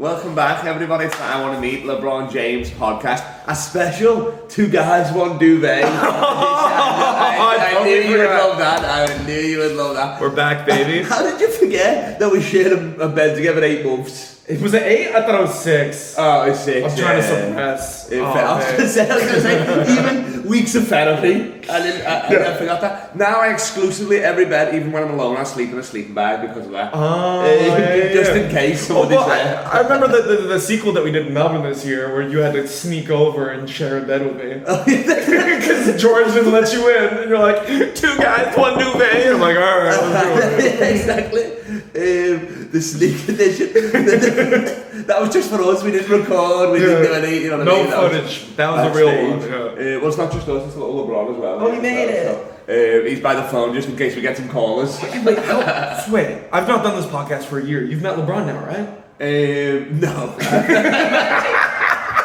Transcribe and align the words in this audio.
Welcome 0.00 0.34
back, 0.34 0.64
everybody, 0.64 1.10
to 1.10 1.22
I 1.22 1.42
Want 1.42 1.56
to 1.56 1.60
Meet 1.60 1.84
LeBron 1.84 2.32
James 2.32 2.70
podcast. 2.70 3.22
A 3.46 3.54
special 3.54 4.32
two 4.48 4.66
guys, 4.66 5.14
one 5.14 5.36
duvet. 5.36 5.84
I, 5.84 7.58
I 7.60 7.74
don't 7.74 7.84
knew 7.84 8.02
be 8.02 8.08
you 8.08 8.16
would 8.16 8.30
love 8.30 8.56
that. 8.56 8.82
I 8.82 9.26
knew 9.26 9.34
you 9.38 9.58
would 9.58 9.76
love 9.76 9.96
that. 9.96 10.18
We're 10.18 10.34
back, 10.34 10.66
baby. 10.66 11.06
How 11.06 11.22
did 11.22 11.38
you 11.38 11.50
forget 11.50 12.18
that 12.18 12.32
we 12.32 12.40
shared 12.40 12.72
a, 12.72 13.00
a 13.02 13.08
bed 13.10 13.36
together 13.36 13.62
eight 13.62 13.84
months? 13.84 14.42
it 14.48 14.62
was 14.62 14.72
an 14.72 14.84
eight. 14.84 15.14
I 15.14 15.20
thought 15.20 15.34
it 15.34 15.42
was 15.42 15.62
six. 15.62 16.14
Oh, 16.16 16.44
it's 16.44 16.60
six. 16.60 16.92
I'm 16.92 16.98
trying 16.98 17.20
to 17.20 17.22
suppress. 17.22 18.10
It 18.10 18.20
Oh, 18.20 18.32
fact, 18.32 18.46
I. 18.48 18.74
I 18.78 18.82
was 18.82 18.94
say, 18.94 19.98
even 19.98 20.29
weeks 20.50 20.74
of 20.74 20.88
therapy. 20.88 21.34
I 21.70 21.78
didn't, 21.82 22.06
I, 22.06 22.18
I, 22.18 22.52
I 22.54 22.56
forgot 22.58 22.80
that. 22.80 23.16
Now 23.16 23.40
I 23.40 23.52
exclusively 23.52 24.18
every 24.18 24.44
bed, 24.44 24.74
even 24.74 24.90
when 24.92 25.02
I'm 25.04 25.12
alone, 25.14 25.36
I 25.36 25.44
sleep 25.44 25.70
in 25.70 25.78
a 25.78 25.82
sleeping 25.82 26.14
bag 26.14 26.46
because 26.46 26.66
of 26.66 26.72
that. 26.72 26.90
Oh, 26.92 27.40
Uh, 27.40 27.44
yeah, 27.46 27.94
yeah, 27.94 28.12
just 28.12 28.32
yeah. 28.34 28.42
in 28.42 28.50
case 28.50 28.90
Oh, 28.90 29.06
well, 29.08 29.28
there. 29.28 29.66
I, 29.66 29.78
I 29.78 29.80
remember 29.82 30.08
the, 30.08 30.22
the, 30.36 30.36
the 30.48 30.60
sequel 30.60 30.92
that 30.94 31.04
we 31.04 31.10
did 31.12 31.26
in 31.28 31.32
Melbourne 31.34 31.62
this 31.62 31.86
year 31.86 32.12
where 32.12 32.28
you 32.28 32.38
had 32.38 32.52
to 32.54 32.66
sneak 32.66 33.08
over 33.10 33.50
and 33.50 33.70
share 33.70 33.98
a 33.98 34.02
bed 34.02 34.26
with 34.26 34.36
me. 34.36 34.62
Oh, 34.66 34.84
Because 34.84 36.00
George 36.02 36.26
didn't 36.34 36.52
let 36.52 36.72
you 36.72 36.88
in. 36.96 37.18
And 37.18 37.30
you're 37.30 37.38
like, 37.38 37.64
two 37.94 38.16
guys, 38.18 38.56
one 38.56 38.78
duvet. 38.78 39.32
I'm 39.32 39.40
like, 39.40 39.56
all 39.56 39.78
right, 39.78 40.00
let's 40.02 40.56
do 40.58 40.66
it. 40.66 40.90
exactly. 40.94 41.56
Um, 41.92 42.70
the 42.70 42.80
sneak 42.80 43.28
edition. 43.28 43.72
that 45.06 45.20
was 45.20 45.30
just 45.32 45.50
for 45.50 45.60
us. 45.62 45.82
We 45.82 45.90
didn't 45.90 46.08
record. 46.08 46.70
We 46.70 46.78
didn't 46.78 47.02
do 47.02 47.12
any. 47.12 47.38
You 47.38 47.50
know 47.50 47.58
what 47.58 47.68
I 47.68 47.70
No 47.70 47.76
mean? 47.82 47.90
That 47.90 48.02
was 48.02 48.12
footage. 48.12 48.56
That 48.56 48.70
was 48.70 48.86
a 48.86 48.98
real 48.98 49.08
one. 49.30 49.40
yeah. 49.40 49.56
Uh, 49.56 49.98
well, 49.98 50.08
it's 50.08 50.16
not 50.16 50.30
just 50.30 50.48
us. 50.48 50.66
It's 50.68 50.76
little 50.76 51.04
LeBron 51.04 51.32
as 51.34 51.36
well. 51.38 51.58
Oh, 51.60 51.70
he 51.72 51.80
made 51.80 52.08
it. 52.08 52.26
So, 52.26 52.46
uh, 52.68 53.08
he's 53.08 53.18
by 53.20 53.34
the 53.34 53.42
phone 53.42 53.74
just 53.74 53.88
in 53.88 53.96
case 53.96 54.14
we 54.14 54.22
get 54.22 54.36
some 54.36 54.48
callers. 54.48 55.00
Wait, 55.02 55.24
no, 55.24 56.04
wait. 56.10 56.44
I've 56.52 56.68
not 56.68 56.84
done 56.84 56.94
this 56.94 57.06
podcast 57.10 57.44
for 57.44 57.58
a 57.58 57.64
year. 57.64 57.82
You've 57.84 58.02
met 58.02 58.16
LeBron 58.16 58.46
now, 58.46 58.64
right? 58.64 58.88
Um, 59.22 59.98
no. 59.98 60.36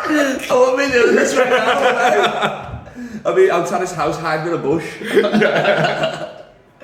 I 0.07 0.47
won't 0.51 0.77
be 0.77 0.87
doing 0.91 1.15
this 1.15 1.35
right 1.35 1.49
now. 1.49 2.85
I 3.25 3.33
mean, 3.35 3.49
outside 3.49 3.81
his 3.81 3.93
house, 3.93 4.19
hiding 4.19 4.53
in 4.53 4.53
a 4.53 4.61
bush. 4.61 4.85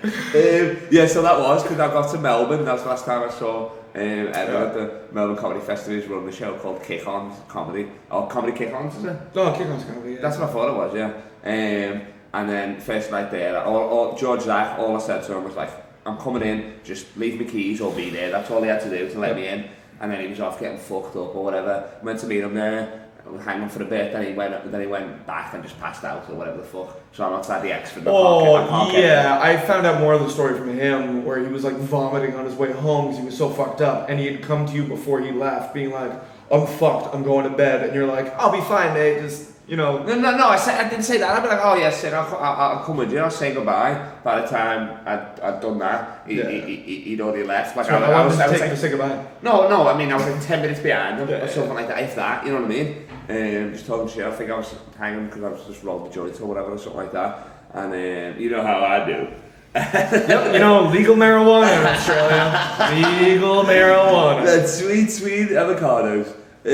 um, 0.03 0.77
yeah, 0.89 1.05
so 1.05 1.21
that 1.21 1.39
was 1.39 1.63
because 1.63 1.79
I 1.79 1.87
got 1.87 2.11
to 2.11 2.17
Melbourne. 2.19 2.65
That's 2.65 2.83
the 2.83 2.89
last 2.89 3.05
time 3.05 3.27
I 3.27 3.31
saw 3.31 3.69
um, 3.69 3.77
Emma 3.93 4.67
at 4.67 4.73
the 4.73 5.01
Melbourne 5.11 5.37
Comedy 5.37 5.61
Festival. 5.61 5.99
He's 5.99 6.09
running 6.09 6.29
a 6.29 6.31
show 6.31 6.57
called 6.57 6.83
Kick 6.83 7.07
Ons 7.07 7.35
Comedy. 7.47 7.89
Or 8.09 8.27
Comedy 8.27 8.57
Kick 8.57 8.73
Ons, 8.73 8.95
is 8.97 9.05
it? 9.05 9.17
No, 9.35 9.51
kick 9.53 9.67
on's 9.67 9.83
gonna 9.83 10.01
be. 10.01 10.15
That's 10.15 10.37
what 10.37 10.49
I 10.49 10.53
thought 10.53 10.69
it 10.69 10.77
was, 10.77 10.95
yeah. 10.95 11.13
Um, 11.43 12.07
and 12.33 12.49
then 12.49 12.79
first 12.79 13.11
night 13.11 13.29
there, 13.29 13.61
all, 13.63 13.75
all, 13.75 14.17
George 14.17 14.41
Zach, 14.41 14.79
all 14.79 14.95
I 14.95 14.99
said 14.99 15.23
to 15.25 15.37
him 15.37 15.43
was 15.43 15.55
like, 15.55 15.69
I'm 16.05 16.17
coming 16.17 16.41
in, 16.41 16.79
just 16.83 17.15
leave 17.17 17.39
me 17.39 17.45
keys 17.45 17.81
or 17.81 17.93
be 17.93 18.09
there. 18.09 18.31
That's 18.31 18.49
all 18.49 18.61
he 18.61 18.69
had 18.69 18.81
to 18.81 18.89
do 18.89 19.09
to 19.09 19.19
let 19.19 19.35
me 19.35 19.47
in. 19.47 19.69
And 19.99 20.11
then 20.11 20.21
he 20.21 20.27
was 20.27 20.39
off 20.39 20.59
getting 20.59 20.79
fucked 20.79 21.15
up 21.15 21.35
or 21.35 21.43
whatever. 21.43 21.91
Went 22.01 22.19
to 22.21 22.27
meet 22.27 22.41
him 22.41 22.55
there, 22.55 23.00
hang 23.39 23.61
on 23.61 23.69
for 23.69 23.81
a 23.83 23.85
bit. 23.85 24.11
Then 24.13 24.25
he 24.25 24.33
went, 24.33 24.71
then 24.71 24.81
he 24.81 24.87
went 24.87 25.25
back 25.25 25.53
and 25.53 25.63
just 25.63 25.79
passed 25.79 26.03
out 26.03 26.29
or 26.29 26.35
whatever 26.35 26.57
the 26.57 26.63
fuck. 26.63 26.97
So 27.13 27.25
I'm 27.25 27.33
outside 27.33 27.61
the 27.63 27.71
X 27.73 27.91
for 27.91 27.99
the 28.01 28.09
Oh 28.11 28.91
yeah, 28.91 29.39
I 29.41 29.57
found 29.57 29.85
out 29.85 29.99
more 29.99 30.13
of 30.13 30.21
the 30.21 30.29
story 30.29 30.57
from 30.57 30.77
him 30.77 31.23
where 31.25 31.39
he 31.39 31.47
was 31.51 31.63
like 31.63 31.75
vomiting 31.75 32.35
on 32.35 32.45
his 32.45 32.55
way 32.55 32.71
home 32.71 33.05
because 33.07 33.19
he 33.19 33.25
was 33.25 33.37
so 33.37 33.49
fucked 33.49 33.81
up, 33.81 34.09
and 34.09 34.19
he 34.19 34.27
had 34.27 34.41
come 34.43 34.65
to 34.65 34.73
you 34.73 34.83
before 34.83 35.21
he 35.21 35.31
left, 35.31 35.73
being 35.73 35.91
like, 35.91 36.11
"I'm 36.51 36.65
fucked, 36.67 37.13
I'm 37.15 37.23
going 37.23 37.49
to 37.49 37.55
bed," 37.55 37.83
and 37.85 37.93
you're 37.95 38.07
like, 38.07 38.33
"I'll 38.39 38.51
be 38.51 38.61
fine, 38.61 38.93
mate. 38.93 39.19
Just 39.21 39.51
you 39.67 39.75
know." 39.77 40.03
No, 40.03 40.15
no, 40.15 40.35
no. 40.37 40.47
I 40.47 40.55
said 40.57 40.83
I 40.85 40.89
didn't 40.89 41.03
say 41.03 41.17
that. 41.17 41.29
I'd 41.37 41.43
be 41.43 41.49
like, 41.49 41.59
oh 41.63 41.75
yes, 41.75 42.03
yeah, 42.03 42.19
I'll, 42.19 42.35
I'll, 42.37 42.77
I'll 42.77 42.83
come 42.85 42.97
with 42.97 43.11
you. 43.11 43.19
I'll 43.19 43.29
say 43.31 43.53
goodbye. 43.53 44.11
By 44.23 44.41
the 44.41 44.47
time 44.47 44.99
I'd, 45.05 45.39
I'd 45.41 45.61
done 45.61 45.79
that, 45.79 46.23
he, 46.27 46.35
Yeah. 46.37 46.49
he, 46.49 46.75
he, 46.77 46.99
he'd 47.01 47.21
already 47.21 47.43
left. 47.43 47.75
Like 47.77 47.85
So 47.87 47.93
I, 47.95 48.11
I, 48.11 48.25
was, 48.25 48.39
I 48.39 48.47
was 48.49 48.59
like, 48.59 48.75
say 48.77 48.89
goodbye. 48.89 49.25
No, 49.41 49.67
no, 49.69 49.87
I 49.87 49.97
mean, 49.97 50.11
I 50.11 50.15
was 50.15 50.25
like 50.27 50.41
10 50.45 50.61
minutes 50.61 50.79
behind 50.81 51.19
him 51.19 51.29
Yeah, 51.29 51.43
or 51.43 51.47
something 51.47 51.73
like 51.73 51.87
that, 51.87 51.99
if 52.03 52.15
that, 52.15 52.45
you 52.45 52.51
know 52.51 52.61
what 52.61 52.65
I 52.71 52.73
mean? 52.73 53.07
Um, 53.29 53.73
just 53.73 53.85
talking 53.85 54.07
shit. 54.09 54.25
I 54.25 54.31
think 54.35 54.49
I 54.51 54.57
was 54.57 54.73
hanging 54.97 55.25
because 55.27 55.43
I 55.43 55.49
was 55.49 55.65
just 55.65 55.83
rolled 55.83 56.09
the 56.09 56.13
joints 56.13 56.39
or 56.39 56.47
whatever 56.47 56.71
or 56.71 56.77
something 56.77 56.97
like 57.01 57.11
that. 57.13 57.47
And 57.73 57.93
um, 57.93 58.41
you 58.41 58.49
know 58.49 58.61
how 58.63 58.83
I 58.83 59.05
do. 59.05 59.27
Yep, 59.73 60.53
you 60.53 60.59
know, 60.59 60.87
legal 60.87 61.15
marijuana 61.15 61.79
in 61.79 61.85
Australia. 61.87 63.25
legal 63.25 63.63
marijuana. 63.63 64.43
That 64.45 64.67
sweet, 64.67 65.07
sweet 65.09 65.49
avocados. 65.49 66.35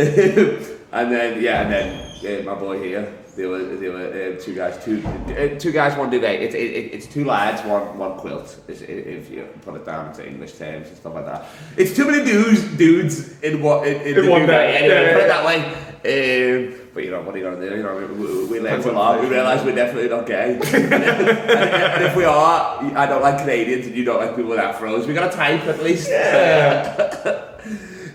and 0.91 1.11
then, 1.11 1.41
yeah, 1.41 1.61
and 1.61 1.71
then 1.71 2.41
uh, 2.41 2.43
my 2.53 2.59
boy 2.59 2.81
here, 2.81 3.13
there 3.35 3.49
were, 3.49 3.59
there 3.75 3.91
were 3.91 4.35
uh, 4.37 4.41
two 4.41 4.55
guys, 4.55 4.83
two, 4.83 5.03
uh, 5.05 5.59
two 5.59 5.71
guys, 5.71 5.95
one 5.95 6.09
duvet. 6.09 6.41
It, 6.41 6.55
it, 6.55 6.71
it, 6.73 6.93
it's 6.95 7.05
two 7.05 7.23
lads, 7.23 7.61
one, 7.67 7.95
one 7.99 8.17
quilt, 8.17 8.59
is- 8.67 8.81
if 8.81 9.29
you 9.29 9.47
put 9.61 9.75
it 9.75 9.85
down 9.85 10.07
into 10.07 10.27
English 10.27 10.53
terms 10.53 10.87
and 10.87 10.97
stuff 10.97 11.13
like 11.13 11.25
that. 11.25 11.45
It's 11.77 11.95
too 11.95 12.09
many 12.09 12.25
dudes, 12.25 12.63
dudes 12.77 13.39
in 13.41 13.61
what 13.61 13.87
in, 13.87 14.01
in, 14.01 14.17
In 14.17 14.25
the 14.25 14.31
one 14.31 14.41
duvet. 14.41 14.47
bed, 14.47 14.75
Anyway, 14.81 15.03
yeah, 15.03 15.13
put 15.13 15.21
it 15.23 15.27
that 15.27 15.45
way. 15.45 15.86
Um, 16.05 16.79
but 16.93 17.03
you 17.03 17.11
know, 17.11 17.21
what 17.21 17.35
are 17.35 17.37
you 17.37 17.43
gonna 17.43 17.69
do? 17.69 17.75
You 17.75 17.83
know, 17.83 17.95
we, 17.97 18.05
we, 18.05 18.45
we 18.47 18.59
learned 18.59 18.85
a 18.85 18.91
lot. 18.91 19.19
We 19.21 19.27
realised 19.27 19.65
we're 19.65 19.75
definitely 19.75 20.09
not 20.09 20.25
gay. 20.25 20.53
and, 20.55 20.63
if, 20.63 20.73
and 20.73 22.03
if- 22.05 22.15
we 22.15 22.23
are, 22.23 22.79
I 22.95 23.05
don't 23.05 23.21
like 23.21 23.39
Canadians 23.39 23.87
and 23.87 23.95
you 23.95 24.03
don't 24.03 24.19
like 24.19 24.35
people 24.35 24.51
with 24.51 24.59
afros. 24.59 25.05
We 25.07 25.13
got 25.13 25.33
a 25.33 25.35
type 25.35 25.63
at 25.65 25.83
least. 25.83 26.09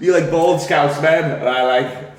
You 0.02 0.12
like 0.12 0.32
bald 0.32 0.60
Scotsmen, 0.60 1.30
and 1.30 1.48
I 1.48 1.62
like. 1.62 2.11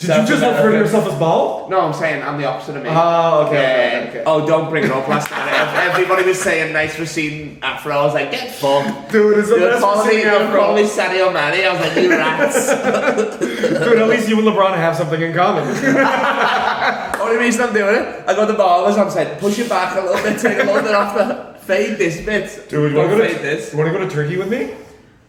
Did 0.00 0.08
you 0.10 0.26
just 0.28 0.42
refer 0.42 0.70
to 0.70 0.78
yourself 0.78 1.08
as 1.08 1.18
bald? 1.18 1.70
No, 1.70 1.80
I'm 1.80 1.92
saying 1.92 2.22
I'm 2.22 2.38
the 2.38 2.44
opposite 2.46 2.76
of 2.76 2.84
me. 2.84 2.88
Oh, 2.92 3.46
okay, 3.46 3.54
Yeah. 3.54 3.98
okay, 3.98 4.08
okay. 4.10 4.22
Oh, 4.26 4.46
don't 4.46 4.70
bring 4.70 4.84
it 4.84 4.92
up. 4.92 5.08
Last 5.08 5.28
night, 5.32 5.88
everybody 5.90 6.22
was 6.24 6.40
saying 6.40 6.72
nice 6.72 6.94
seeing 7.10 7.58
Afro. 7.62 7.92
I 7.96 8.04
was 8.04 8.14
like, 8.14 8.30
get 8.30 8.54
fucked. 8.54 9.10
Dude, 9.10 9.38
it's 9.38 9.48
the 9.48 9.56
They 9.56 9.60
were 9.62 9.70
best 9.70 9.82
calling 9.82 10.00
for 10.08 10.14
me, 10.14 10.22
seeing 10.22 10.24
they 10.32 10.36
afro. 10.36 10.60
calling 10.60 10.84
Sadio 10.86 11.32
Mane. 11.32 11.66
I 11.66 11.72
was 11.72 11.80
like, 11.80 11.96
you 11.96 12.10
rats. 12.10 13.38
Dude, 13.84 13.98
at 13.98 14.08
least 14.08 14.28
you 14.28 14.38
and 14.38 14.46
LeBron 14.46 14.76
have 14.76 14.94
something 14.94 15.20
in 15.20 15.34
common. 15.34 15.64
Only 17.20 17.36
reason 17.38 17.62
I'm 17.62 17.74
doing 17.74 17.96
it, 17.96 18.24
I 18.28 18.34
got 18.34 18.46
the 18.46 18.54
barbers. 18.54 18.96
I'm 18.96 19.10
saying, 19.10 19.38
push 19.40 19.58
it 19.58 19.68
back 19.68 19.96
a 19.96 20.00
little 20.00 20.22
bit, 20.22 20.38
take 20.40 20.58
a 20.58 20.62
little 20.64 20.82
bit 20.82 20.94
off 20.94 21.14
the 21.16 21.58
fade 21.60 21.98
this 21.98 22.24
bit. 22.24 22.68
Dude, 22.68 22.92
you 22.92 22.96
Don't 22.96 23.10
wanna 23.10 23.18
go 23.18 23.24
fade 23.26 23.36
to, 23.38 23.42
this. 23.42 23.72
you 23.72 23.78
wanna 23.78 23.90
go 23.92 23.98
to 23.98 24.08
Turkey 24.08 24.36
with 24.36 24.48
me? 24.48 24.74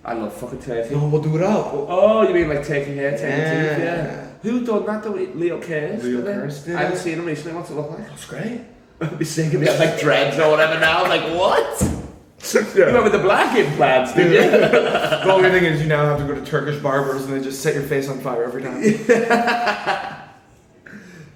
I 0.04 0.14
love 0.14 0.34
fucking 0.34 0.62
turkey. 0.62 0.96
No, 0.96 1.08
we'll 1.08 1.22
do 1.22 1.36
it 1.36 1.44
up. 1.44 1.72
Oh, 1.74 2.28
you 2.28 2.34
mean 2.34 2.48
like 2.50 2.66
taking 2.66 2.96
hair, 2.96 3.12
taking 3.12 3.28
Yeah. 3.30 3.76
teeth? 3.76 3.84
Yeah. 3.84 4.26
Who 4.44 4.66
done 4.66 4.86
that? 4.86 5.04
though? 5.04 5.10
Leo 5.12 5.62
Kearns. 5.62 6.04
Leo? 6.04 6.22
Did 6.22 6.76
I 6.76 6.82
haven't 6.84 6.98
seen 6.98 7.20
him 7.20 7.26
recently. 7.26 7.54
What's 7.58 7.70
it 7.70 7.74
look 7.76 7.90
like? 7.92 8.08
That's 8.08 8.26
great. 8.26 8.62
Be 9.18 9.26
he 9.26 9.66
had 9.66 9.80
like 9.80 10.00
dreads 10.00 10.38
or 10.40 10.50
whatever 10.50 10.80
now. 10.80 11.04
I'm 11.04 11.10
like, 11.10 11.38
what? 11.38 11.82
You 12.54 12.62
Yeah. 12.74 12.86
remember 12.86 13.10
the 13.10 13.20
black 13.20 13.58
implants, 13.58 14.14
did 14.14 14.32
you? 14.32 14.40
The 14.50 15.30
only 15.30 15.50
thing 15.52 15.66
is 15.66 15.82
you 15.82 15.88
now 15.88 16.06
have 16.06 16.20
to 16.20 16.26
go 16.26 16.34
to 16.40 16.46
Turkish 16.46 16.82
barbers 16.82 17.26
and 17.26 17.34
they 17.34 17.44
just 17.44 17.62
set 17.62 17.74
your 17.76 17.84
face 17.84 18.08
on 18.08 18.20
fire 18.22 18.46
every 18.46 18.62
time. 18.64 18.82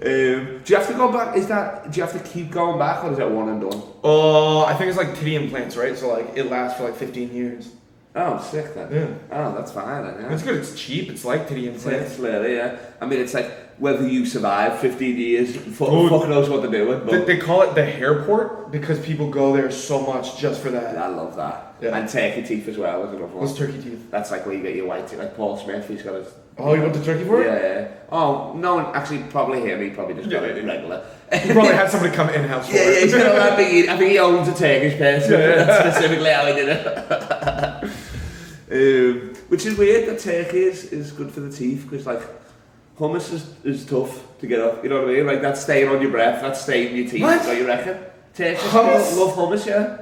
Um, 0.06 0.09
do 0.09 0.62
you 0.66 0.75
have 0.75 0.88
to 0.88 0.94
go 0.95 1.09
back? 1.13 1.38
Is 1.38 1.47
that? 1.47 1.90
Do 1.90 1.97
you 1.97 2.06
have 2.06 2.12
to 2.12 2.30
keep 2.30 2.51
going 2.51 2.78
back, 2.78 3.06
or 3.06 3.12
is 3.13 3.18
that 3.19 3.31
one 3.31 3.47
and 3.47 3.62
done? 3.62 3.81
Oh, 4.03 4.66
I 4.66 4.74
think 4.74 4.90
it's 4.90 4.97
like 4.97 5.16
titty 5.16 5.35
implants, 5.38 5.78
right? 5.78 5.97
So 5.97 6.09
like 6.12 6.35
it 6.35 6.50
lasts 6.51 6.78
for 6.78 6.84
like 6.84 6.95
15 6.97 7.34
years. 7.34 7.69
Oh, 8.16 8.40
sick 8.40 8.75
then. 8.75 8.94
Yeah. 8.94 9.07
Oh, 9.31 9.56
that's 9.56 9.72
fine 9.72 10.03
then. 10.06 10.22
Yeah. 10.22 10.34
It's 10.34 10.44
good. 10.44 10.57
It's 10.57 10.75
cheap. 10.79 11.09
It's 11.09 11.25
like 11.25 11.47
titty 11.47 11.68
implants. 11.68 12.12
It's 12.12 12.19
really, 12.19 12.56
yeah. 12.56 12.78
I 13.01 13.07
mean, 13.07 13.19
it's 13.19 13.34
like 13.34 13.51
whether 13.79 14.07
you 14.07 14.24
survive 14.28 14.78
15 14.79 15.18
years, 15.18 15.56
fuck, 15.56 15.90
Dude. 15.90 16.12
fuck 16.12 16.29
knows 16.29 16.47
what 16.47 16.62
they're 16.62 16.69
doing. 16.72 17.06
They, 17.07 17.12
But 17.18 17.25
they 17.25 17.38
call 17.38 17.63
it 17.63 17.74
the 17.74 17.84
hairport 17.84 18.72
because 18.72 19.00
people 19.03 19.31
go 19.31 19.51
there 19.56 19.72
so 19.72 20.00
much 20.06 20.38
just 20.38 20.62
for 20.62 20.69
that. 20.69 20.96
I 20.96 21.07
love 21.07 21.35
that. 21.38 21.74
Yeah. 21.81 21.97
And 21.97 22.07
turkey 22.07 22.44
teeth 22.44 22.68
as 22.68 22.78
well. 22.78 23.03
Is 23.03 23.09
another 23.09 23.25
one. 23.25 23.41
What's 23.46 23.57
turkey 23.57 23.81
teeth? 23.81 24.12
That's 24.12 24.30
like 24.30 24.45
where 24.45 24.53
you 24.56 24.62
get 24.62 24.75
your 24.75 24.85
white 24.85 25.07
teeth. 25.07 25.18
Like 25.18 25.35
Paul 25.35 25.57
Smith, 25.57 25.88
he's 25.90 26.03
got 26.03 26.13
his. 26.13 26.28
Oh, 26.59 26.75
you 26.75 26.84
went 26.84 26.94
to 26.94 27.03
Turkey 27.03 27.25
for 27.25 27.41
it? 27.41 27.47
Yeah, 27.47 27.80
yeah. 27.80 27.88
Oh, 28.12 28.53
no 28.53 28.75
one 28.75 28.85
actually 28.95 29.24
probably 29.31 29.62
him. 29.62 29.81
He 29.81 29.90
probably 29.90 30.13
just 30.13 30.30
got 30.30 30.44
Yeah. 30.44 30.50
it 30.50 30.63
regular. 30.63 31.03
You 31.34 31.51
probably 31.51 31.74
had 31.74 31.90
somebody 31.90 32.13
come 32.16 32.30
in 32.30 32.44
house 32.44 32.68
for 32.69 32.75
Yeah, 32.75 32.84
yeah, 32.84 32.90
it. 32.91 33.03
he's 33.06 33.12
got 33.16 33.25
all 33.25 33.35
that 33.38 33.57
big. 33.57 33.90
I 33.90 33.97
think 33.97 34.12
he 34.12 34.19
owns 34.19 34.47
a 34.47 34.51
Turkish 34.53 34.95
person. 35.00 35.31
Yeah. 35.31 35.66
That's 35.66 35.95
specifically 35.97 36.30
how 36.30 36.45
he 36.45 36.53
did 36.53 36.69
it. 36.69 36.85
um, 38.73 39.35
which 39.50 39.66
is 39.66 39.78
weird 39.78 40.09
that 40.09 40.19
turkey 40.19 40.63
is, 40.63 40.85
is 40.91 41.11
good 41.11 41.31
for 41.31 41.39
the 41.41 41.51
teeth 41.51 41.88
because 41.89 42.06
like 42.07 42.21
hummus 42.98 43.31
is, 43.31 43.53
is 43.63 43.86
tough 43.86 44.25
to 44.39 44.48
get 44.48 44.59
up. 44.59 44.83
You 44.83 44.89
know 44.89 45.01
what 45.01 45.09
I 45.09 45.13
mean? 45.13 45.27
Like 45.27 45.42
that's 45.42 45.62
staying 45.62 45.89
on 45.89 46.01
your 46.01 46.12
breath, 46.12 46.42
that's 46.42 46.62
staying 46.62 46.89
in 46.92 46.95
your 47.03 47.09
teeth. 47.09 47.21
What? 47.21 47.45
What 47.45 47.57
you 47.57 47.68
reckon? 47.68 47.98
Turkish 48.33 48.62
Hummus? 48.63 49.09
people 49.12 49.25
love 49.27 49.36
hummus, 49.36 49.65
yeah. 49.68 50.00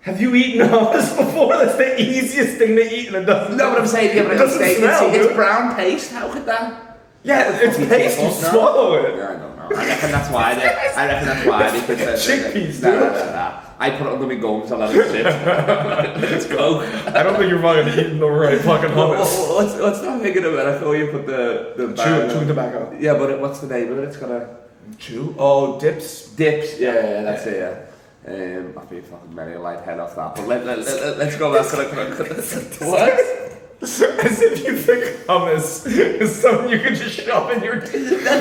Have 0.00 0.20
you 0.20 0.34
eaten 0.34 0.66
hummus 0.68 1.16
before? 1.18 1.56
That's 1.58 1.76
the 1.76 2.00
easiest 2.00 2.56
thing 2.58 2.76
to 2.76 2.82
eat 2.94 3.08
and 3.08 3.16
it 3.16 3.24
doesn't. 3.26 3.56
No, 3.56 3.70
but 3.70 3.80
I'm 3.82 3.86
saying, 3.86 4.16
yeah, 4.16 4.22
but 4.24 4.32
it 4.32 4.40
it's 4.40 4.52
doesn't 4.58 4.76
smell, 4.76 5.10
teeth. 5.10 5.20
It's 5.20 5.32
brown 5.34 5.74
paste. 5.76 6.12
How 6.12 6.32
could 6.32 6.46
that? 6.46 6.98
Yeah, 7.22 7.58
it's 7.60 7.76
paste. 7.76 8.20
You 8.20 8.30
swallow 8.30 8.94
it. 8.96 9.16
Yeah, 9.16 9.28
I 9.30 9.32
don't 9.36 9.56
know. 9.56 9.76
I 9.76 9.86
reckon 9.86 10.10
that's 10.12 10.30
why. 10.30 10.54
They, 10.54 10.66
I 10.66 11.06
reckon 11.06 11.26
that's 11.28 11.46
why 11.46 11.70
they 11.70 11.80
put 11.86 11.98
the- 11.98 12.04
Chickpeas, 12.12 12.82
no, 12.82 12.90
no, 13.00 13.12
no. 13.12 13.60
I 13.78 13.90
put 13.90 14.06
it 14.06 14.12
under 14.12 14.26
my 14.26 14.34
gums 14.36 14.70
and 14.70 14.80
let 14.80 14.94
it 14.94 15.10
sit. 15.10 15.24
Let's 15.24 16.46
go. 16.46 16.80
I 16.80 17.22
don't 17.22 17.36
think 17.36 17.50
you're 17.50 17.60
fucking 17.60 17.92
eating 17.98 18.18
the 18.18 18.30
right 18.30 18.60
fucking 18.60 18.94
What- 18.94 19.08
what- 19.10 19.18
hummus. 19.18 19.54
What's 19.56 19.74
what's 19.80 20.00
that 20.00 20.20
thing 20.22 20.36
in 20.36 20.44
America 20.44 20.84
where 20.88 20.98
you 20.98 21.06
put 21.10 21.26
the 21.26 21.72
the 21.76 21.86
Chew, 21.88 21.94
bag- 22.04 22.30
chewing 22.30 22.46
tobacco. 22.48 22.96
Yeah, 22.98 23.14
but 23.14 23.30
it, 23.30 23.40
what's 23.40 23.60
the 23.60 23.66
name 23.66 23.90
of 23.92 23.98
it? 23.98 24.04
It's 24.04 24.16
got 24.16 24.30
a 24.30 24.46
Chew? 24.98 25.34
Oh, 25.38 25.78
dips. 25.80 26.28
dips. 26.30 26.78
Yeah, 26.78 26.94
yeah, 26.94 27.10
yeah 27.10 27.22
that's 27.22 27.46
it. 27.46 27.56
Yeah. 27.58 27.80
Um, 28.26 28.78
I've 28.78 28.88
been 28.88 29.02
fucking 29.02 29.34
many 29.34 29.52
a 29.54 29.60
light 29.60 29.80
head 29.80 29.98
off 29.98 30.14
that. 30.16 30.34
But 30.36 30.46
let, 30.48 30.64
let, 30.64 30.78
let, 30.78 31.18
let's 31.18 31.36
go 31.36 31.52
back 31.52 31.66
to 31.70 31.76
the 31.76 32.84
what? 32.86 33.50
As 33.82 34.40
if 34.40 34.64
you 34.64 34.76
think 34.78 35.04
hummus 35.26 35.86
is 35.86 36.34
something 36.34 36.70
you 36.70 36.78
can 36.78 36.94
just 36.94 37.20
shove 37.20 37.50
in 37.50 37.62
your. 37.62 37.80
That's 37.80 37.92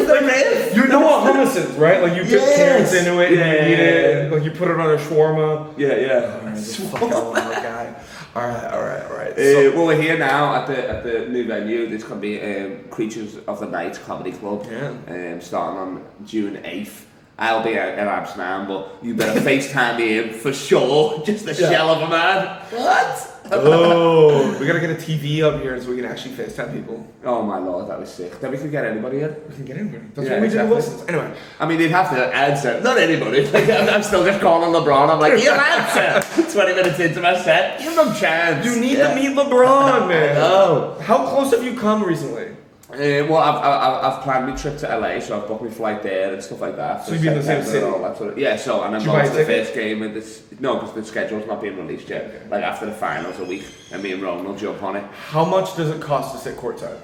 the 0.05 0.21
myth. 0.21 0.75
You 0.75 0.87
know 0.87 1.01
what 1.01 1.33
hummus 1.35 1.55
is, 1.57 1.71
right? 1.75 2.01
Like 2.01 2.15
you 2.15 2.21
put 2.23 2.31
Yes. 2.31 2.55
carrots 2.55 2.93
into 2.93 3.19
it 3.19 3.31
and 3.31 3.39
Yeah, 3.39 3.65
you 3.67 3.73
eat 3.73 3.79
it. 3.79 4.31
Like 4.31 4.43
you 4.43 4.51
put 4.51 4.69
it 4.69 4.79
on 4.79 4.91
a 4.91 4.97
shawarma. 4.97 5.73
Yeah, 5.77 5.95
yeah. 5.97 6.39
All 6.39 6.45
right, 6.45 6.55
shawarma. 6.55 7.63
guy. 7.63 7.95
All 8.35 8.47
right, 8.47 8.73
all 8.73 8.81
right, 8.81 9.03
all 9.05 9.17
right. 9.17 9.31
Uh, 9.33 9.71
well, 9.75 9.85
we're 9.87 10.01
here 10.01 10.17
now 10.17 10.55
at 10.55 10.67
the 10.67 10.89
at 10.89 11.03
the 11.03 11.27
new 11.27 11.45
venue. 11.45 11.87
This 11.89 12.03
can 12.03 12.19
be 12.19 12.39
um, 12.41 12.83
Creatures 12.89 13.37
of 13.47 13.59
the 13.59 13.67
Night 13.67 13.99
Comedy 14.05 14.31
Club. 14.31 14.65
Yeah. 14.71 14.93
Um, 15.07 15.41
starting 15.41 15.77
on 15.79 16.05
June 16.25 16.61
eighth. 16.63 17.07
I'll 17.37 17.63
be 17.63 17.77
out 17.77 17.93
in 17.97 18.07
Amsterdam, 18.07 18.67
but 18.67 18.97
you 19.01 19.15
better 19.15 19.39
FaceTime 19.49 19.97
me 19.97 20.19
in 20.19 20.33
for 20.33 20.53
sure. 20.53 21.21
Just 21.25 21.45
a 21.47 21.49
Yeah. 21.53 21.69
shell 21.69 21.89
of 21.89 22.01
a 22.03 22.07
man. 22.09 22.61
What? 22.71 23.29
Oh, 23.51 24.57
we 24.59 24.65
gotta 24.65 24.79
get 24.79 24.89
a 24.91 24.95
TV 24.95 25.43
up 25.43 25.61
here 25.61 25.79
so 25.81 25.89
we 25.89 25.95
can 25.97 26.05
actually 26.05 26.35
FaceTime 26.35 26.73
people. 26.73 27.05
Oh 27.23 27.41
my 27.43 27.57
lord, 27.57 27.87
that 27.89 27.99
was 27.99 28.11
sick. 28.13 28.39
Then 28.39 28.51
we 28.51 28.57
could 28.57 28.71
get 28.71 28.85
anybody 28.85 29.21
in. 29.21 29.35
We 29.49 29.55
can 29.55 29.65
get 29.65 29.77
here. 29.77 30.09
That's 30.13 30.27
Yeah, 30.27 30.33
what 30.35 30.41
we 30.41 30.47
did 30.49 30.55
exactly. 30.61 30.75
with 30.75 30.85
Wilson's. 30.87 31.09
Anyway, 31.09 31.37
I 31.59 31.65
mean, 31.67 31.77
they'd 31.77 31.91
have 31.91 32.09
to 32.11 32.25
answer. 32.35 32.81
Not 32.81 32.97
anybody. 32.97 33.43
Like, 33.53 33.69
I'm, 33.69 33.89
I'm 33.89 34.03
still 34.03 34.23
just 34.25 34.39
calling 34.41 34.71
LeBron. 34.73 35.09
I'm 35.09 35.19
like, 35.19 35.37
he'll 35.37 35.53
answer. 35.53 36.43
20 36.53 36.73
minutes 36.75 36.99
into 36.99 37.21
my 37.21 37.37
set. 37.41 37.79
Give 37.79 37.93
him 37.93 38.07
a 38.11 38.15
chance. 38.19 38.65
you 38.65 38.79
need 38.79 38.97
Yeah. 38.97 39.09
to 39.09 39.15
meet 39.15 39.35
LeBron, 39.37 40.07
man. 40.07 40.35
know. 40.35 40.97
How 41.01 41.27
close 41.27 41.51
have 41.51 41.63
you 41.63 41.77
come 41.77 42.03
recently? 42.03 42.55
Uh, 42.93 43.25
well, 43.27 43.37
I've, 43.37 43.55
I've, 43.63 44.13
I've 44.13 44.21
planned 44.23 44.47
my 44.49 44.55
trip 44.55 44.77
to 44.79 44.97
LA, 44.97 45.19
so 45.19 45.41
I've 45.41 45.47
booked 45.47 45.63
my 45.63 45.69
flight 45.69 46.03
there 46.03 46.33
and 46.33 46.41
stuff 46.43 46.61
like 46.61 46.75
that. 46.77 47.05
So 47.05 47.13
you'll 47.13 47.21
be 47.21 47.27
in 47.29 47.33
the 47.35 47.43
same 47.43 47.63
city? 47.63 47.85
all 47.85 48.01
that 48.01 48.17
sort 48.17 48.31
of- 48.33 48.37
yeah, 48.37 48.55
so, 48.55 48.83
and 48.83 48.95
I'm 48.95 49.03
going 49.03 49.25
to 49.29 49.35
the 49.35 49.45
first 49.45 49.73
game 49.73 50.01
of 50.03 50.13
this. 50.13 50.43
No, 50.59 50.75
because 50.75 50.93
the 50.93 51.03
schedule's 51.05 51.47
not 51.47 51.61
being 51.61 51.77
released 51.77 52.09
yet. 52.09 52.49
Like, 52.49 52.63
after 52.63 52.85
the 52.85 52.93
finals 52.93 53.39
a 53.39 53.45
week, 53.45 53.65
and 53.91 54.01
me 54.03 54.11
and 54.13 54.21
Ronan 54.21 54.45
will 54.45 54.55
jump 54.55 54.81
on 54.83 54.95
it. 54.95 55.03
How 55.29 55.43
much 55.45 55.75
does 55.75 55.89
it 55.89 56.01
cost 56.01 56.33
to 56.35 56.37
sit 56.41 56.57
courtside? 56.57 56.97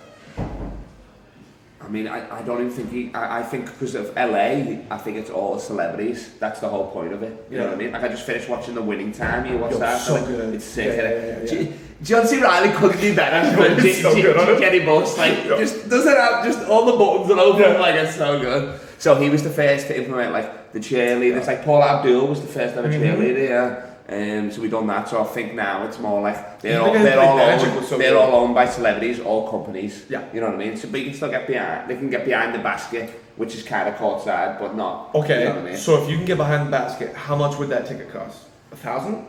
I 1.81 1.87
mean, 1.87 2.07
I, 2.07 2.39
I 2.39 2.41
don't 2.41 2.59
even 2.59 2.71
think 2.71 2.91
he, 2.91 3.11
I, 3.13 3.39
I 3.39 3.43
think 3.43 3.65
because 3.65 3.95
of 3.95 4.13
LA, 4.15 4.83
I 4.91 4.97
think 4.97 5.17
it's 5.17 5.29
all 5.29 5.57
celebrities. 5.59 6.29
That's 6.37 6.59
the 6.59 6.67
whole 6.67 6.91
point 6.91 7.13
of 7.13 7.23
it. 7.23 7.45
You 7.49 7.57
know 7.57 7.65
what 7.67 7.73
I 7.73 7.77
mean? 7.77 7.91
Like 7.93 8.03
I 8.03 8.09
just 8.09 8.25
finished 8.25 8.49
watching 8.49 8.75
The 8.75 8.81
Winning 8.81 9.11
Time. 9.13 9.45
You 9.45 9.57
watched 9.57 9.73
Yo, 9.73 9.79
that? 9.79 10.01
so 10.01 10.15
Like, 10.15 10.25
good. 10.27 10.55
It's 10.55 10.65
sick. 10.65 10.87
Yeah, 10.87 11.09
yeah, 11.09 11.43
yeah, 11.53 11.61
yeah. 11.69 11.71
John 12.03 12.27
C. 12.27 12.41
Reilly 12.41 12.69
couldn't 12.75 12.99
do 13.07 13.15
better. 13.15 13.49
Yo, 13.51 13.57
But 13.75 13.83
he's 13.83 14.01
so 14.01 14.13
good 14.13 14.37
on 14.37 14.49
it. 14.49 14.59
Jerry 14.59 14.85
Buss, 14.85 15.17
like, 15.17 15.33
Yeah. 15.45 15.57
just 15.57 15.89
doesn't 15.89 16.15
have 16.15 16.43
just 16.45 16.59
all 16.69 16.85
the 16.85 16.93
buttons 16.97 17.31
are 17.31 17.39
open. 17.39 17.61
Yeah. 17.61 17.79
Like 17.79 17.95
it's 17.95 18.15
so 18.15 18.39
good. 18.39 18.79
So 18.99 19.15
he 19.15 19.29
was 19.29 19.43
the 19.43 19.49
first 19.49 19.87
to 19.87 19.97
implement 19.97 20.33
like 20.33 20.73
the 20.73 20.79
cheerleaders. 20.79 21.47
Like 21.47 21.63
Paula 21.63 21.99
Abdul 21.99 22.27
was 22.27 22.41
the 22.41 22.47
first 22.47 22.75
ever 22.75 22.89
Mhm. 22.89 22.99
cheerleader. 23.01 23.49
Yeah. 23.49 23.85
Um, 24.11 24.51
so 24.51 24.61
we've 24.61 24.71
done 24.71 24.87
that. 24.87 25.07
So 25.07 25.21
I 25.21 25.25
think 25.25 25.53
now 25.53 25.85
it's 25.85 25.99
more 25.99 26.19
like 26.21 26.61
they're 26.61 26.81
all 26.81 26.91
they're 26.93 27.19
all 27.19 27.39
owned, 27.39 27.85
so 27.85 27.97
they're 27.97 28.17
all 28.17 28.35
owned 28.35 28.55
by 28.55 28.65
celebrities, 28.65 29.19
all 29.19 29.49
companies. 29.49 30.05
Yeah. 30.09 30.23
You 30.33 30.41
know 30.41 30.47
what 30.47 30.55
I 30.55 30.65
mean? 30.65 30.77
So 30.77 30.89
but 30.89 30.99
you 30.99 31.07
can 31.07 31.15
still 31.15 31.29
get 31.29 31.45
behind. 31.45 31.89
They 31.89 31.95
can 31.95 32.09
get 32.09 32.25
behind 32.25 32.55
the 32.55 32.59
basket, 32.59 33.09
which 33.35 33.53
is 33.53 33.61
kind 33.61 33.87
of 33.87 33.95
courtside, 33.95 34.59
but 34.59 34.75
not. 34.75 35.13
Okay, 35.13 35.39
You 35.39 35.45
know 35.45 35.55
what 35.55 35.61
I 35.61 35.69
mean? 35.69 35.77
so 35.77 36.01
if 36.01 36.09
you 36.09 36.17
can 36.17 36.25
get 36.25 36.37
behind 36.37 36.65
the 36.67 36.71
basket, 36.71 37.13
how 37.15 37.35
much 37.35 37.57
would 37.59 37.69
that 37.69 37.85
ticket 37.85 38.11
cost? 38.11 38.45
A 38.71 38.75
thousand? 38.75 39.25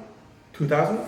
Two 0.55 0.67
thousand? 0.67 1.07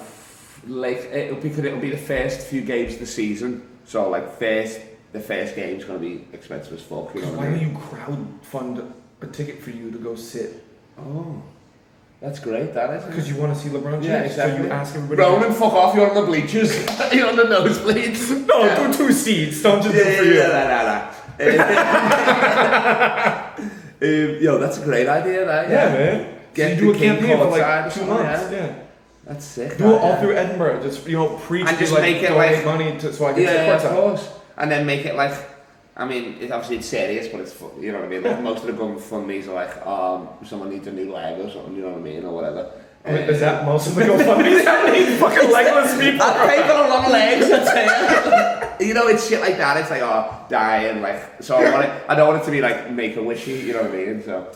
like 0.67 0.99
it'll 1.13 1.37
be 1.37 1.49
because 1.49 1.65
it'll 1.65 1.81
be 1.81 1.91
the 1.91 1.97
first 1.97 2.47
few 2.47 2.61
games 2.61 2.95
of 2.95 3.01
the 3.01 3.07
season. 3.07 3.67
So 3.85 4.09
like 4.11 4.39
first 4.39 4.81
the 5.13 5.21
first 5.21 5.57
game's 5.57 5.85
gonna 5.85 5.99
be 5.99 6.27
expensive 6.33 6.75
as 6.75 6.83
fuck. 6.83 7.15
You 7.15 7.23
know 7.23 7.33
Why 7.33 7.47
I 7.47 7.51
don't 7.51 7.61
you 7.61 7.77
crowd 7.79 8.27
fund 8.43 8.95
a 9.21 9.27
ticket 9.27 9.61
for 9.63 9.71
you 9.71 9.91
to 9.91 9.99
go 9.99 10.15
sit? 10.15 10.65
Oh, 10.99 11.43
that's 12.23 12.39
great. 12.39 12.73
That 12.75 12.91
is. 12.95 13.05
Because 13.05 13.29
you 13.29 13.37
want 13.37 13.53
to 13.55 13.59
see 13.61 13.69
LeBron 13.69 13.95
James. 13.95 14.07
Yeah, 14.07 14.23
exactly. 14.23 14.59
So 14.59 14.65
you 14.67 14.71
ask 14.73 14.95
everybody. 14.95 15.21
Ronan, 15.21 15.53
fuck 15.53 15.73
off! 15.75 15.95
You're 15.95 16.09
on 16.09 16.15
the 16.15 16.23
bleachers. 16.23 16.73
you're 17.13 17.29
on 17.29 17.37
the 17.37 17.45
nosebleeds. 17.45 18.47
No, 18.53 18.65
Yeah. 18.65 18.87
do 18.87 18.93
two 18.97 19.13
seats. 19.13 19.63
Don't 19.63 19.83
just 19.83 19.95
Yeah, 19.95 20.05
do 20.05 20.11
yeah, 20.11 20.17
for 20.19 20.25
you. 20.25 20.35
yeah, 20.35 20.49
nah, 20.49 20.65
nah, 20.69 20.85
nah. 20.89 21.03
um, 24.03 24.37
yo, 24.41 24.59
that's 24.59 24.79
a 24.79 24.85
great 24.85 25.09
idea. 25.09 25.45
That 25.47 25.69
Yeah, 25.71 25.89
yeah. 25.89 25.95
man. 25.95 26.39
Get 26.55 26.79
so 26.79 26.85
you 26.85 26.93
do 26.93 26.97
a 26.97 26.99
campaign 26.99 27.39
for 27.39 27.45
like 27.47 27.93
two 27.95 28.05
months. 28.07 28.53
yeah. 28.53 28.75
That's 29.25 29.45
sick. 29.45 29.79
Do 29.79 29.85
it 29.95 30.01
all 30.01 30.11
yeah. 30.11 30.21
through 30.21 30.35
Edinburgh. 30.37 30.83
Just 30.83 31.07
you 31.07 31.17
know, 31.17 31.37
preach 31.39 31.67
And 31.67 31.79
just 31.79 31.93
like 31.93 32.03
make 32.03 32.23
it 32.23 32.33
like- 32.33 32.65
money 32.65 32.99
to 32.99 33.13
so 33.13 33.27
I 33.27 33.33
can 33.33 33.43
Yeah, 33.43 33.49
sit 33.79 33.85
yeah, 33.85 33.91
of 33.91 33.97
course. 33.97 34.29
And 34.59 34.71
then 34.71 34.85
make 34.85 35.07
it 35.07 35.15
like, 35.15 35.33
I 35.97 36.07
mean, 36.07 36.39
it, 36.41 36.51
obviously 36.51 36.79
it's 36.79 36.87
serious, 36.87 37.29
but 37.29 37.41
it's 37.41 37.61
you 37.79 37.93
know 37.93 37.99
what 37.99 38.07
I 38.07 38.09
mean. 38.09 38.23
Like 38.23 38.41
most 38.41 38.65
of 38.65 38.67
the 38.67 38.83
GoFundmes 38.83 39.47
are 39.49 39.55
like, 39.55 39.87
um, 39.87 40.29
someone 40.45 40.71
needs 40.71 40.87
a 40.87 40.93
new 40.93 41.13
leg 41.13 41.39
or 41.39 41.51
something, 41.51 41.77
you 41.77 41.83
know 41.83 41.91
what 41.91 41.99
I 41.99 42.03
mean, 42.03 42.25
or 42.25 42.35
whatever. 42.35 42.73
Is 43.05 43.41
that 43.41 43.65
most 43.67 43.89
of 43.89 43.97
the 43.97 44.03
GoFundMe's? 44.03 44.65
How 44.65 44.87
many 44.87 45.17
fucking 45.17 45.51
legless 45.51 45.93
people? 46.01 46.23
I 46.23 46.49
pay 46.49 46.63
for 46.63 46.73
a 46.73 46.89
lot 46.89 47.05
of 47.05 47.13
legs. 47.13 48.59
You 48.83 48.95
know, 48.95 49.07
it's 49.07 49.29
shit 49.29 49.41
like 49.41 49.59
that. 49.59 49.77
It's 49.77 49.91
like, 49.91 50.03
oh, 50.03 50.45
die 50.49 50.85
and 50.85 51.03
like. 51.03 51.41
So 51.41 51.55
I 51.55 51.71
want 51.71 51.85
it. 51.85 52.03
I 52.09 52.17
don't 52.17 52.27
want 52.27 52.43
it 52.43 52.45
to 52.47 52.51
be 52.51 52.61
like 52.61 52.91
make 52.91 53.17
a 53.17 53.23
wishy. 53.23 53.53
You 53.53 53.75
know 53.75 53.83
what 53.83 53.93
I 53.93 53.97
mean? 53.97 54.25
So 54.25 54.51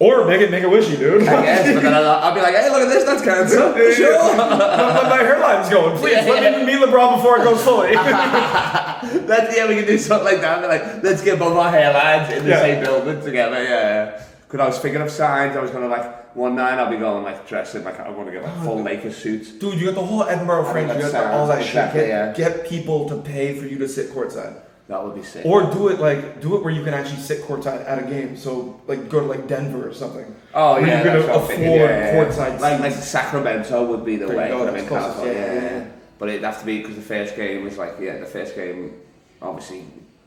Or 0.00 0.26
make 0.26 0.40
it 0.40 0.50
make 0.50 0.64
a 0.64 0.68
wishy, 0.68 0.96
dude. 0.96 1.22
I 1.22 1.42
guess, 1.42 1.72
but 1.74 1.82
then 1.82 1.94
I'll, 1.94 2.04
I'll 2.04 2.34
be 2.34 2.40
like, 2.40 2.54
hey, 2.54 2.68
look 2.68 2.82
at 2.82 2.88
this. 2.88 3.04
That's 3.04 3.22
cancer. 3.22 3.56
Yeah, 3.56 3.94
Sure. 3.94 4.12
yeah. 4.12 4.36
Let 4.36 5.08
my 5.08 5.22
hairline's 5.22 5.68
going. 5.70 5.96
Please 5.98 6.12
Yeah, 6.14 6.24
let 6.26 6.58
me 6.60 6.66
meet 6.66 6.84
LeBron 6.84 7.16
before 7.16 7.38
it 7.38 7.44
goes 7.44 7.62
fully. 7.62 7.92
That's 7.94 9.56
yeah, 9.56 9.68
we 9.68 9.76
can 9.76 9.86
do 9.86 9.96
something 9.98 10.24
like 10.26 10.40
that. 10.40 10.60
Be 10.60 10.66
like, 10.66 11.02
let's 11.02 11.22
get 11.22 11.38
both 11.38 11.56
our 11.56 11.72
hairlines 11.72 12.36
in 12.36 12.44
the 12.44 12.56
same 12.56 12.82
building 12.82 13.20
together. 13.22 13.62
Yeah. 13.62 14.22
Because 14.46 14.60
I 14.60 14.66
was 14.66 14.78
thinking 14.78 15.00
of 15.00 15.10
signs. 15.10 15.56
I 15.56 15.60
was 15.60 15.70
gonna 15.70 15.88
like 15.88 16.34
one 16.36 16.56
night 16.56 16.78
I'll 16.78 16.90
be 16.90 16.96
going 16.96 17.22
like 17.22 17.48
dressed 17.48 17.74
in 17.76 17.84
like 17.84 17.98
I 18.00 18.10
want 18.10 18.26
to 18.28 18.32
get 18.32 18.42
like 18.42 18.54
full 18.64 18.78
oh, 18.78 18.82
Lakers 18.82 19.16
suits. 19.16 19.52
Dude, 19.52 19.78
you 19.80 19.86
got 19.86 19.94
the 19.94 20.04
whole 20.04 20.24
Edinburgh 20.24 20.64
Fringe. 20.72 20.92
You 20.92 21.10
got 21.10 21.32
all 21.32 21.46
that 21.46 21.58
shit. 21.60 21.68
exactly, 21.68 22.00
Get, 22.02 22.08
yeah. 22.08 22.32
get 22.32 22.68
people 22.68 23.08
to 23.08 23.16
pay 23.18 23.58
for 23.58 23.66
you 23.66 23.78
to 23.78 23.88
sit 23.88 24.10
courtside. 24.10 24.60
That 24.86 25.02
would 25.02 25.14
be 25.14 25.22
sick. 25.22 25.46
Or 25.46 25.62
do 25.72 25.88
it 25.88 25.98
like 25.98 26.40
do 26.42 26.56
it 26.56 26.62
where 26.62 26.72
you 26.72 26.84
can 26.84 26.92
actually 26.92 27.20
sit 27.22 27.40
courtside 27.42 27.88
at 27.88 27.98
a 27.98 28.06
game. 28.06 28.36
So 28.36 28.80
like 28.86 29.08
go 29.08 29.20
to 29.20 29.26
like 29.26 29.46
Denver 29.48 29.88
or 29.88 29.94
something. 29.94 30.26
oh 30.52 30.74
where 30.74 30.86
yeah, 30.86 30.94
you're 30.96 31.04
gonna 31.04 31.18
that's 31.20 31.28
what 31.28 31.40
I'm 31.40 31.46
thinking, 31.48 31.66
afford 31.74 31.90
yeah, 31.90 32.14
yeah, 32.14 32.24
courtside 32.24 32.60
Like 32.60 32.80
like 32.80 32.92
Sacramento 32.92 33.86
would 33.86 34.04
be 34.04 34.16
the 34.16 34.26
There 34.26 34.36
way. 34.36 34.48
go, 34.48 34.66
that's 34.70 34.86
closest, 34.88 35.24
yeah, 35.24 35.32
yeah. 35.54 35.86
But 36.18 36.28
it'd 36.28 36.44
have 36.44 36.60
to 36.60 36.66
be 36.66 36.78
because 36.80 36.96
the 36.96 37.02
first 37.02 37.34
game 37.34 37.64
was 37.64 37.78
like 37.78 37.94
yeah, 38.00 38.18
the 38.18 38.26
first 38.26 38.54
game 38.54 38.92
obviously 39.40 39.84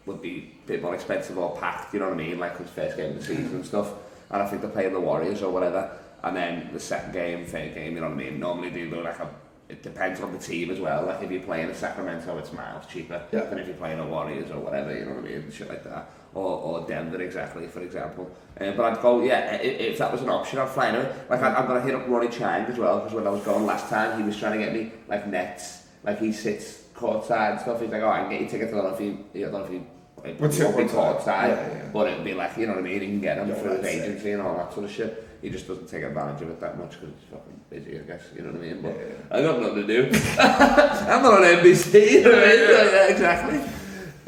would 0.08 0.22
be 0.22 0.54
a 0.64 0.68
bit 0.68 0.82
more 0.82 0.96
expensive 0.96 1.38
or 1.38 1.56
packed. 1.58 1.94
You 1.94 2.00
know 2.00 2.08
what 2.10 2.16
I 2.16 2.18
mean? 2.18 2.40
Like 2.40 2.58
'cause 2.58 2.68
first 2.70 2.98
game 2.98 3.12
of 3.12 3.20
the 3.20 3.24
season 3.26 3.56
and 3.58 3.66
stuff. 3.66 3.90
And 4.32 4.42
I 4.42 4.46
think 4.48 4.62
they're 4.62 4.72
playing 4.72 4.94
the 4.94 5.00
Warriors 5.00 5.42
or 5.44 5.52
whatever. 5.52 5.92
And 6.24 6.36
then 6.36 6.70
the 6.74 6.80
second 6.80 7.14
game, 7.14 7.46
third 7.46 7.76
game, 7.76 7.94
you 7.94 8.02
know 8.02 8.08
what 8.10 8.14
I 8.20 8.24
mean? 8.24 8.40
Normally 8.40 8.70
they 8.70 8.86
do 8.90 9.02
like 9.02 9.20
a. 9.20 9.30
It 9.70 9.84
depends 9.84 10.22
on 10.22 10.32
the 10.32 10.40
team 10.40 10.72
as 10.72 10.80
well. 10.80 11.06
Like 11.06 11.22
if 11.24 11.30
you're 11.30 11.42
playing 11.42 11.70
a 11.70 11.76
Sacramento, 11.76 12.38
it's 12.38 12.54
miles 12.54 12.86
cheaper 12.86 13.22
Yeah. 13.34 13.42
than 13.42 13.60
if 13.60 13.68
you're 13.68 13.76
playing 13.76 14.00
a 14.00 14.06
Warriors 14.08 14.50
or 14.50 14.60
whatever. 14.60 14.98
You 14.98 15.06
know 15.06 15.16
what 15.16 15.26
I 15.26 15.28
mean? 15.28 15.52
Shit 15.52 15.68
like 15.68 15.84
that. 15.84 16.10
Or, 16.34 16.58
or 16.82 16.88
Denver 16.88 17.22
exactly, 17.22 17.68
for 17.68 17.82
example. 17.82 18.32
Um, 18.62 18.78
but 18.78 18.86
I'd 18.94 19.02
go, 19.02 19.22
yeah. 19.24 19.56
If, 19.56 19.80
if 19.82 19.98
that 19.98 20.12
was 20.12 20.22
an 20.22 20.30
option, 20.30 20.60
I'd 20.60 20.70
fly 20.70 20.88
anyway. 20.90 21.14
Like 21.30 21.42
I, 21.42 21.54
I'm 21.56 21.68
gonna 21.68 21.82
hit 21.82 21.96
up 21.96 22.08
Ronny 22.08 22.28
Chieng 22.28 22.70
as 22.70 22.78
well 22.78 23.00
because 23.00 23.14
when 23.14 23.28
I 23.28 23.30
was 23.30 23.44
going 23.44 23.66
last 23.66 23.90
time, 23.90 24.18
he 24.18 24.26
was 24.26 24.38
trying 24.38 24.58
to 24.58 24.64
get 24.66 24.74
me 24.74 24.92
like 25.10 25.28
nets. 25.28 25.84
Like 26.04 26.20
he 26.20 26.32
sits 26.32 26.84
courtside 26.96 27.52
and 27.54 27.60
stuff. 27.62 27.82
He's 27.82 27.90
like, 27.90 28.02
oh, 28.04 28.10
I 28.10 28.20
can 28.22 28.30
get 28.30 28.42
you 28.42 28.48
tickets. 28.48 28.72
I 28.72 28.76
don't 28.78 28.86
know 28.86 28.94
if 28.96 29.02
you, 29.02 29.26
I 29.36 29.40
don't 29.40 29.52
know 29.52 29.64
if 29.66 29.72
you. 29.72 29.86
It 30.24 30.40
What's 30.40 30.58
your 30.58 30.72
courtside? 30.72 31.26
Yeah, 31.50 31.68
yeah. 31.68 31.90
but 31.92 32.08
it'd 32.08 32.24
be 32.26 32.34
like, 32.34 32.58
you 32.58 32.66
know 32.68 32.74
what 32.74 32.80
I 32.80 32.84
mean? 32.84 32.94
You 33.02 33.08
can 33.08 33.22
get 33.22 33.36
them 33.38 33.50
Yeah, 33.50 33.56
through 33.56 33.78
his 33.78 33.86
agency 33.86 34.32
and 34.32 34.42
all 34.42 34.56
that 34.58 34.74
sort 34.74 34.86
of 34.86 34.92
shit. 34.92 35.27
He 35.42 35.50
just 35.50 35.68
doesn't 35.68 35.88
take 35.88 36.04
advantage 36.04 36.42
of 36.42 36.50
it 36.50 36.60
that 36.62 36.78
much 36.78 36.92
because 36.92 37.10
he's 37.10 37.30
fucking 37.30 37.60
busy, 37.70 38.00
I 38.00 38.02
guess. 38.04 38.24
You 38.36 38.42
know 38.44 38.52
what 38.52 38.62
I 38.62 38.66
mean? 38.66 38.82
But. 38.82 39.38
I 39.38 39.42
got 39.42 39.62
nothing 39.62 39.88
to 39.88 39.88
do. 39.88 40.06
I'm 40.40 41.22
not 41.24 41.34
on 41.34 41.44
NBC. 41.44 42.12
You 42.12 42.24
know 42.24 42.30
what 42.32 42.40
I 42.40 42.46
mean? 42.48 42.60
yeah, 42.70 43.08
exactly. 43.08 43.60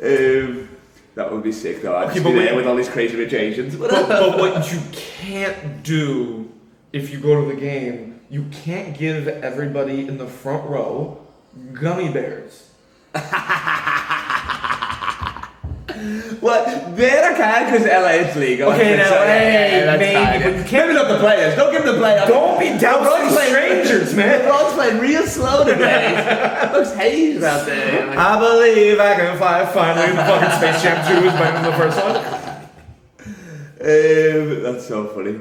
Um, 0.01 0.69
that 1.15 1.31
would 1.31 1.43
be 1.43 1.51
sick 1.51 1.81
though. 1.81 1.95
I'd 1.97 2.09
Okay, 2.11 2.23
be 2.23 2.31
there 2.33 2.55
with 2.55 2.67
all 2.67 2.75
these 2.75 2.87
crazy 2.89 3.15
rich 3.17 3.33
Asians. 3.33 3.75
but, 3.75 3.89
but 3.91 4.37
what 4.37 4.71
you 4.71 4.79
can't 4.91 5.83
do 5.83 6.49
if 6.93 7.11
you 7.11 7.19
go 7.19 7.41
to 7.43 7.53
the 7.53 7.59
game, 7.59 8.21
you 8.29 8.45
can't 8.51 8.97
give 8.97 9.27
everybody 9.27 10.07
in 10.07 10.17
the 10.17 10.27
front 10.27 10.69
row 10.69 11.25
gummy 11.73 12.09
bears. 12.09 12.69
What? 16.39 16.95
There 16.95 17.33
I 17.33 17.35
can 17.35 17.71
because 17.71 17.85
LA 17.87 18.29
is 18.29 18.35
legal. 18.37 18.71
Okay, 18.71 18.95
now, 18.95 19.03
yeah, 19.09 19.25
yeah, 19.25 19.27
hey, 19.27 19.79
yeah, 19.79 19.85
that's 19.85 19.99
maybe, 19.99 20.15
fine, 20.15 20.41
but 20.41 20.57
you 20.59 20.63
can't- 20.63 20.69
Give 20.69 20.89
it 20.91 20.95
up 20.95 21.07
the 21.09 21.17
players. 21.19 21.55
Don't 21.55 21.71
give 21.73 21.83
them 21.83 21.95
the 21.95 21.99
players. 22.01 22.27
Don't 22.29 22.59
be 22.59 22.65
dousing 22.79 23.03
LeBron's 23.11 23.33
playing- 23.35 23.49
strangers, 23.85 24.15
man. 24.15 24.41
LeBron's 24.47 24.73
playing 24.73 24.99
real 24.99 25.25
slow 25.27 25.65
today. 25.65 26.69
Looks 26.73 26.93
hazy 26.93 27.43
out 27.45 27.65
there. 27.65 28.07
Like, 28.07 28.17
I 28.17 28.39
believe 28.39 28.99
I 28.99 29.15
can 29.15 29.37
fly. 29.37 29.65
Finally, 29.65 30.11
the 30.11 30.23
fucking 30.23 30.51
Space 30.59 30.81
Jam 30.83 31.21
2 31.21 31.27
is 31.27 31.33
better 31.33 31.61
than 31.61 31.71
the 31.71 31.77
first 31.77 31.97
one. 31.97 32.15
um, 33.81 34.63
that's 34.63 34.87
so 34.87 35.07
funny. 35.07 35.35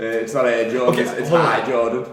Uh, 0.00 0.04
it's 0.22 0.32
not 0.34 0.46
Air 0.46 0.70
Jordan. 0.70 0.94
Okay, 0.94 1.02
it's 1.02 1.12
it's. 1.20 1.28
High 1.28 1.66
Jordan. 1.66 2.04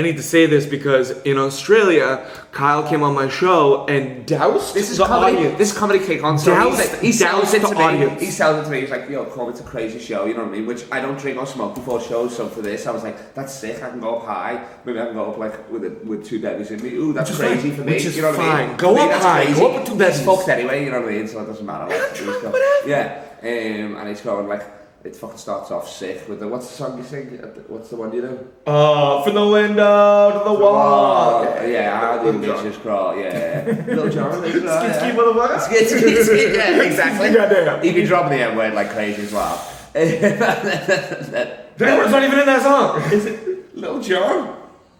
I 0.00 0.02
need 0.02 0.16
to 0.16 0.22
say 0.22 0.46
this 0.46 0.64
because 0.64 1.10
in 1.30 1.36
Australia, 1.36 2.26
Kyle 2.52 2.82
came 2.90 3.02
on 3.02 3.14
my 3.14 3.28
show 3.28 3.84
and 3.86 4.24
doused 4.26 4.72
This 4.74 4.88
is 4.90 4.96
the 4.96 5.04
comedy. 5.04 5.36
audience. 5.36 5.58
This 5.58 5.72
is 5.72 5.76
comedy 5.78 5.98
kick 6.08 6.24
on. 6.24 6.38
So 6.38 6.52
Doused- 6.54 6.80
he's 6.80 6.90
like, 6.92 7.00
he 7.02 7.12
sells 7.12 7.42
doused 7.42 7.54
it 7.54 7.60
to 7.60 7.66
the 7.74 7.74
me. 7.80 7.84
audience. 7.84 8.20
He 8.22 8.30
sells 8.30 8.54
it 8.60 8.64
to 8.64 8.70
me. 8.70 8.80
He's 8.80 8.90
like, 8.96 9.10
"Yo, 9.10 9.24
come, 9.26 9.50
it's 9.50 9.60
a 9.60 9.68
crazy 9.74 9.98
show." 9.98 10.24
You 10.24 10.34
know 10.34 10.44
what 10.44 10.52
I 10.54 10.56
mean? 10.56 10.66
Which 10.66 10.82
I 10.90 10.98
don't 11.04 11.18
drink 11.18 11.36
or 11.38 11.46
smoke 11.46 11.74
before 11.74 12.00
shows. 12.00 12.34
So 12.36 12.48
for 12.48 12.62
this, 12.62 12.86
I 12.86 12.92
was 12.96 13.02
like, 13.08 13.34
"That's 13.34 13.52
sick. 13.62 13.76
I 13.82 13.90
can 13.90 14.00
go 14.00 14.16
up 14.16 14.24
high. 14.24 14.54
Maybe 14.86 14.98
I 15.00 15.04
can 15.08 15.14
go 15.20 15.30
up 15.30 15.36
like 15.44 15.56
with 15.70 15.84
a, 15.84 15.90
with 16.10 16.24
two 16.24 16.40
bevies 16.40 16.70
in 16.70 16.82
me. 16.82 16.94
Ooh, 16.94 17.12
that's 17.12 17.28
Which 17.30 17.38
is 17.40 17.44
crazy 17.46 17.68
fine. 17.68 17.78
for 17.78 17.84
me. 17.84 17.92
Which 17.94 18.04
is 18.06 18.16
you 18.16 18.22
know 18.22 18.30
what 18.30 18.40
I 18.40 18.50
fine. 18.56 18.68
mean? 18.68 18.76
Go 18.78 18.88
For 18.88 18.94
me, 18.96 19.02
up 19.02 19.10
that's 19.10 19.24
high. 19.24 19.44
Go 19.60 19.66
up 19.68 19.74
with 19.76 19.84
two 19.86 19.92
He's 19.92 19.98
bevies. 20.04 20.24
fucked 20.24 20.48
anyway. 20.48 20.84
You 20.84 20.90
know 20.92 21.00
what 21.02 21.10
I 21.12 21.16
mean? 21.16 21.28
So 21.28 21.42
it 21.42 21.46
doesn't 21.46 21.66
matter. 21.66 21.86
Like, 21.86 22.16
he's 22.16 22.42
got- 22.42 22.54
yeah. 22.86 23.22
Um, 23.42 23.96
and 23.98 24.08
he's 24.08 24.22
going 24.22 24.48
like. 24.48 24.64
It 25.02 25.16
fucking 25.16 25.38
starts 25.38 25.70
off 25.70 25.88
sick 25.88 26.28
with 26.28 26.40
the 26.40 26.48
what's 26.48 26.68
the 26.68 26.74
song 26.74 26.98
you 26.98 27.04
sing? 27.04 27.40
Uh, 27.42 27.46
what's 27.68 27.88
the 27.88 27.96
one 27.96 28.12
you 28.12 28.20
do? 28.20 28.48
Oh, 28.66 29.20
uh, 29.20 29.22
from 29.22 29.34
the 29.34 29.48
window 29.48 30.38
to 30.38 30.44
the 30.44 30.52
wall. 30.52 31.42
Oh, 31.42 31.66
yeah, 31.66 32.18
I 32.20 32.22
do 32.22 32.32
Lil 32.38 32.42
Jon. 32.42 32.64
Nature's 32.64 32.76
Crawl, 32.76 33.18
yeah. 33.18 33.84
Lil 33.86 34.10
Jon, 34.10 34.42
Lil 34.42 34.60
Jon, 34.60 34.90
Skid 34.90 34.94
ski 34.96 35.06
yeah. 35.06 35.14
motherfucker. 35.14 35.60
Skid, 35.60 35.88
skid, 35.88 36.26
skid, 36.26 36.54
yeah, 36.54 36.82
exactly. 36.88 37.32
Goddamn. 37.32 37.82
He'd 37.82 37.94
be 37.94 38.04
dropping 38.04 38.38
the 38.38 38.44
N 38.44 38.56
word 38.58 38.74
like 38.74 38.90
crazy 38.90 39.22
as 39.22 39.32
well. 39.32 39.56
The 41.80 41.86
word's 41.86 42.10
not 42.10 42.22
even 42.22 42.38
in 42.40 42.44
that 42.44 42.62
song. 42.62 43.00
Is 43.10 43.24
it 43.24 43.74
Lil 43.74 44.02
Jon? 44.02 44.54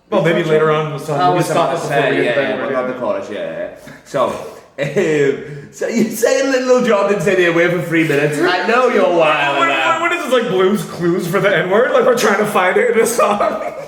Well, 0.08 0.24
maybe 0.24 0.42
later 0.48 0.70
on 0.70 0.86
in 0.86 0.92
oh, 0.92 0.98
the 0.98 1.04
song. 1.04 1.20
Oh, 1.20 1.30
we 1.32 1.36
was 1.36 1.46
stop 1.46 1.70
about 1.70 1.72
it 1.72 1.76
to 1.76 1.82
before 1.82 1.88
say, 1.88 2.16
yeah, 2.16 2.22
get 2.22 2.34
to 2.34 2.40
yeah, 2.40 2.48
that 2.48 2.58
but 2.58 2.72
word, 2.72 2.94
the 2.94 2.98
chorus, 2.98 3.30
yeah, 3.30 3.38
yeah. 3.38 3.78
So, 4.06 4.59
um, 4.80 5.72
so 5.72 5.86
you 5.88 6.10
say 6.10 6.42
Lil 6.50 6.84
Jon 6.84 7.08
didn't 7.10 7.22
say 7.22 7.34
the 7.36 7.46
N 7.46 7.54
word 7.54 7.70
for 7.82 7.86
three 7.88 8.06
minutes. 8.08 8.38
I 8.38 8.66
know 8.68 8.88
you're 8.88 9.02
wild 9.16 9.58
What, 9.58 9.68
what, 9.68 10.00
what 10.00 10.12
is 10.12 10.24
this 10.24 10.32
like 10.32 10.48
Blue's 10.50 10.84
Clues 10.84 11.28
for 11.28 11.40
the 11.40 11.54
N 11.56 11.70
word? 11.70 11.92
Like 11.92 12.04
we're 12.04 12.18
trying 12.18 12.38
to 12.38 12.46
find 12.46 12.76
it 12.76 12.90
in 12.96 13.02
a 13.02 13.06
song. 13.06 13.74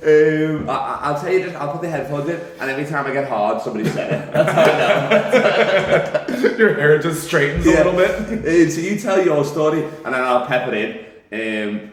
Um, 0.00 0.70
I, 0.70 0.74
I- 0.74 0.98
I'll 1.02 1.20
tell 1.20 1.32
you 1.32 1.42
this, 1.46 1.56
I'll 1.56 1.72
put 1.72 1.82
the 1.82 1.88
headphones 1.88 2.28
in, 2.30 2.36
and 2.60 2.70
every 2.70 2.84
time 2.86 3.06
I 3.06 3.12
get 3.12 3.28
hard, 3.28 3.60
somebody 3.60 3.88
said 3.90 4.12
it. 4.12 4.32
That's 4.32 4.52
how 4.52 6.36
I 6.38 6.40
know. 6.40 6.56
Your 6.56 6.74
hair 6.74 6.98
just 7.00 7.24
straightens 7.24 7.66
a 7.66 7.70
little 7.70 7.92
bit. 7.94 8.10
Uh, 8.46 8.70
so 8.70 8.80
you 8.80 8.96
tell 9.00 9.22
your 9.22 9.44
story, 9.44 9.82
and 9.82 10.14
then 10.14 10.22
I'll 10.22 10.46
pepper 10.46 10.72
it 10.72 11.24
in 11.32 11.80
um, 11.80 11.90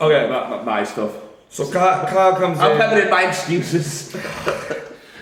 Okay. 0.00 0.30
my, 0.30 0.48
my, 0.48 0.62
my 0.62 0.84
stuff. 0.84 1.10
So 1.50 1.68
Kyle, 1.70 2.06
Kyle 2.06 2.36
comes 2.36 2.58
in. 2.58 2.64
I'll 2.64 2.72
in. 2.72 2.78
pepper 2.78 3.00
in 3.00 3.10
my 3.10 3.24
excuses. 3.26 4.14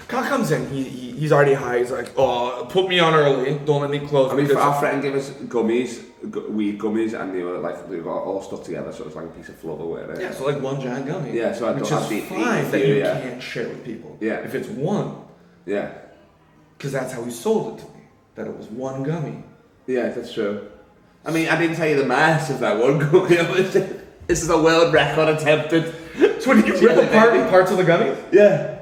Kyle 0.06 0.24
comes 0.24 0.50
in. 0.50 0.68
He, 0.68 0.82
he 0.84 1.05
he's 1.16 1.32
already 1.32 1.54
high. 1.54 1.78
He's 1.78 1.90
like, 1.90 2.12
oh, 2.16 2.66
put 2.70 2.88
me 2.88 2.98
on 2.98 3.14
early. 3.14 3.58
Don't 3.64 3.80
let 3.80 3.90
me 3.90 4.00
close. 4.00 4.32
I 4.32 4.36
mean, 4.36 4.54
our 4.56 4.78
friend 4.78 5.02
gave 5.02 5.14
us 5.14 5.30
gummies, 5.30 6.04
gu- 6.30 6.48
weed 6.50 6.78
gummies, 6.78 7.18
and 7.18 7.34
they 7.34 7.42
were 7.42 7.58
like 7.58 7.88
they 7.88 8.00
were 8.00 8.12
all 8.12 8.42
stuck 8.42 8.62
together, 8.64 8.92
so 8.92 9.02
it 9.02 9.06
was 9.06 9.16
like 9.16 9.26
a 9.26 9.28
piece 9.28 9.48
of 9.48 9.60
flubber 9.60 10.14
it. 10.14 10.20
yeah, 10.20 10.32
so 10.32 10.46
like 10.46 10.60
one 10.60 10.80
giant 10.80 11.06
gummy. 11.06 11.32
Yeah, 11.32 11.52
so 11.52 11.68
I 11.68 11.72
which 11.72 11.88
thought 11.88 12.02
is 12.02 12.06
I'd 12.06 12.10
be 12.10 12.20
fine 12.20 12.70
that 12.70 12.86
you, 12.86 12.94
yeah. 12.94 13.20
can't 13.20 13.42
share 13.42 13.68
with 13.68 13.84
people. 13.84 14.18
Yeah. 14.20 14.40
If 14.40 14.54
it's 14.54 14.68
one, 14.68 15.16
yeah, 15.64 15.92
because 16.76 16.92
that's 16.92 17.12
how 17.12 17.24
he 17.24 17.30
sold 17.30 17.78
it 17.78 17.82
to 17.82 17.88
me. 17.92 18.02
That 18.34 18.46
it 18.46 18.56
was 18.56 18.66
one 18.66 19.02
gummy. 19.02 19.42
yeah, 19.86 20.08
that's 20.10 20.32
true. 20.32 20.68
I 21.24 21.32
mean, 21.32 21.48
I 21.48 21.58
didn't 21.58 21.76
tell 21.76 21.88
you 21.88 21.96
the 21.96 22.06
mass 22.06 22.50
of 22.50 22.60
that 22.60 22.78
one 22.78 22.98
gummy. 22.98 23.36
this 24.26 24.42
is 24.42 24.50
a 24.50 24.62
world 24.62 24.92
record 24.92 25.28
attempted. 25.28 25.94
So 26.40 26.54
did 26.54 26.66
you 26.66 26.88
rip 26.88 26.96
apart 27.10 27.50
parts 27.50 27.70
of 27.72 27.78
the 27.78 27.84
gummy? 27.84 28.16
Yeah. 28.30 28.75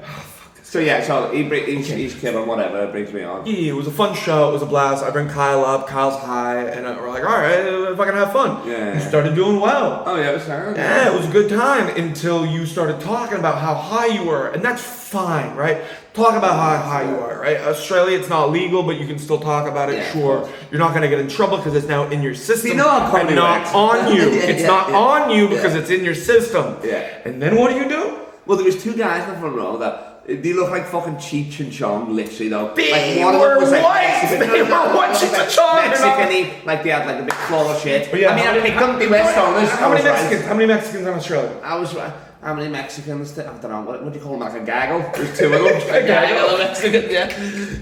So 0.75 0.81
yeah, 0.81 1.04
so 1.04 1.31
he 1.31 1.45
bring, 1.45 1.66
he's, 1.66 1.87
he's 1.87 2.14
killing 2.16 2.49
whatever 2.49 2.88
brings 2.88 3.12
me 3.12 3.23
on. 3.23 3.47
Yeah, 3.47 3.71
it 3.71 3.76
was 3.76 3.87
a 3.87 3.93
fun 3.93 4.12
show. 4.12 4.49
It 4.49 4.54
was 4.54 4.62
a 4.62 4.66
blast. 4.66 5.04
I 5.04 5.11
bring 5.11 5.28
Kyle 5.28 5.64
up. 5.64 5.87
Kyle's 5.87 6.21
high, 6.21 6.64
and 6.64 6.85
uh, 6.85 6.97
we're 7.00 7.11
like, 7.11 7.23
all 7.23 7.31
right, 7.31 7.62
we're 7.64 7.95
fucking 7.95 8.12
have 8.14 8.33
fun. 8.33 8.66
Yeah. 8.69 8.95
You 8.95 9.00
started 9.00 9.37
doing 9.37 9.61
well. 9.61 10.02
Oh 10.04 10.16
yeah, 10.16 10.31
it 10.31 10.35
was 10.35 10.43
sound. 10.43 10.76
Yeah, 10.76 11.12
it 11.12 11.16
was 11.16 11.28
a 11.28 11.31
good 11.31 11.49
time 11.49 11.97
until 11.97 12.45
you 12.45 12.66
started 12.66 13.00
talking 13.00 13.38
about 13.38 13.59
how 13.59 13.76
high 13.76 14.07
you 14.07 14.25
were, 14.25 14.49
and 14.49 14.64
that's 14.64 14.83
fine, 14.83 15.54
right? 15.54 15.81
Talk 16.12 16.35
about 16.35 16.54
how 16.57 16.90
high 16.90 17.09
you 17.09 17.19
are, 17.21 17.40
right? 17.40 17.59
Australia, 17.59 18.19
it's 18.19 18.28
not 18.28 18.50
legal, 18.50 18.83
but 18.83 18.99
you 18.99 19.07
can 19.07 19.21
still 19.21 19.38
talk 19.38 19.71
about 19.71 19.90
it. 19.90 19.99
Yeah, 19.99 20.12
sure, 20.12 20.50
you're 20.73 20.81
not 20.81 20.93
gonna 20.93 21.09
get 21.09 21.21
in 21.21 21.28
trouble 21.28 21.59
because 21.59 21.76
it's 21.76 21.87
now 21.87 22.09
in 22.09 22.21
your 22.21 22.35
system, 22.35 22.73
You 22.73 22.76
know 22.78 22.90
and 22.90 23.37
not 23.37 23.73
on 23.73 24.12
you. 24.12 24.23
It's 24.33 24.62
yeah, 24.62 24.66
not 24.66 24.88
yeah. 24.88 24.97
on 24.99 25.31
you 25.31 25.47
because 25.47 25.76
it's 25.76 25.90
in 25.90 26.04
your 26.04 26.16
system. 26.16 26.78
Yeah. 26.83 27.23
And 27.25 27.40
then 27.40 27.54
what 27.54 27.71
do 27.71 27.76
you 27.76 27.88
do? 27.88 28.19
Well, 28.45 28.59
there 28.59 28.66
was 28.66 28.83
two 28.83 28.97
guys 28.97 29.23
in 29.28 29.35
the 29.35 29.40
front 29.40 29.54
row 29.54 29.78
that 29.78 30.13
they 30.26 30.52
look 30.54 30.71
like 30.71 30.87
fucking 30.87 31.16
Cheech 31.16 31.61
and 31.61 31.71
Chong, 31.73 32.14
literally 32.14 32.49
though. 32.49 32.73
They 32.75 32.90
like 32.93 33.25
one 33.26 33.38
were 33.40 33.49
of 33.49 33.54
them 33.54 33.62
was 33.62 33.73
like 33.73 33.83
white. 33.85 34.07
Mexican. 34.23 34.50
They 34.50 34.62
were 34.62 34.69
white 34.69 35.11
Cheech 35.16 35.38
and 35.38 35.50
Chong, 35.50 35.76
you 35.76 35.83
know? 35.83 36.16
Mexican 36.16 36.66
like 36.66 36.83
they 36.83 36.90
had 36.90 37.07
like 37.07 37.19
the 37.19 37.25
big 37.25 37.35
claw 37.35 37.75
of 37.75 37.81
shit. 37.83 38.11
But 38.11 38.21
yeah, 38.21 38.31
I 38.31 38.35
mean, 38.37 38.45
how 38.45 38.50
I 38.50 38.54
many- 38.57 38.69
picked 38.71 38.81
them. 38.81 38.99
They 38.99 39.07
were 39.09 39.16
stoners. 39.16 39.69
How 39.69 39.87
I 39.90 39.95
many 39.95 40.02
was 40.02 40.04
right. 40.04 40.04
Mexicans? 40.23 40.45
How 40.47 40.54
many 40.54 40.66
Mexicans 40.66 41.07
in 41.07 41.14
Australia? 41.14 41.61
I 41.62 41.76
was 41.76 41.95
right. 41.95 42.12
How 42.43 42.54
many 42.54 42.69
Mexicans? 42.69 43.33
Did, 43.33 43.47
I 43.47 43.59
don't 43.59 43.71
know. 43.71 43.81
What, 43.83 44.02
what 44.04 44.12
do 44.12 44.19
you 44.19 44.25
call 44.25 44.33
them? 44.38 44.40
Like 44.40 44.61
a 44.61 44.64
gaggle? 44.64 45.00
There's 45.14 45.38
two 45.38 45.47
of 45.47 45.52
them. 45.64 45.95
a 45.95 46.07
gaggle 46.07 46.54
of 46.54 46.59
Mexicans. 46.59 47.11
Yeah. 47.12 47.28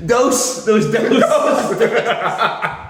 Those. 0.02 0.64
Those. 0.64 0.90
Those. 0.92 1.22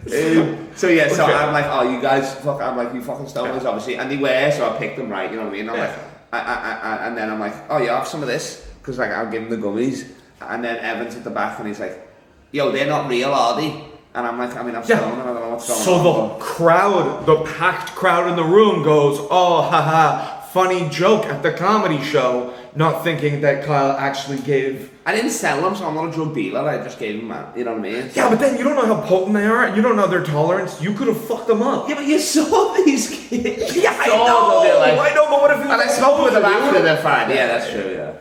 Um, 0.00 0.68
so 0.74 0.88
yeah, 0.88 1.08
so 1.08 1.22
Okay. 1.24 1.32
I'm 1.34 1.52
like, 1.52 1.66
oh, 1.66 1.82
you 1.94 2.00
guys, 2.00 2.34
fuck, 2.36 2.60
I'm 2.62 2.76
like, 2.76 2.92
you 2.94 3.02
fucking 3.02 3.26
stoners, 3.26 3.64
obviously, 3.64 3.96
and 3.96 4.10
they 4.10 4.16
were, 4.16 4.50
so 4.50 4.68
I 4.68 4.78
picked 4.78 4.96
them 4.96 5.08
right, 5.10 5.30
you 5.30 5.36
know 5.36 5.44
what 5.44 5.52
I 5.52 5.56
mean? 5.56 5.68
I'm 5.68 5.76
Yeah. 5.76 5.82
like, 5.88 5.98
I, 6.32 6.38
I, 6.38 6.72
I, 6.82 7.06
and 7.08 7.16
then 7.16 7.30
I'm 7.30 7.40
like, 7.40 7.54
oh, 7.68 7.78
yeah, 7.78 7.98
have 7.98 8.06
some 8.08 8.22
of 8.22 8.28
this, 8.28 8.66
because 8.78 8.98
like 8.98 9.10
I'll 9.10 9.30
give 9.30 9.48
them 9.48 9.60
the 9.60 9.66
gummies, 9.66 10.06
and 10.40 10.62
then 10.64 10.76
Evans 10.78 11.16
at 11.16 11.24
the 11.24 11.30
back, 11.30 11.58
and 11.58 11.66
he's 11.68 11.80
like, 11.80 12.06
yo, 12.52 12.70
they're 12.70 12.86
not 12.86 13.08
real, 13.08 13.32
are 13.32 13.60
they? 13.60 13.84
And 14.14 14.26
I'm 14.26 14.38
like, 14.38 14.56
I 14.56 14.62
mean, 14.62 14.74
I'm 14.74 14.82
Yeah. 14.86 14.98
stoned, 14.98 15.20
and 15.20 15.22
I 15.22 15.26
don't 15.26 15.34
know 15.42 15.48
what's 15.50 15.68
going 15.68 15.80
So 15.80 15.94
on. 15.94 16.38
the 16.38 16.44
crowd, 16.44 17.26
the 17.26 17.36
packed 17.44 17.90
crowd 17.94 18.28
in 18.28 18.36
the 18.36 18.44
room 18.44 18.82
goes, 18.82 19.18
oh, 19.30 19.62
haha, 19.62 20.39
funny 20.52 20.88
joke 20.88 21.26
at 21.26 21.42
the 21.42 21.52
comedy 21.52 22.02
show, 22.02 22.54
not 22.74 23.04
thinking 23.04 23.40
that 23.42 23.64
Kyle 23.64 23.92
actually 23.92 24.38
gave. 24.40 24.90
I 25.06 25.14
didn't 25.14 25.30
sell 25.30 25.60
them, 25.62 25.74
so 25.74 25.86
I'm 25.86 25.94
not 25.94 26.08
a 26.08 26.12
drug 26.12 26.34
dealer. 26.34 26.60
I 26.68 26.78
just 26.82 26.98
gave 26.98 27.16
them, 27.18 27.28
man. 27.28 27.46
You 27.56 27.64
know 27.64 27.72
what 27.72 27.80
I 27.80 27.82
mean? 27.82 28.10
Yeah, 28.14 28.28
but 28.30 28.38
then 28.38 28.58
you 28.58 28.64
don't 28.64 28.76
know 28.76 28.94
how 28.94 29.00
potent 29.06 29.34
they 29.34 29.46
are. 29.46 29.74
You 29.74 29.82
don't 29.82 29.96
know 29.96 30.06
their 30.06 30.22
tolerance. 30.24 30.80
You 30.80 30.92
could 30.94 31.08
have 31.08 31.22
fucked 31.24 31.46
them 31.48 31.62
up. 31.62 31.88
Yeah, 31.88 31.96
but 31.96 32.06
you 32.06 32.18
saw 32.18 32.74
these 32.84 33.08
kids. 33.10 33.76
Yeah, 33.76 33.96
I 33.98 34.06
know. 34.08 34.62
them, 34.62 34.96
like- 34.96 35.12
I 35.12 35.14
know, 35.14 35.28
but 35.28 35.40
what 35.40 35.50
if? 35.52 35.58
And 35.58 35.72
I 35.72 35.86
smoked 35.86 36.24
with 36.24 36.34
them 36.34 36.44
after 36.44 36.82
they're 36.82 37.02
fine. 37.02 37.30
Yeah, 37.30 37.46
that's 37.46 37.70
true. 37.70 37.92
Yeah. 37.92 38.16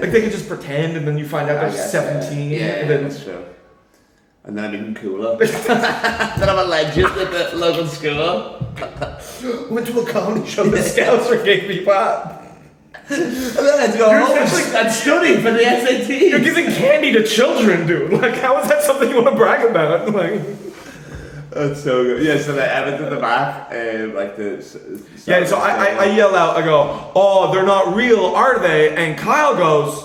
Like 0.00 0.12
they 0.12 0.20
could 0.22 0.30
just 0.32 0.48
pretend, 0.48 0.96
and 0.96 1.06
then 1.08 1.18
you 1.18 1.26
find 1.26 1.50
out 1.50 1.56
I 1.56 1.60
they're 1.68 1.70
guess, 1.76 1.90
seventeen, 1.90 2.50
Yeah, 2.50 2.58
yeah, 2.58 2.66
and 2.82 2.90
then 2.90 3.02
that's 3.02 3.24
true. 3.24 3.44
And 4.44 4.58
then 4.58 4.64
I'm 4.64 4.74
even 4.74 4.94
cooler. 4.94 5.36
then 5.38 6.48
I'm 6.48 6.58
a 6.58 6.64
legend 6.64 7.06
at 7.06 7.30
the 7.30 7.56
local 7.56 7.86
school. 7.86 8.58
went 9.70 9.86
to 9.86 10.00
a 10.00 10.06
comedy 10.10 10.48
show. 10.48 10.64
The 10.64 10.82
scouts 10.82 11.28
were 11.30 11.42
gave 11.44 11.68
me 11.68 11.84
pot. 11.84 12.40
And 13.08 13.20
then 13.36 13.78
I 13.78 13.82
had 13.82 13.92
to 13.92 13.98
go 13.98 14.10
You're 14.10 14.20
home 14.20 14.38
and, 14.38 14.48
essentially- 14.48 14.80
and 14.80 14.92
study 14.92 15.34
for 15.36 15.50
the 15.52 15.62
You're 15.62 16.40
SAT. 16.40 16.44
giving 16.44 16.66
candy 16.66 17.12
to 17.12 17.24
children, 17.24 17.86
dude. 17.86 18.12
Like, 18.12 18.34
how 18.34 18.60
is 18.60 18.68
that 18.68 18.82
something 18.82 19.08
you 19.08 19.16
want 19.16 19.28
to 19.28 19.36
brag 19.36 19.64
about? 19.68 20.12
Like. 20.12 20.40
That's 21.50 21.82
so 21.84 22.02
good. 22.02 22.24
Yeah, 22.24 22.38
so 22.38 22.52
the 22.52 22.64
Evans 22.66 23.02
at 23.02 23.10
the 23.10 23.20
back, 23.20 23.70
um, 23.72 24.14
like 24.14 24.36
the. 24.36 24.56
s- 24.58 24.74
s- 24.74 25.26
Yeah, 25.28 25.44
so 25.44 25.58
I, 25.58 25.70
I, 25.70 25.86
I 26.06 26.16
yell 26.16 26.34
out, 26.34 26.56
I 26.56 26.62
go, 26.62 27.12
oh, 27.14 27.52
they're 27.52 27.66
not 27.66 27.94
real, 27.94 28.24
are 28.24 28.58
they? 28.58 28.96
And 28.96 29.18
Kyle 29.18 29.54
goes, 29.54 30.02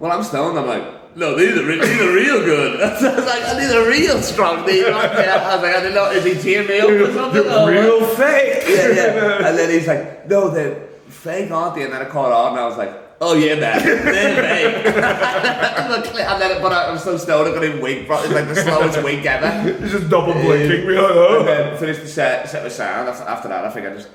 Well, 0.00 0.10
I'm 0.10 0.24
stoned. 0.24 0.58
I'm 0.58 0.66
like, 0.66 0.82
no, 1.18 1.34
these 1.34 1.58
are, 1.58 1.64
re- 1.64 1.80
these 1.80 2.00
are 2.00 2.12
real 2.12 2.44
good. 2.44 2.80
I 2.80 2.92
was 2.92 3.26
like, 3.26 3.58
these 3.58 3.72
are 3.72 3.88
real 3.88 4.22
strong. 4.22 4.64
These 4.64 4.86
not 4.86 5.10
bad. 5.12 5.40
I 5.40 5.54
was 5.56 5.62
like, 5.62 5.74
I 5.74 5.80
didn't 5.80 5.94
know. 5.94 6.10
Is 6.10 6.24
he 6.24 6.34
teeing 6.40 6.68
me 6.68 6.78
up 6.78 6.88
or 6.88 7.12
something? 7.12 7.42
or 7.42 7.70
real 7.70 8.00
what?" 8.00 8.16
fake. 8.16 8.64
Yeah, 8.68 8.88
yeah. 8.88 9.48
And 9.48 9.58
then 9.58 9.68
he's 9.70 9.88
like, 9.88 10.28
no, 10.28 10.48
they're 10.48 10.86
fake, 11.08 11.50
aren't 11.50 11.74
they? 11.74 11.82
And 11.82 11.92
then 11.92 12.02
I 12.02 12.04
caught 12.04 12.30
on 12.30 12.52
and 12.52 12.60
I 12.60 12.66
was 12.66 12.78
like, 12.78 12.92
oh 13.20 13.34
yeah, 13.34 13.56
man, 13.56 13.84
they're 13.84 14.02
fake. 14.04 14.86
and 14.86 16.40
then, 16.40 16.62
but 16.62 16.72
I, 16.72 16.90
I'm 16.90 16.98
so 16.98 17.16
stoned, 17.16 17.48
I 17.48 17.58
couldn't 17.58 17.82
wink. 17.82 18.06
Bro. 18.06 18.22
It's 18.22 18.32
like 18.32 18.46
the 18.46 18.54
slowest 18.54 19.02
wink 19.02 19.26
ever. 19.26 19.68
It's 19.82 19.92
just 19.92 20.08
double 20.08 20.34
blinking. 20.34 20.86
We're 20.86 21.02
like, 21.02 21.10
oh. 21.10 21.38
And 21.40 21.48
then 21.48 21.78
finished 21.78 22.02
the 22.02 22.08
set, 22.08 22.48
set 22.48 22.62
with 22.62 22.72
sound. 22.72 23.08
After 23.08 23.48
that, 23.48 23.64
I 23.64 23.70
think 23.70 23.86
I 23.86 23.94
just 23.94 24.08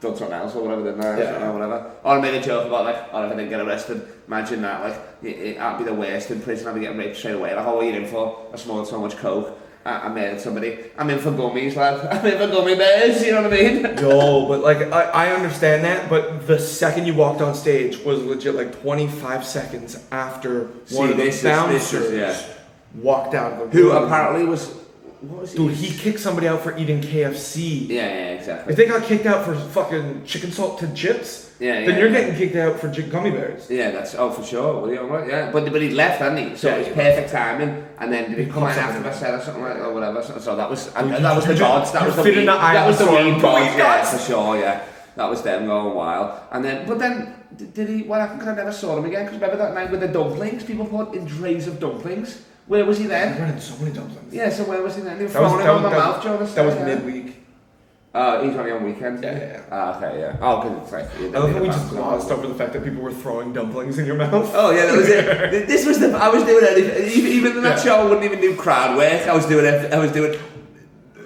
done 0.00 0.16
something 0.16 0.32
else 0.34 0.54
or 0.54 0.62
whatever, 0.62 0.84
didn't 0.84 1.04
I? 1.04 1.12
Uh, 1.12 1.18
yeah. 1.18 1.48
I 1.48 1.50
whatever. 1.50 1.90
Or 2.04 2.16
I 2.16 2.20
made 2.20 2.34
a 2.34 2.42
joke 2.42 2.66
about 2.66 2.84
like, 2.84 2.96
oh, 3.12 3.24
if 3.26 3.32
I 3.32 3.36
didn't 3.36 3.50
get 3.50 3.60
arrested, 3.60 4.06
imagine 4.26 4.62
that, 4.62 4.82
like, 4.82 5.00
it, 5.22 5.38
it, 5.38 5.60
I'd 5.60 5.78
be 5.78 5.84
the 5.84 5.94
worst 5.94 6.30
in 6.30 6.40
prison, 6.40 6.68
I'd 6.68 6.74
be 6.74 6.80
getting 6.80 6.98
raped 6.98 7.16
straight 7.16 7.34
away. 7.34 7.54
Like, 7.54 7.66
oh, 7.66 7.76
what 7.76 7.84
are 7.84 7.90
you 7.90 7.96
in 7.96 8.06
for? 8.06 8.46
I 8.52 8.56
smoked 8.56 8.88
so 8.88 8.98
much 9.00 9.16
coke. 9.16 9.58
I, 9.84 9.92
I 9.92 10.08
murdered 10.08 10.40
somebody. 10.40 10.78
I'm 10.98 11.08
in 11.10 11.18
for 11.18 11.30
gummies, 11.30 11.74
lad. 11.76 12.06
I'm 12.12 12.24
in 12.26 12.38
for 12.38 12.48
gummy 12.54 12.74
bears, 12.76 13.22
you 13.22 13.32
know 13.32 13.42
what 13.42 13.52
I 13.52 13.56
mean? 13.56 13.82
Yo, 13.98 14.46
but 14.48 14.60
like, 14.60 14.78
I, 14.92 15.02
I 15.04 15.32
understand 15.32 15.84
that, 15.84 16.08
but 16.10 16.46
the 16.46 16.58
second 16.58 17.06
you 17.06 17.14
walked 17.14 17.40
on 17.40 17.54
stage 17.54 17.98
was 18.04 18.22
legit 18.22 18.54
like 18.54 18.80
25 18.82 19.44
seconds 19.44 20.02
after 20.10 20.70
See, 20.86 20.96
one 20.96 21.10
of 21.10 21.16
the 21.16 21.24
this 21.24 21.36
is- 21.36 21.42
this 21.42 21.56
bouncers 21.56 21.92
is- 21.92 22.12
yeah. 22.14 22.54
walked 23.02 23.34
out 23.34 23.52
of 23.60 23.70
the 23.70 23.78
Who 23.78 23.90
apparently 23.92 24.44
was, 24.44 24.66
what 24.68 24.68
was 24.68 24.74
he? 24.74 24.79
Dude, 25.54 25.72
he 25.74 25.94
kicked 25.94 26.18
somebody 26.20 26.48
out 26.48 26.62
for 26.62 26.74
eating 26.78 27.02
KFC. 27.02 27.88
Yeah, 27.88 27.94
yeah, 28.08 28.30
exactly. 28.30 28.72
If 28.72 28.76
they 28.78 28.86
got 28.86 29.02
kicked 29.04 29.26
out 29.26 29.44
for 29.44 29.54
fucking 29.54 30.24
chicken 30.24 30.50
salt 30.50 30.78
to 30.78 30.90
chips, 30.94 31.52
Yeah, 31.60 31.84
then 31.84 31.98
you're 31.98 32.08
yeah. 32.08 32.20
getting 32.20 32.36
kicked 32.36 32.56
out 32.56 32.80
for 32.80 32.88
gummy 32.88 33.30
bears. 33.30 33.68
Yeah, 33.70 33.90
that's 33.90 34.14
oh 34.14 34.30
for 34.30 34.42
sure. 34.42 34.80
Well, 34.80 34.90
yeah, 34.90 35.00
right, 35.00 35.28
yeah. 35.28 35.50
But 35.52 35.70
but 35.70 35.82
he 35.82 35.90
left, 35.90 36.20
hadn't 36.20 36.38
he? 36.50 36.56
So 36.56 36.68
Yeah, 36.68 36.76
it 36.76 36.78
was 36.78 36.86
he 36.88 36.94
perfect 36.94 37.30
timing. 37.32 37.84
And 37.98 38.10
then 38.10 38.30
did 38.30 38.38
he 38.38 38.44
He 38.44 38.50
come 38.50 38.62
caught 38.62 38.72
out 38.78 38.78
after 38.78 38.94
somebody. 38.94 39.14
I 39.14 39.18
said 39.18 39.34
or 39.34 39.40
something 39.42 39.62
like 39.62 39.76
or 39.76 39.92
whatever? 39.92 40.22
So, 40.22 40.38
so 40.38 40.56
that 40.56 40.70
was 40.70 40.88
Oh, 40.96 41.00
and 41.00 41.22
that 41.24 41.36
was 41.36 41.44
the 41.44 41.54
just- 41.54 41.60
gods. 41.60 41.92
That 41.92 42.06
was 42.06 42.16
the 42.16 42.22
fit 42.22 42.36
weed. 42.36 42.40
the 42.42 42.52
That 42.52 42.86
was 42.86 42.98
the 42.98 43.04
the 43.04 43.10
weed 43.12 43.40
gods. 43.42 43.76
Yeah, 43.76 44.04
for 44.04 44.18
sure. 44.18 44.58
Yeah. 44.58 44.80
that 45.16 45.28
was 45.28 45.42
them 45.42 45.66
going 45.66 45.94
wild. 45.94 46.40
And 46.50 46.64
then, 46.64 46.86
but 46.88 46.98
then, 46.98 47.34
d- 47.58 47.66
did 47.74 47.88
he, 47.90 48.02
what 48.04 48.20
happened? 48.20 48.38
Because 48.38 48.54
I 48.54 48.56
never 48.56 48.72
saw 48.72 48.96
him 48.96 49.04
again. 49.04 49.24
Because 49.26 49.38
remember 49.38 49.58
that 49.58 49.74
night 49.74 49.90
with 49.90 50.00
the 50.00 50.08
dumplings? 50.08 50.64
People 50.64 50.86
put 50.86 51.12
in 51.14 51.26
trays 51.26 51.66
of 51.66 51.78
dumplings. 51.78 52.40
Where 52.70 52.84
was 52.84 52.98
he 52.98 53.06
I 53.06 53.08
then? 53.08 53.40
ran 53.42 53.60
so 53.60 53.76
many 53.82 53.92
dumplings. 53.92 54.32
Yeah, 54.32 54.48
so 54.48 54.62
where 54.62 54.80
was 54.80 54.94
he 54.94 55.02
then? 55.02 55.18
They 55.18 55.24
were 55.24 55.30
That 55.30 55.42
was, 55.42 55.50
throwing 55.50 55.66
that 55.66 55.70
him 55.70 55.82
was, 55.82 55.84
on 55.84 55.90
my 55.90 55.98
that 55.98 56.04
mouth 56.04 56.22
during 56.22 56.38
the 56.38 56.44
was, 56.44 56.54
that 56.54 56.66
was 56.66 56.74
midweek. 56.76 57.36
Oh, 58.14 58.44
he's 58.46 58.56
only 58.56 58.70
on 58.70 58.84
weekends. 58.84 59.20
Yeah, 59.22 59.32
yeah, 59.36 59.46
yeah. 59.46 59.62
Ah, 59.72 59.96
okay, 59.96 60.20
yeah. 60.20 60.36
Oh, 60.40 60.60
because 60.62 60.82
it's 60.82 60.92
like. 60.92 61.34
I 61.34 61.38
love 61.40 61.50
how 61.52 61.60
we 61.62 61.66
just 61.66 61.88
glossed 61.90 62.30
over 62.30 62.46
the 62.46 62.54
fact 62.54 62.72
that 62.74 62.84
people 62.84 63.02
were 63.02 63.12
throwing 63.12 63.52
dumplings 63.52 63.98
in 63.98 64.06
your 64.06 64.14
mouth. 64.14 64.52
Oh 64.54 64.70
yeah, 64.70 64.86
that 64.86 64.96
was 64.96 65.08
it. 65.08 65.66
This 65.72 65.84
was 65.84 65.98
the. 65.98 66.16
I 66.16 66.28
was 66.28 66.44
doing 66.44 66.64
anything. 66.64 67.10
Even, 67.10 67.32
even 67.32 67.56
in 67.56 67.62
that 67.64 67.78
Yeah. 67.78 67.82
show, 67.84 67.94
I 68.02 68.04
wouldn't 68.04 68.22
even 68.24 68.40
do 68.40 68.54
crowd 68.54 68.96
work. 68.96 69.26
I 69.26 69.34
was 69.34 69.46
doing. 69.46 69.64
everything- 69.66 69.92
I 69.92 69.98
was 70.00 70.12
doing 70.12 70.38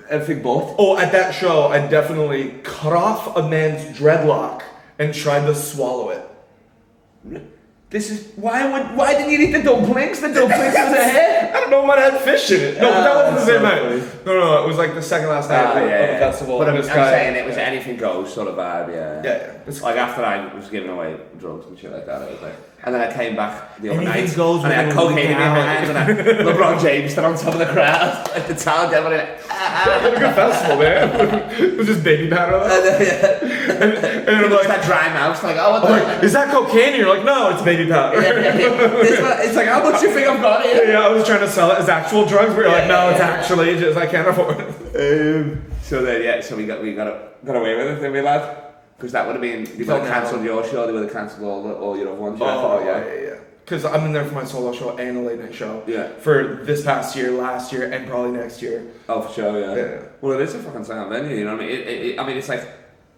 everything 0.09 0.43
but. 0.43 0.77
Oh, 0.79 0.97
at 0.97 1.13
that 1.13 1.35
show, 1.35 1.67
I 1.69 1.87
definitely 1.87 2.59
cut 2.63 2.95
off 2.95 3.37
a 3.37 3.47
man's 3.47 3.85
dreadlock 3.99 4.63
and 4.99 5.13
tried 5.13 5.45
to 5.45 5.55
swallow 5.55 6.09
it. 6.09 7.51
This 7.95 8.11
is 8.11 8.19
why 8.35 8.59
would 8.73 8.97
why 8.99 9.15
didn't 9.15 9.31
you 9.31 9.39
eat 9.39 9.53
the 9.53 9.63
dumplings? 9.63 10.19
The 10.21 10.31
dumplings 10.35 10.75
was 10.75 10.93
a 10.99 11.05
hit. 11.19 11.55
I 11.55 11.61
don't 11.61 11.71
know, 11.71 11.85
it 11.85 11.87
might 11.87 11.99
have 12.01 12.21
fish 12.23 12.51
in 12.51 12.61
it. 12.61 12.75
No, 12.83 12.91
but 12.91 13.03
that 13.07 13.15
Ah, 13.17 13.19
wasn't 13.31 13.39
the 13.39 13.47
same 13.53 13.63
night. 13.63 14.27
No, 14.27 14.33
no, 14.41 14.65
it 14.65 14.67
was 14.67 14.79
like 14.83 14.95
the 14.95 15.03
second 15.15 15.29
last 15.29 15.49
night 15.49 15.65
Ah, 15.65 15.71
of, 15.71 15.77
yeah, 15.77 15.83
of 15.83 16.07
the 16.09 16.13
yeah. 16.15 16.19
festival. 16.19 16.59
But 16.59 16.69
I'm, 16.71 16.75
I'm 16.75 16.81
this 16.83 16.91
guy, 16.91 17.11
saying 17.13 17.37
it 17.37 17.47
was 17.47 17.57
anything 17.57 17.97
goes 17.97 18.35
sort 18.35 18.49
of 18.49 18.57
vibe. 18.57 18.89
Yeah. 18.89 19.23
Yeah, 19.23 19.37
yeah. 19.47 19.69
It's- 19.71 19.81
Like 19.81 19.97
after 19.97 20.25
I 20.25 20.53
was 20.59 20.67
giving 20.69 20.91
away 20.91 21.17
drugs 21.39 21.67
and 21.69 21.79
shit 21.79 21.93
like 21.93 22.07
that, 22.07 22.23
I 22.23 22.31
was 22.35 22.43
like, 22.43 22.57
and 22.85 22.95
then 22.95 23.01
I 23.01 23.13
came 23.13 23.35
back 23.35 23.79
the 23.79 23.91
other 23.91 24.01
Anything 24.03 24.27
night 24.27 24.37
goes 24.37 24.63
and 24.63 24.73
I 24.73 24.83
had 24.83 24.93
cocaine 24.93 25.31
in 25.31 25.39
my 25.39 25.61
hand 25.61 25.91
and 25.91 25.99
I, 25.99 26.53
LeBron 26.53 26.81
James 26.83 27.13
stood 27.13 27.25
on 27.25 27.37
top 27.37 27.55
of 27.55 27.59
the 27.59 27.67
crowd, 27.67 28.29
at 28.35 28.47
the 28.47 28.55
talent, 28.55 28.93
everybody 28.93 29.17
like, 29.17 29.41
ah, 29.51 30.01
What 30.03 30.15
a 30.15 30.19
good 30.19 30.35
festival, 30.35 30.77
man. 30.79 31.51
it 31.61 31.77
was 31.79 31.87
just 31.87 32.05
baby 32.05 32.29
powder. 32.29 32.57
And 32.65 32.85
then, 32.85 33.01
yeah. 33.03 33.75
And, 33.75 33.93
and 33.95 34.29
It 34.29 34.29
I'm 34.29 34.51
was 34.51 34.53
like, 34.53 34.69
that 34.69 34.85
dry 34.85 35.09
mouth, 35.13 35.43
like, 35.43 35.57
oh, 35.59 35.71
what 35.73 35.83
the 35.83 35.91
like, 35.91 36.23
is 36.23 36.33
that 36.35 36.53
cocaine? 36.53 36.89
And 36.93 36.97
you're 36.97 37.09
like, 37.09 37.25
no, 37.25 37.51
it's 37.51 37.63
baby 37.63 37.91
powder. 37.91 38.21
Yeah, 38.21 38.33
yeah, 38.33 38.59
yeah. 38.59 39.43
It's 39.43 39.57
like, 39.57 39.69
how 39.69 39.83
much 39.83 40.03
you 40.03 40.13
think 40.13 40.29
I've 40.29 40.43
got 40.43 40.65
here? 40.65 40.85
Yeah, 40.85 41.07
I 41.07 41.09
was 41.09 41.27
trying 41.27 41.41
to 41.41 41.49
sell 41.49 41.71
it 41.73 41.79
as 41.79 41.89
actual 41.89 42.27
drugs, 42.27 42.55
but 42.55 42.63
you're 42.63 42.71
like, 42.71 42.89
no, 42.89 43.11
it's 43.11 43.21
actually 43.21 43.79
just 43.79 43.97
I 43.97 44.07
can't 44.07 44.29
afford 44.29 44.61
it. 44.61 44.69
Um, 44.95 45.65
so 45.83 46.03
then, 46.03 46.23
yeah, 46.23 46.41
so 46.41 46.57
we 46.57 46.67
got 46.67 46.83
we 46.83 46.95
got 46.95 47.45
got 47.45 47.57
away 47.57 47.77
with 47.77 47.87
it, 47.87 47.95
didn't 47.97 48.13
we, 48.13 48.21
lad? 48.21 48.64
Because 49.05 49.13
that 49.13 49.27
would 49.27 49.35
have 49.35 49.43
been 49.43 49.67
you 49.79 49.85
would 49.85 50.01
have 50.01 50.09
cancelled 50.09 50.43
your 50.43 50.67
show, 50.67 50.87
they 50.87 50.93
would 50.95 51.03
have 51.05 51.13
cancelled 51.13 51.45
all 51.45 51.63
the, 51.63 51.75
all 51.75 51.95
your 51.95 52.09
other 52.09 52.17
ones. 52.19 52.41
Oh, 52.41 52.47
thought, 52.47 52.85
yeah, 52.87 53.05
yeah, 53.05 53.21
yeah. 53.21 53.37
Because 53.63 53.85
I'm 53.85 54.07
in 54.07 54.15
there 54.15 54.25
for 54.25 54.35
my 54.35 54.45
solo 54.45 54.73
show 54.73 54.97
and 54.97 55.19
a 55.19 55.21
late 55.21 55.39
night 55.39 55.55
show. 55.55 55.83
Yeah. 55.87 56.09
For 56.21 56.63
this 56.65 56.83
past 56.83 57.15
year, 57.15 57.31
last 57.33 57.71
year, 57.71 57.93
and 57.93 58.09
probably 58.09 58.33
next 58.33 58.63
year. 58.63 58.87
Oh, 59.11 59.21
for 59.21 59.33
sure, 59.35 59.61
yeah. 59.61 59.75
Yeah. 59.77 60.03
Well, 60.23 60.39
it 60.41 60.43
is 60.43 60.55
a 60.55 60.59
fucking 60.61 60.85
sound 60.85 61.11
venue, 61.11 61.37
you 61.37 61.45
know 61.45 61.53
what 61.57 61.65
I 61.65 61.67
mean? 61.67 61.77
It, 61.77 61.87
it, 61.87 62.07
it, 62.07 62.19
I 62.19 62.27
mean, 62.27 62.39
it's 62.39 62.49
like 62.49 62.67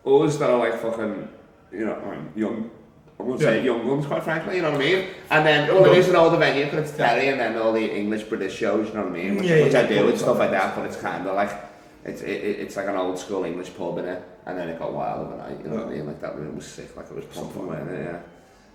us 0.04 0.36
that 0.38 0.50
are 0.50 0.58
like 0.58 0.74
fucking, 0.80 1.28
you 1.70 1.86
know, 1.86 1.94
I 1.94 2.10
mean, 2.16 2.32
young. 2.34 2.70
I 3.20 3.22
wouldn't 3.22 3.42
say 3.42 3.58
Yeah. 3.58 3.72
young 3.74 3.86
ones, 3.86 4.06
quite 4.06 4.24
frankly, 4.24 4.56
you 4.56 4.62
know 4.62 4.72
what 4.72 4.80
I 4.80 4.84
mean? 4.84 5.06
And 5.30 5.46
then, 5.46 5.70
oh, 5.70 5.74
well, 5.82 5.84
there 5.84 6.00
is 6.00 6.08
an 6.08 6.16
older 6.16 6.36
venue 6.36 6.64
because 6.64 6.88
it's 6.88 6.98
Terry, 6.98 7.28
and 7.28 7.38
then 7.38 7.56
all 7.58 7.72
the 7.72 7.96
English 7.96 8.24
British 8.24 8.56
shows, 8.56 8.88
you 8.88 8.94
know 8.94 9.04
what 9.04 9.12
I 9.12 9.22
mean? 9.22 9.36
Which, 9.36 9.46
Yeah, 9.46 9.62
which 9.62 9.72
yeah, 9.74 9.80
I 9.82 9.86
do 9.86 10.08
and 10.08 10.18
stuff 10.18 10.38
like 10.38 10.50
that, 10.50 10.74
but 10.74 10.84
it's 10.86 10.96
kind 10.96 11.26
of 11.28 11.36
like, 11.36 11.50
it's 12.04 12.22
it, 12.22 12.30
it- 12.30 12.60
it's 12.60 12.76
like 12.76 12.86
an 12.88 12.96
old 12.96 13.18
school 13.18 13.44
English 13.44 13.74
pub 13.76 13.98
in 13.98 14.04
it, 14.04 14.22
and 14.46 14.56
then 14.58 14.68
it 14.68 14.78
got 14.78 14.92
wild 14.92 15.26
overnight, 15.26 15.58
you 15.62 15.68
know 15.70 15.76
what 15.76 15.86
I 15.88 15.90
mean? 15.90 16.06
Like 16.06 16.20
that 16.20 16.36
room 16.36 16.56
was 16.56 16.66
sick, 16.66 16.96
like 16.96 17.06
it 17.10 17.14
was 17.16 17.24
pumping, 17.26 17.66
wasn't 17.66 17.90
it? 17.90 18.04
Yeah. 18.04 18.18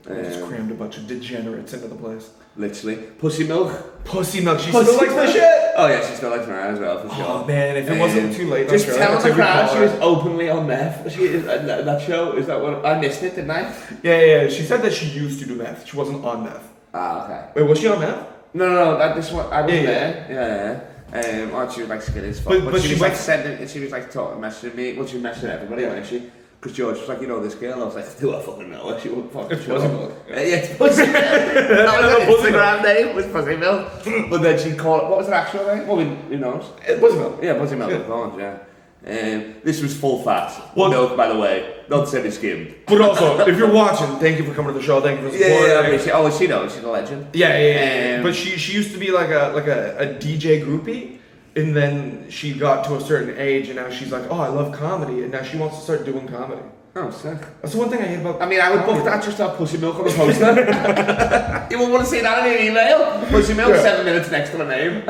I 0.09 0.23
just 0.23 0.41
Um, 0.41 0.49
crammed 0.49 0.71
a 0.71 0.73
bunch 0.73 0.97
of 0.97 1.05
degenerates 1.07 1.73
into 1.73 1.87
the 1.87 1.95
place. 1.95 2.31
literally. 2.57 2.95
Pussy 3.19 3.43
milk. 3.47 4.03
Pussy 4.03 4.41
milk. 4.43 4.59
She 4.59 4.71
Pussy 4.71 4.85
still 4.85 4.97
likes 4.97 5.11
my 5.15 5.23
milk. 5.25 5.29
shit. 5.35 5.43
Oh 5.77 5.87
yeah, 5.87 6.01
she 6.07 6.15
still 6.15 6.31
likes 6.31 6.47
mine 6.47 6.73
as 6.73 6.79
well, 6.79 6.97
for 7.07 7.15
sure. 7.15 7.25
Oh 7.27 7.45
man, 7.45 7.77
if 7.77 7.87
it 7.89 7.99
wasn't 7.99 8.29
Um, 8.31 8.35
too 8.35 8.47
late, 8.49 8.67
Just 8.67 8.87
I'm 8.87 8.91
sure 8.95 8.99
tell 8.99 9.15
the 9.17 9.23
take 9.23 9.31
a 9.33 9.35
crowd 9.35 9.69
she 9.71 9.79
was 9.79 9.91
openly 10.01 10.49
on 10.49 10.67
meth. 10.67 11.11
She 11.13 11.23
is 11.25 11.45
uh, 11.47 11.57
that 11.67 11.85
that 11.85 12.01
show. 12.01 12.33
Is 12.33 12.47
that 12.47 12.59
what 12.59 12.83
I 12.83 12.99
missed 12.99 13.21
it? 13.23 13.35
Didn't 13.35 13.51
I? 13.51 13.61
Yeah, 14.01 14.19
yeah, 14.19 14.41
yeah. 14.41 14.49
She 14.49 14.63
said 14.63 14.81
that 14.81 14.91
she 14.91 15.05
used 15.05 15.39
to 15.41 15.45
do 15.45 15.53
meth. 15.55 15.85
She 15.87 15.95
wasn't 15.95 16.25
on 16.25 16.43
meth. 16.45 16.67
Ah, 16.95 17.23
okay. 17.25 17.41
Wait, 17.61 17.69
was 17.69 17.79
she 17.79 17.87
on 17.87 17.99
meth? 17.99 18.25
No, 18.55 18.67
no, 18.67 18.73
no. 18.85 18.97
That 18.97 19.15
this 19.15 19.31
one 19.31 19.45
I 19.53 19.61
wasn't 19.61 19.83
Yeah, 19.83 19.85
there. 19.85 20.27
Yeah, 20.29 20.71
yeah. 20.71 20.79
Um, 21.13 21.51
oh, 21.53 21.69
she 21.73 21.81
was 21.81 21.89
like 21.89 22.01
skinny 22.01 22.29
as 22.29 22.39
fuck. 22.39 22.53
But- 22.53 22.63
But, 22.65 22.71
but 22.73 22.81
she, 22.81 22.87
she 22.89 22.93
was 22.93 23.01
like 23.01 23.11
went- 23.11 23.21
sending. 23.23 23.67
She 23.67 23.79
was 23.81 23.91
like 23.91 24.11
talking, 24.11 24.41
messaging 24.41 24.75
me. 24.75 24.93
Well, 24.93 25.05
she 25.07 25.17
was 25.17 25.23
messaging 25.23 25.49
everybody, 25.49 25.85
wasn't 25.85 26.07
she? 26.07 26.31
Because 26.59 26.77
George 26.77 26.99
was 26.99 27.09
like, 27.09 27.19
you 27.21 27.27
know 27.27 27.41
this 27.41 27.55
girl. 27.55 27.81
I 27.81 27.85
was 27.85 27.95
like, 27.95 28.19
do 28.19 28.35
I 28.35 28.39
fucking 28.41 28.69
know 28.69 28.89
her? 28.93 28.99
She 28.99 29.09
wouldn't 29.09 29.33
fucking 29.33 29.51
It's 29.57 29.65
sure. 29.65 29.79
Pussy 29.79 29.87
Milk. 29.89 30.11
Uh, 30.29 30.33
yeah, 30.35 30.41
it's 30.57 30.77
Pussy 30.77 31.01
Milk. 31.01 31.13
that 31.13 32.29
was 32.29 32.43
her 32.43 32.49
Instagram 32.51 32.83
name. 32.83 33.15
Was 33.15 33.25
Pussy 33.25 33.55
Milk. 33.57 34.29
But 34.29 34.41
then 34.43 34.59
she 34.59 34.75
called. 34.77 35.09
What 35.09 35.17
was 35.19 35.27
her 35.27 35.33
actual 35.33 35.65
name? 35.65 35.87
Well, 35.87 35.97
we, 35.97 36.03
who 36.05 36.37
knows? 36.37 36.65
It 36.87 37.01
was 37.01 37.15
milk. 37.15 37.39
Yeah, 37.41 37.57
Pussy 37.57 37.75
Milk, 37.75 37.89
Yeah. 37.89 37.97
of 37.97 38.39
yeah. 38.39 38.57
Um, 39.03 39.55
this 39.63 39.81
was 39.81 39.98
full 39.98 40.22
fat. 40.24 40.51
Well- 40.75 40.90
milk, 40.92 41.18
by 41.18 41.27
the 41.27 41.37
way, 41.37 41.74
not 41.90 42.07
semi-skimmed. 42.07 42.75
But 42.85 43.01
also, 43.01 43.40
if 43.48 43.57
you're 43.57 43.72
watching, 43.72 44.16
thank 44.20 44.37
you 44.37 44.46
for 44.46 44.53
coming 44.53 44.74
to 44.74 44.79
the 44.79 44.85
show. 44.85 45.01
Thank 45.01 45.22
you 45.22 45.29
for 45.29 45.35
Yeah, 45.35 45.48
supporting. 45.48 45.70
yeah, 45.72 45.79
I 45.79 45.90
mean, 45.92 46.00
she, 46.00 46.11
oh, 46.11 46.29
she 46.29 46.48
knows, 46.48 46.74
she's 46.75 46.83
a 46.83 46.87
legend. 46.90 47.27
Yeah, 47.33 47.57
yeah, 47.57 47.57
yeah, 47.57 48.09
yeah. 48.11 48.18
Um, 48.18 48.24
but 48.24 48.35
she 48.35 48.50
she 48.57 48.74
used 48.74 48.92
to 48.94 49.00
be 49.00 49.09
like 49.11 49.29
a 49.29 49.51
like 49.55 49.66
a, 49.68 49.98
a 49.98 50.05
DJ 50.20 50.64
groupie, 50.64 51.18
and 51.55 51.75
then 51.75 52.27
she 52.29 52.53
got 52.53 52.85
to 52.85 52.96
a 52.96 53.01
certain 53.01 53.35
age, 53.40 53.68
and 53.70 53.77
now 53.77 53.90
she's 53.90 54.11
like, 54.11 54.25
oh, 54.29 54.40
I 54.40 54.50
love 54.50 54.72
comedy, 54.72 55.24
and 55.24 55.31
now 55.31 55.42
she 55.42 55.57
wants 55.57 55.77
to 55.77 55.83
start 55.83 56.05
doing 56.05 56.27
comedy. 56.27 56.61
Oh, 56.94 57.09
sick. 57.09 57.40
That's 57.61 57.74
the 57.74 57.79
one 57.79 57.90
thing 57.90 58.01
I 58.01 58.05
hate 58.05 58.20
about. 58.20 58.42
I 58.42 58.46
mean, 58.46 58.59
I 58.61 58.70
would 58.70 58.85
book 58.85 59.03
that 59.05 59.24
just 59.24 59.37
to 59.37 59.48
have 59.48 59.57
Pussy 59.57 59.77
Milk 59.77 59.96
on 59.96 60.03
the 60.05 60.11
poster. 60.11 60.46
you 61.72 61.79
would 61.79 61.90
want 61.90 62.03
to 62.03 62.10
see 62.10 62.22
that 62.22 62.46
in 62.46 62.51
your 62.51 62.62
email? 62.62 63.25
Pussy 63.29 63.53
Milk, 63.53 63.70
Yeah. 63.74 63.81
seven 63.81 64.05
minutes 64.05 64.29
next 64.31 64.51
to 64.51 64.57
the 64.57 64.66
name. 64.66 65.03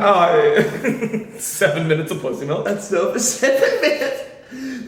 seven 1.40 1.88
minutes 1.88 2.12
of 2.12 2.22
pussy 2.22 2.46
milk. 2.46 2.66
That's 2.66 2.88
so 2.88 3.18
seven 3.18 3.82
minutes. 3.82 4.24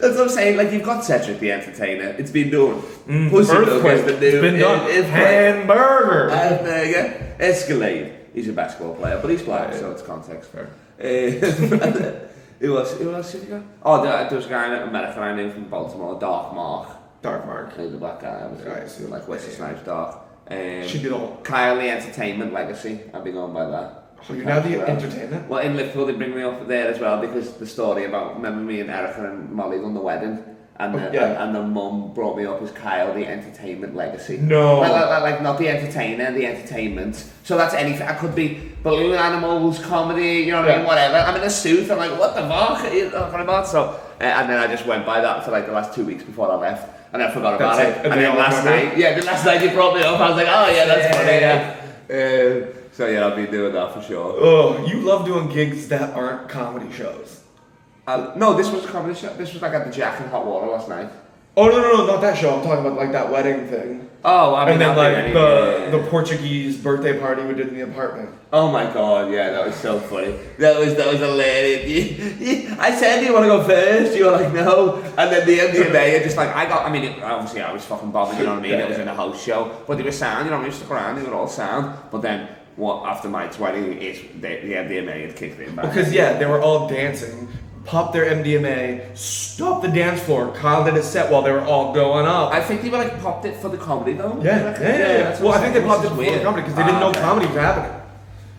That's 0.00 0.16
what 0.16 0.24
I'm 0.24 0.28
saying. 0.28 0.56
Like 0.56 0.72
you've 0.72 0.82
got 0.82 1.04
Cedric 1.04 1.38
the 1.40 1.52
Entertainer. 1.52 2.08
It's 2.18 2.30
been 2.30 2.50
done. 2.50 2.82
Mm, 3.08 3.30
Pussy 3.30 3.52
Milk 3.52 3.66
the 3.66 4.18
new. 4.20 4.26
It's 4.26 4.40
been 4.40 4.60
done. 4.60 4.90
It, 4.90 4.96
it's 4.96 5.08
Hamburger. 5.08 6.30
And 6.30 6.66
there 6.66 6.84
you 6.84 6.92
go. 6.94 7.34
Escalade. 7.44 8.12
He's 8.34 8.48
a 8.48 8.52
basketball 8.52 8.94
player, 8.96 9.18
but 9.20 9.30
he's 9.30 9.42
black, 9.42 9.72
so 9.74 9.92
it's 9.92 10.02
context. 10.02 10.50
Fair. 10.50 10.68
Uh, 11.00 11.04
who 12.60 12.76
else? 12.76 12.92
Who 12.98 13.14
else 13.14 13.32
did 13.32 13.42
you 13.44 13.48
go? 13.48 13.64
Oh, 13.82 14.02
there, 14.02 14.28
there 14.28 14.36
was 14.36 14.46
a 14.46 14.48
guy 14.48 14.64
I 14.66 15.34
knew 15.34 15.50
from 15.50 15.64
Baltimore, 15.68 16.18
Dark 16.18 16.52
Mark. 16.54 16.88
Dark 17.22 17.46
Mark. 17.46 17.76
He's 17.78 17.94
a 17.94 17.96
black 17.96 18.20
guy, 18.20 18.42
obviously. 18.42 18.70
Yeah, 18.70 18.82
I 18.82 18.86
see. 18.86 19.04
Like 19.04 19.26
Wesley 19.28 19.52
Snipes, 19.52 19.82
Dark. 19.84 20.18
Um, 20.50 20.86
She 20.86 20.98
did 20.98 21.12
all. 21.12 21.38
Kyle 21.42 21.76
the 21.76 21.88
Entertainment 21.90 22.52
Legacy. 22.52 23.00
I've 23.12 23.24
been 23.24 23.34
going 23.34 23.54
by 23.54 23.66
that. 23.70 24.00
Oh, 24.28 24.34
you're 24.34 24.44
now 24.44 24.60
the 24.60 24.76
Well, 24.78 24.86
entertainment. 24.86 25.48
Well, 25.48 25.60
in 25.60 25.76
Liverpool, 25.76 26.06
they 26.06 26.12
bring 26.14 26.34
me 26.34 26.42
up 26.42 26.66
there 26.66 26.88
as 26.88 26.98
well 26.98 27.20
because 27.20 27.54
the 27.54 27.66
story 27.66 28.04
about 28.04 28.36
remember 28.36 28.60
me 28.62 28.80
and 28.80 28.90
Erica 28.90 29.28
and 29.30 29.50
Molly 29.50 29.78
on 29.78 29.92
the 29.94 30.00
wedding, 30.00 30.42
and 30.78 30.94
the, 30.94 31.08
Oh, 31.08 31.12
yeah. 31.12 31.44
and, 31.44 31.54
the 31.54 31.62
mum 31.62 32.12
brought 32.14 32.36
me 32.36 32.46
up 32.46 32.60
as 32.62 32.70
Kyle 32.72 33.12
the 33.14 33.26
Entertainment 33.26 33.94
Legacy. 33.94 34.38
No. 34.38 34.80
Well, 34.80 34.92
like, 35.10 35.22
like 35.22 35.42
not 35.42 35.58
the 35.58 35.68
entertainer, 35.68 36.32
the 36.32 36.46
entertainment. 36.46 37.24
So 37.44 37.56
that's 37.58 37.74
anything. 37.74 38.06
I 38.08 38.14
could 38.14 38.34
be 38.34 38.72
balloon 38.82 39.14
animals, 39.14 39.78
comedy, 39.78 40.38
you 40.40 40.52
know 40.52 40.62
what 40.62 40.70
I 40.70 40.76
mean, 40.78 40.86
whatever. 40.86 41.16
I'm 41.16 41.36
in 41.36 41.42
a 41.42 41.50
suit. 41.50 41.90
I'm 41.90 41.98
like, 41.98 42.18
what 42.18 42.34
the 42.34 42.42
fuck 42.42 42.80
are 42.84 42.94
you 42.94 43.10
talking 43.10 43.40
about? 43.40 43.66
So, 43.68 44.00
uh, 44.20 44.24
and 44.24 44.48
then 44.50 44.58
I 44.58 44.66
just 44.66 44.86
went 44.86 45.04
by 45.06 45.20
that 45.20 45.44
for 45.44 45.50
like 45.52 45.66
the 45.66 45.72
last 45.72 45.94
two 45.94 46.04
weeks 46.04 46.22
before 46.24 46.50
I 46.50 46.54
left, 46.56 46.88
and 47.14 47.22
I 47.22 47.30
forgot 47.30 47.54
about 47.54 47.76
That's 47.76 47.88
it. 47.88 48.00
it. 48.00 48.04
And, 48.04 48.12
And 48.12 48.12
then 48.20 48.30
then 48.30 48.36
last 48.38 48.64
remember? 48.64 48.86
night, 48.88 48.98
yeah, 48.98 49.18
the 49.18 49.24
last 49.24 49.44
night 49.46 49.62
you 49.62 49.70
brought 49.70 49.94
me 49.94 50.02
up, 50.02 50.20
I 50.20 50.28
was 50.28 50.36
like, 50.36 50.48
oh 50.48 50.68
yeah, 50.70 50.84
that's 50.84 51.16
funny, 51.16 51.38
yeah. 51.40 51.80
Uh, 52.10 52.74
so 52.92 53.06
yeah, 53.06 53.24
I'll 53.24 53.34
be 53.36 53.46
doing 53.46 53.72
that 53.72 53.94
for 53.94 54.02
sure. 54.02 54.34
Oh, 54.38 54.84
you 54.86 55.00
love 55.00 55.24
doing 55.24 55.48
gigs 55.48 55.88
that 55.88 56.14
aren't 56.14 56.48
comedy 56.48 56.92
shows. 56.92 57.42
Uh, 58.06 58.32
no, 58.36 58.52
this 58.54 58.70
was 58.70 58.84
a 58.84 58.88
comedy 58.88 59.14
show. 59.18 59.32
This 59.34 59.52
was 59.54 59.62
like 59.62 59.72
at 59.72 59.86
the 59.86 59.90
Jack 59.92 60.20
and 60.20 60.28
Hot 60.30 60.44
Water 60.44 60.66
last 60.66 60.88
night. 60.88 61.10
Oh 61.56 61.68
no, 61.68 61.80
no, 61.80 61.96
no, 61.98 62.06
not 62.06 62.20
that 62.20 62.36
show. 62.36 62.56
I'm 62.56 62.64
talking 62.64 62.84
about 62.84 62.96
like 62.96 63.12
that 63.12 63.30
wedding 63.30 63.66
thing. 63.68 64.10
Oh, 64.26 64.54
I 64.54 64.64
mean, 64.64 64.72
and 64.72 64.80
then 64.80 64.96
like 64.96 65.16
any- 65.16 65.32
the 65.32 65.38
yeah, 65.38 65.84
yeah, 65.84 65.90
the. 65.90 66.10
Portuguese 66.10 66.78
birthday 66.78 67.18
party 67.18 67.44
we 67.44 67.54
did 67.54 67.68
in 67.68 67.74
the 67.74 67.82
apartment. 67.82 68.30
Oh 68.52 68.70
my 68.70 68.84
god, 68.92 69.30
yeah, 69.30 69.50
that 69.50 69.66
was 69.66 69.74
so 69.76 70.00
funny. 70.00 70.34
That 70.58 70.78
was 70.80 70.94
that 70.94 71.12
was 71.12 71.20
hilarious. 71.20 72.70
I 72.78 72.94
said, 72.96 73.20
"Do 73.20 73.26
you 73.26 73.34
want 73.34 73.44
to 73.44 73.48
go 73.48 73.62
first? 73.62 74.16
You 74.16 74.24
were 74.24 74.30
like, 74.32 74.52
"No," 74.52 74.96
and 75.18 75.30
then 75.30 75.46
the 75.46 75.58
MDMA, 75.58 76.22
just 76.22 76.36
like 76.38 76.54
I 76.56 76.66
got. 76.66 76.86
I 76.86 76.90
mean, 76.90 77.04
it, 77.04 77.22
obviously, 77.22 77.60
I 77.60 77.72
was 77.72 77.84
fucking 77.84 78.10
bothered. 78.10 78.38
You 78.38 78.44
know 78.44 78.54
what 78.54 78.60
I 78.60 78.62
mean? 78.62 78.72
Yeah, 78.72 78.78
it 78.78 78.88
was 78.88 78.96
yeah. 78.96 79.02
in 79.02 79.08
a 79.08 79.14
house 79.14 79.44
show, 79.44 79.84
but 79.86 79.98
they 79.98 80.04
were 80.04 80.12
sound. 80.12 80.46
You 80.46 80.50
know, 80.50 80.56
what 80.56 80.64
I 80.64 80.68
mean, 80.68 80.76
stuck 80.76 80.90
around. 80.90 81.16
They 81.16 81.28
were 81.28 81.34
all 81.34 81.46
sound. 81.46 81.94
But 82.10 82.22
then, 82.22 82.48
what 82.76 83.06
after 83.06 83.28
my 83.28 83.46
wedding 83.58 83.98
is 83.98 84.20
the, 84.40 84.48
the 84.48 84.72
MDMA 84.72 85.26
had 85.26 85.36
kicked 85.36 85.60
in. 85.60 85.76
back. 85.76 85.92
Because 85.92 86.12
yeah, 86.12 86.38
they 86.38 86.46
were 86.46 86.60
all 86.60 86.88
dancing, 86.88 87.48
popped 87.84 88.12
their 88.12 88.24
MDMA, 88.24 89.16
stopped 89.16 89.82
the 89.82 89.88
dance 89.88 90.20
floor. 90.22 90.52
Kyle 90.54 90.84
did 90.84 90.94
a 90.94 91.02
set 91.02 91.30
while 91.30 91.42
they 91.42 91.52
were 91.52 91.60
all 91.64 91.92
going 91.92 92.26
up. 92.26 92.52
I 92.52 92.60
think 92.62 92.82
they 92.82 92.88
were 92.90 92.98
like 92.98 93.20
popped 93.20 93.44
it 93.44 93.56
for 93.56 93.68
the 93.68 93.76
comedy 93.78 94.14
though. 94.14 94.40
yeah, 94.42 94.58
yeah, 94.58 94.80
yeah. 94.80 94.98
yeah. 94.98 95.22
that's 95.24 95.40
Well, 95.40 95.52
I 95.52 95.60
think 95.60 95.74
they 95.74 95.82
popped 95.82 96.04
it 96.04 96.10
for 96.10 96.22
is 96.22 96.38
the 96.38 96.44
comedy 96.44 96.62
because 96.62 96.76
they 96.76 96.82
didn't 96.82 96.96
Ah, 96.96 97.00
know 97.00 97.08
okay. 97.10 97.20
comedy 97.20 97.46
was 97.46 97.56
happening. 97.56 98.00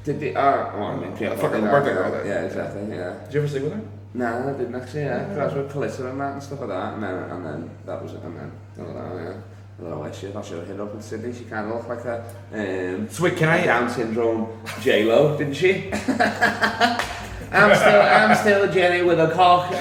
Did 0.03 0.19
they? 0.19 0.35
Uh, 0.35 0.41
oh, 0.75 0.83
I 0.83 0.95
mean, 0.97 1.17
yeah, 1.19 1.35
fucking 1.35 1.61
birthday 1.61 1.93
girl. 1.93 2.25
Yeah, 2.25 2.45
exactly. 2.45 2.81
Yeah. 2.95 3.15
Did 3.25 3.33
you 3.33 3.39
ever 3.39 3.47
sleep 3.49 3.63
with 3.63 3.73
her? 3.73 3.81
No, 4.13 4.27
I 4.53 4.57
didn't 4.57 4.75
actually. 4.75 5.01
Yeah, 5.01 5.25
'cause 5.25 5.37
I 5.37 5.45
was 5.45 5.53
with 5.75 5.99
and 6.05 6.21
that 6.21 6.33
and 6.33 6.43
stuff 6.43 6.59
like 6.61 6.69
that, 6.69 6.93
and 6.93 7.03
then 7.03 7.13
and 7.15 7.45
then 7.45 7.69
that 7.85 8.01
was 8.03 8.13
it. 8.13 8.21
And 8.23 8.37
then 8.37 8.51
I 8.77 8.81
don't 8.81 8.95
know. 8.95 9.23
Yeah. 9.23 9.33
I 9.77 9.81
don't 9.81 9.91
know 9.91 9.97
why 9.99 10.11
she. 10.11 10.27
I 10.33 10.41
should 10.41 10.59
have 10.59 10.67
hit 10.67 10.79
up 10.79 10.93
in 10.93 11.01
Sydney. 11.01 11.33
She 11.33 11.43
kind 11.43 11.67
of 11.67 11.75
looked 11.75 11.89
like 11.89 12.05
a 12.05 12.23
um, 12.53 13.09
So 13.09 13.23
wait, 13.23 13.35
can 13.35 13.49
I? 13.49 13.65
Down 13.65 13.89
syndrome 13.89 14.47
J 14.81 15.03
Lo, 15.03 15.37
didn't 15.37 15.55
she? 15.55 15.91
I'm 17.55 17.75
still 17.75 18.01
I'm 18.01 18.35
still 18.37 18.71
Jenny 18.73 19.03
with 19.03 19.19
a 19.19 19.31
cock. 19.31 19.71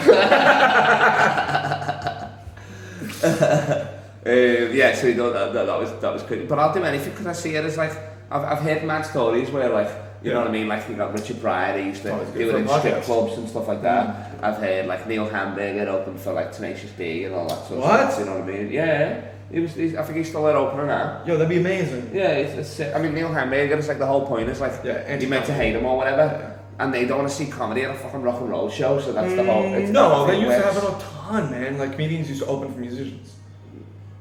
Um, 4.27 4.75
yeah, 4.75 4.95
so 4.95 5.07
you 5.07 5.17
know, 5.17 5.31
that, 5.35 5.53
that, 5.53 5.67
that 5.67 5.79
was 5.79 5.93
that 6.01 6.11
was 6.11 6.23
good. 6.23 6.49
But 6.49 6.59
I'll 6.59 6.73
do 6.73 6.83
anything 6.83 7.11
because 7.11 7.27
I 7.27 7.35
see 7.35 7.57
it 7.57 7.65
as 7.65 7.77
like 7.77 7.91
I've, 8.31 8.43
I've 8.43 8.59
heard 8.61 8.83
mad 8.83 9.03
stories 9.03 9.51
where 9.51 9.69
like 9.69 9.89
you 10.23 10.31
know 10.31 10.37
Yeah. 10.37 10.39
what 10.39 10.49
I 10.49 10.51
mean, 10.51 10.67
like 10.67 10.89
you 10.89 10.97
got 10.97 11.13
Richard 11.13 11.43
Pryor, 11.43 11.79
he 11.79 11.89
used 11.89 12.01
to 12.05 12.13
Oh, 12.15 12.25
do 12.33 12.49
it 12.49 12.55
in 12.55 12.67
strip 12.67 13.03
clubs 13.03 13.37
and 13.37 13.47
stuff 13.47 13.69
like 13.69 13.83
that. 13.83 14.31
I've 14.43 14.57
heard 14.57 14.87
like 14.87 15.07
Neil 15.07 15.29
Hamburger 15.29 15.91
open 15.91 16.17
for 16.17 16.33
like 16.33 16.53
Tenacious 16.53 16.91
D 16.93 17.25
and 17.25 17.35
all 17.35 17.49
that 17.49 17.67
sort 17.69 17.81
What? 17.81 18.01
of 18.01 18.13
stuff. 18.13 18.21
You 18.21 18.25
know 18.33 18.39
what 18.41 18.49
I 18.49 18.53
mean? 18.59 18.73
Yeah, 18.73 19.27
he 19.53 19.61
was. 19.61 19.75
He's, 19.75 19.95
I 19.95 20.03
think 20.05 20.17
he's 20.17 20.31
still 20.31 20.45
there 20.45 20.57
opener 20.57 20.87
now. 20.87 21.23
Yo, 21.27 21.35
that'd 21.37 21.47
be 21.51 21.59
amazing. 21.59 22.11
Yeah, 22.15 22.31
it's, 22.31 22.55
it's 22.55 22.71
sick. 22.71 22.95
I 22.95 22.99
mean 23.03 23.13
Neil 23.15 23.31
Hamburger 23.31 23.77
is 23.77 23.89
like 23.89 23.99
the 23.99 24.07
whole 24.07 24.27
point. 24.27 24.49
It's 24.49 24.61
like 24.61 24.73
Yeah, 24.85 25.19
you 25.19 25.29
meant 25.29 25.45
to 25.47 25.53
hate 25.53 25.77
him 25.77 25.85
or 25.85 25.99
whatever. 25.99 26.54
And 26.79 26.93
they 26.93 27.05
don't 27.05 27.19
want 27.19 27.31
to 27.31 27.35
see 27.37 27.47
comedy 27.47 27.83
at 27.83 27.91
a 27.91 27.95
fucking 27.99 28.23
rock 28.23 28.41
and 28.41 28.51
roll 28.51 28.69
show, 28.69 29.01
so 29.01 29.13
that's 29.13 29.33
the 29.35 29.45
whole. 29.45 29.63
It's 29.75 29.91
Mm, 29.91 29.93
no, 29.93 30.27
that 30.27 30.33
they 30.33 30.41
used 30.41 30.51
to 30.57 30.63
have 30.65 30.77
it 30.77 30.83
a 30.85 31.05
ton, 31.05 31.51
man. 31.51 31.79
Like 31.79 31.93
comedians 31.93 32.29
used 32.29 32.43
to 32.43 32.47
open 32.49 32.73
for 32.73 32.81
musicians. 32.81 33.37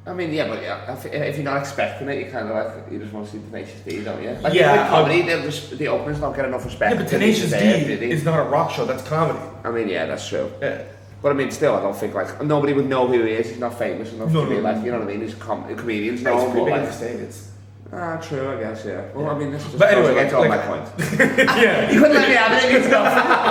I 0.05 0.13
mean, 0.13 0.33
yeah, 0.33 0.49
but 0.49 0.61
yeah, 0.61 0.93
if, 0.93 1.05
if 1.05 1.35
you're 1.37 1.45
not 1.45 1.57
expecting 1.57 2.09
it, 2.09 2.25
you 2.25 2.29
kind 2.31 2.49
of 2.49 2.55
like 2.55 2.91
you 2.91 2.99
just 2.99 3.13
want 3.13 3.25
to 3.25 3.31
see 3.31 3.39
Tenacious 3.39 3.79
D, 3.81 4.03
don't 4.03 4.21
you? 4.21 4.31
Like, 4.41 4.53
Yeah, 4.53 4.81
with 4.83 4.89
comedy, 4.91 5.21
the, 5.21 5.37
res- 5.37 5.69
the 5.69 5.87
openers 5.87 6.19
don't 6.19 6.35
get 6.35 6.43
enough 6.45 6.65
respect. 6.65 6.91
Yeah, 6.91 6.97
but 7.01 7.09
that 7.09 7.19
they 7.19 7.25
Tenacious 7.33 7.51
D 7.51 7.57
deserve, 7.57 7.87
do 7.87 7.97
they? 7.97 8.11
is 8.11 8.23
not 8.25 8.37
a 8.39 8.43
rock 8.43 8.69
show. 8.71 8.85
That's 8.85 9.03
comedy. 9.07 9.39
I 9.63 9.71
mean, 9.71 9.87
yeah, 9.87 10.05
that's 10.05 10.27
true. 10.27 10.51
Yeah. 10.61 10.83
But 11.21 11.31
I 11.31 11.35
mean, 11.35 11.49
still, 11.51 11.73
I 11.75 11.81
don't 11.81 11.95
think 11.95 12.13
like 12.13 12.43
nobody 12.43 12.73
would 12.73 12.87
know 12.89 13.07
who 13.07 13.23
he 13.23 13.31
is. 13.31 13.47
He's 13.49 13.59
not 13.59 13.79
famous 13.79 14.11
enough 14.11 14.29
No, 14.31 14.43
to 14.43 14.49
be 14.49 14.57
no, 14.57 14.61
like, 14.61 14.83
you 14.83 14.91
know 14.91 14.99
what 14.99 15.07
I 15.07 15.11
mean? 15.11 15.21
He's 15.21 15.33
a 15.33 15.37
com- 15.37 15.73
comedians 15.75 16.19
It's 16.19 16.25
know 16.25 16.45
him, 16.45 16.51
pretty 16.51 16.59
but 16.59 16.65
big 16.65 16.73
in 16.75 16.81
like, 16.81 16.89
the 16.89 16.95
States. 16.97 17.49
Ah, 17.93 18.17
true, 18.17 18.49
I 18.49 18.59
guess, 18.59 18.85
yeah. 18.85 19.05
Well, 19.13 19.29
I 19.29 19.37
mean, 19.37 19.51
this 19.51 19.61
is 19.61 19.67
just 19.67 19.79
But 19.79 19.93
anyway, 19.93 20.15
like- 20.23 20.33
all 20.33 20.41
like- 20.47 20.49
my 20.49 20.57
points. 20.77 20.91
yeah. 21.19 21.91
You 21.91 21.99
couldn't 22.01 22.15
let 22.17 22.29
me 22.29 22.35
have 22.35 22.63
it. 22.63 22.75
It's 22.75 22.87
got 22.89 23.03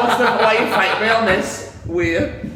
what's 0.05 0.19
the 0.19 0.25
why 0.45 0.53
you 0.55 0.67
fight 0.73 1.01
me 1.01 1.09
on 1.09 1.27
this? 1.27 1.77
Weird. 1.87 2.51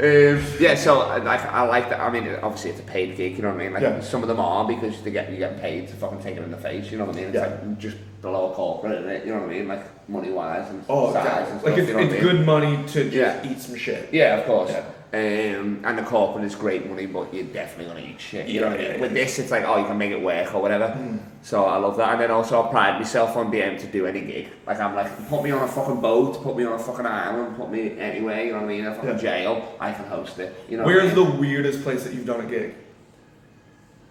Um, 0.00 0.42
yeah, 0.58 0.74
so 0.74 1.02
uh, 1.02 1.20
like 1.22 1.44
I 1.44 1.62
like 1.62 1.90
that. 1.90 2.00
I 2.00 2.10
mean, 2.10 2.26
obviously 2.42 2.70
it's 2.70 2.80
a 2.80 2.84
paid 2.84 3.14
gig. 3.16 3.36
You 3.36 3.42
know 3.42 3.50
what 3.50 3.60
I 3.60 3.64
mean? 3.64 3.72
Like 3.74 3.82
Yeah. 3.82 4.00
some 4.00 4.22
of 4.22 4.28
them 4.28 4.40
are 4.40 4.66
because 4.66 5.00
they 5.02 5.10
get 5.10 5.30
you 5.30 5.36
get 5.36 5.60
paid 5.60 5.86
to 5.88 5.94
fucking 5.94 6.20
take 6.22 6.36
it 6.38 6.42
in 6.42 6.50
the 6.50 6.56
face. 6.56 6.90
You 6.90 6.98
know 6.98 7.04
what 7.04 7.14
I 7.14 7.18
mean? 7.18 7.28
It's 7.28 7.34
Yeah. 7.36 7.42
like 7.46 7.78
just 7.78 7.98
below 8.22 8.52
corporate, 8.54 8.98
isn't 9.00 9.10
it? 9.10 9.26
You 9.26 9.34
know 9.34 9.40
what 9.42 9.50
I 9.50 9.52
mean? 9.52 9.68
Like 9.68 10.08
money 10.08 10.30
wise 10.30 10.68
and 10.70 10.82
Oh, 10.88 11.12
size 11.12 11.48
and 11.50 11.60
stuff. 11.60 11.64
Like 11.70 11.78
it's, 11.78 11.88
you 11.88 11.94
know 11.94 12.00
what 12.02 12.12
it's 12.12 12.22
mean? 12.24 12.32
good 12.36 12.46
money 12.46 12.76
to 12.88 13.04
just 13.10 13.14
Yeah. 13.14 13.48
eat 13.50 13.60
some 13.60 13.76
shit. 13.76 14.08
Yeah, 14.12 14.38
of 14.38 14.46
course. 14.46 14.70
Yeah. 14.70 14.82
Um, 15.14 15.82
and 15.84 15.98
the 15.98 16.02
corporate 16.04 16.42
is 16.44 16.54
great 16.54 16.88
money, 16.88 17.04
but 17.04 17.34
you're 17.34 17.44
definitely 17.44 17.92
gonna 17.92 18.06
eat 18.14 18.18
shit. 18.18 18.48
You 18.48 18.62
know 18.62 18.68
what 18.70 18.80
I 18.80 18.82
mean? 18.82 18.90
yeah, 18.92 19.00
With 19.02 19.12
yeah. 19.14 19.24
this, 19.24 19.38
it's 19.38 19.50
like, 19.50 19.64
oh, 19.64 19.76
you 19.76 19.84
can 19.84 19.98
make 19.98 20.10
it 20.10 20.22
work 20.22 20.54
or 20.54 20.62
whatever. 20.62 20.86
Mm. 20.88 21.18
So 21.42 21.66
I 21.66 21.76
love 21.76 21.98
that. 21.98 22.12
And 22.12 22.20
then 22.22 22.30
also 22.30 22.62
I 22.66 22.70
pride 22.70 22.98
myself 22.98 23.36
on 23.36 23.50
being 23.50 23.64
able 23.72 23.78
to 23.82 23.86
do 23.88 24.06
any 24.06 24.22
gig. 24.22 24.48
Like 24.66 24.80
I'm 24.80 24.94
like, 24.94 25.28
put 25.28 25.42
me 25.44 25.50
on 25.50 25.62
a 25.62 25.68
fucking 25.68 26.00
boat, 26.00 26.42
put 26.42 26.56
me 26.56 26.64
on 26.64 26.72
a 26.72 26.78
fucking 26.78 27.04
island, 27.04 27.56
put 27.58 27.70
me 27.70 27.98
anywhere. 27.98 28.42
You 28.42 28.52
know 28.52 28.60
what 28.60 28.64
I 28.64 28.68
mean? 28.68 28.86
A 28.86 28.94
fucking 28.94 29.10
Yeah. 29.10 29.16
jail, 29.18 29.76
I 29.78 29.92
can 29.92 30.06
host 30.06 30.38
it. 30.38 30.54
You 30.70 30.78
know. 30.78 30.84
what 30.84 30.92
I 30.94 30.96
Where's 30.96 31.14
mean? 31.14 31.24
the 31.34 31.38
weirdest 31.38 31.82
place 31.82 32.04
that 32.04 32.14
you've 32.14 32.26
done 32.26 32.40
a 32.40 32.46
gig? 32.48 32.74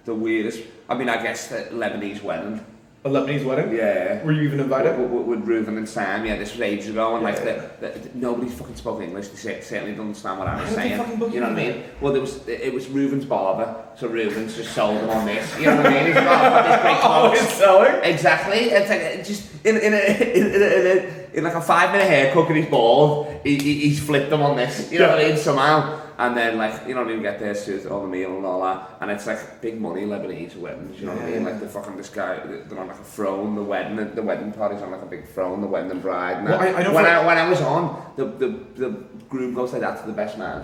the 0.05 0.13
weirdest? 0.15 0.63
I 0.89 0.95
mean, 0.95 1.09
I 1.09 1.21
guess 1.21 1.47
the 1.47 1.67
Lebanese 1.71 2.21
wedding. 2.23 2.63
A 3.03 3.09
Lebanese 3.09 3.43
wedding? 3.43 3.75
Yeah. 3.75 4.23
Were 4.23 4.31
you 4.31 4.43
even 4.43 4.59
invited? 4.59 4.95
With, 4.99 5.09
with, 5.09 5.25
with 5.25 5.47
Reuven 5.47 5.75
and 5.77 5.89
Sam, 5.89 6.23
yeah, 6.23 6.35
this 6.37 6.51
was 6.51 6.61
ages 6.61 6.89
ago, 6.89 7.15
and 7.15 7.23
like 7.23 7.37
Yeah. 7.37 7.67
the, 7.79 7.87
the, 7.87 7.99
the- 7.99 8.09
nobody 8.13 8.47
fucking 8.51 8.75
spoke 8.75 9.01
English. 9.01 9.29
They 9.29 9.37
cer- 9.37 9.61
certainly 9.63 9.93
didn't 9.93 10.05
understand 10.05 10.37
what 10.37 10.47
I 10.47 10.61
was 10.61 10.69
How 10.75 10.83
did 10.83 10.91
they 10.91 10.97
saying. 10.97 11.33
You 11.33 11.39
know 11.39 11.49
what 11.49 11.57
I 11.57 11.63
mean? 11.71 11.83
Well, 11.99 12.13
there 12.13 12.21
was 12.21 12.47
it 12.47 12.71
was 12.71 12.85
Reuven's 12.85 13.25
barber, 13.25 13.75
so 13.95 14.07
Reuven's 14.07 14.55
just 14.55 14.73
sold 14.75 14.97
him 15.01 15.09
on 15.09 15.25
this. 15.25 15.57
You 15.57 15.65
know 15.65 15.77
what 15.77 15.87
I 15.87 15.93
mean? 15.95 16.05
He's 16.05 16.13
got, 16.13 16.25
got 16.25 16.67
this 16.67 16.81
great 16.83 16.99
Oh, 17.03 17.31
it's 17.33 17.53
selling? 17.55 18.03
Exactly. 18.03 18.57
It's 18.69 18.89
like 18.89 19.25
just 19.25 19.65
in 19.65 19.77
in 19.77 19.93
a, 19.95 19.97
in, 20.37 20.45
in, 20.53 20.61
a, 20.61 20.65
in, 20.65 20.85
a, 20.97 21.37
in 21.39 21.43
like 21.43 21.55
a 21.55 21.61
five 21.61 21.91
minute 21.91 22.07
haircut 22.07 22.49
and 22.49 22.57
he's 22.57 22.67
bald. 22.67 23.33
He, 23.43 23.57
he, 23.57 23.79
he's 23.79 23.99
flipped 23.99 24.29
them 24.29 24.43
on 24.43 24.55
this. 24.57 24.91
You 24.91 24.99
know 24.99 25.09
what 25.09 25.19
I 25.25 25.29
mean? 25.29 25.37
Somehow. 25.37 25.99
And 26.23 26.37
then 26.37 26.57
like 26.57 26.87
you 26.87 26.93
know 26.93 27.01
what 27.01 27.09
I 27.09 27.13
mean? 27.13 27.23
Get 27.23 27.39
there, 27.39 27.55
to 27.55 27.89
all 27.89 28.01
the 28.03 28.07
meal 28.07 28.37
and 28.37 28.45
all 28.45 28.61
that, 28.61 28.97
and 29.01 29.09
it's 29.09 29.25
like 29.25 29.59
big 29.59 29.81
money 29.81 30.03
Lebanese 30.03 30.55
weddings. 30.55 30.99
You 30.99 31.07
know 31.07 31.15
what 31.15 31.23
I 31.25 31.31
mean? 31.31 31.43
Like 31.43 31.59
the 31.59 31.67
fucking 31.67 31.97
this 31.97 32.09
guy, 32.09 32.35
they're 32.45 32.79
on 32.79 32.87
like 32.89 32.99
a 32.99 33.03
throne. 33.03 33.55
The 33.55 33.63
wedding, 33.63 34.13
the 34.13 34.21
wedding 34.21 34.51
party's 34.51 34.83
on 34.83 34.91
like 34.91 35.01
a 35.01 35.05
big 35.07 35.27
throne. 35.27 35.61
The 35.61 35.67
wedding 35.67 35.89
and 35.89 36.01
bride. 36.01 36.37
And 36.37 36.45
Well. 36.49 36.61
I- 36.61 36.83
I 36.83 36.93
when 36.93 37.05
I 37.05 37.25
when 37.25 37.37
I 37.39 37.49
was 37.49 37.59
on, 37.61 38.13
the 38.17 38.25
the 38.25 38.47
the 38.75 38.89
groom 39.29 39.55
goes 39.55 39.73
like 39.73 39.81
that 39.81 39.99
to 40.01 40.05
the 40.07 40.13
best 40.13 40.37
man. 40.37 40.63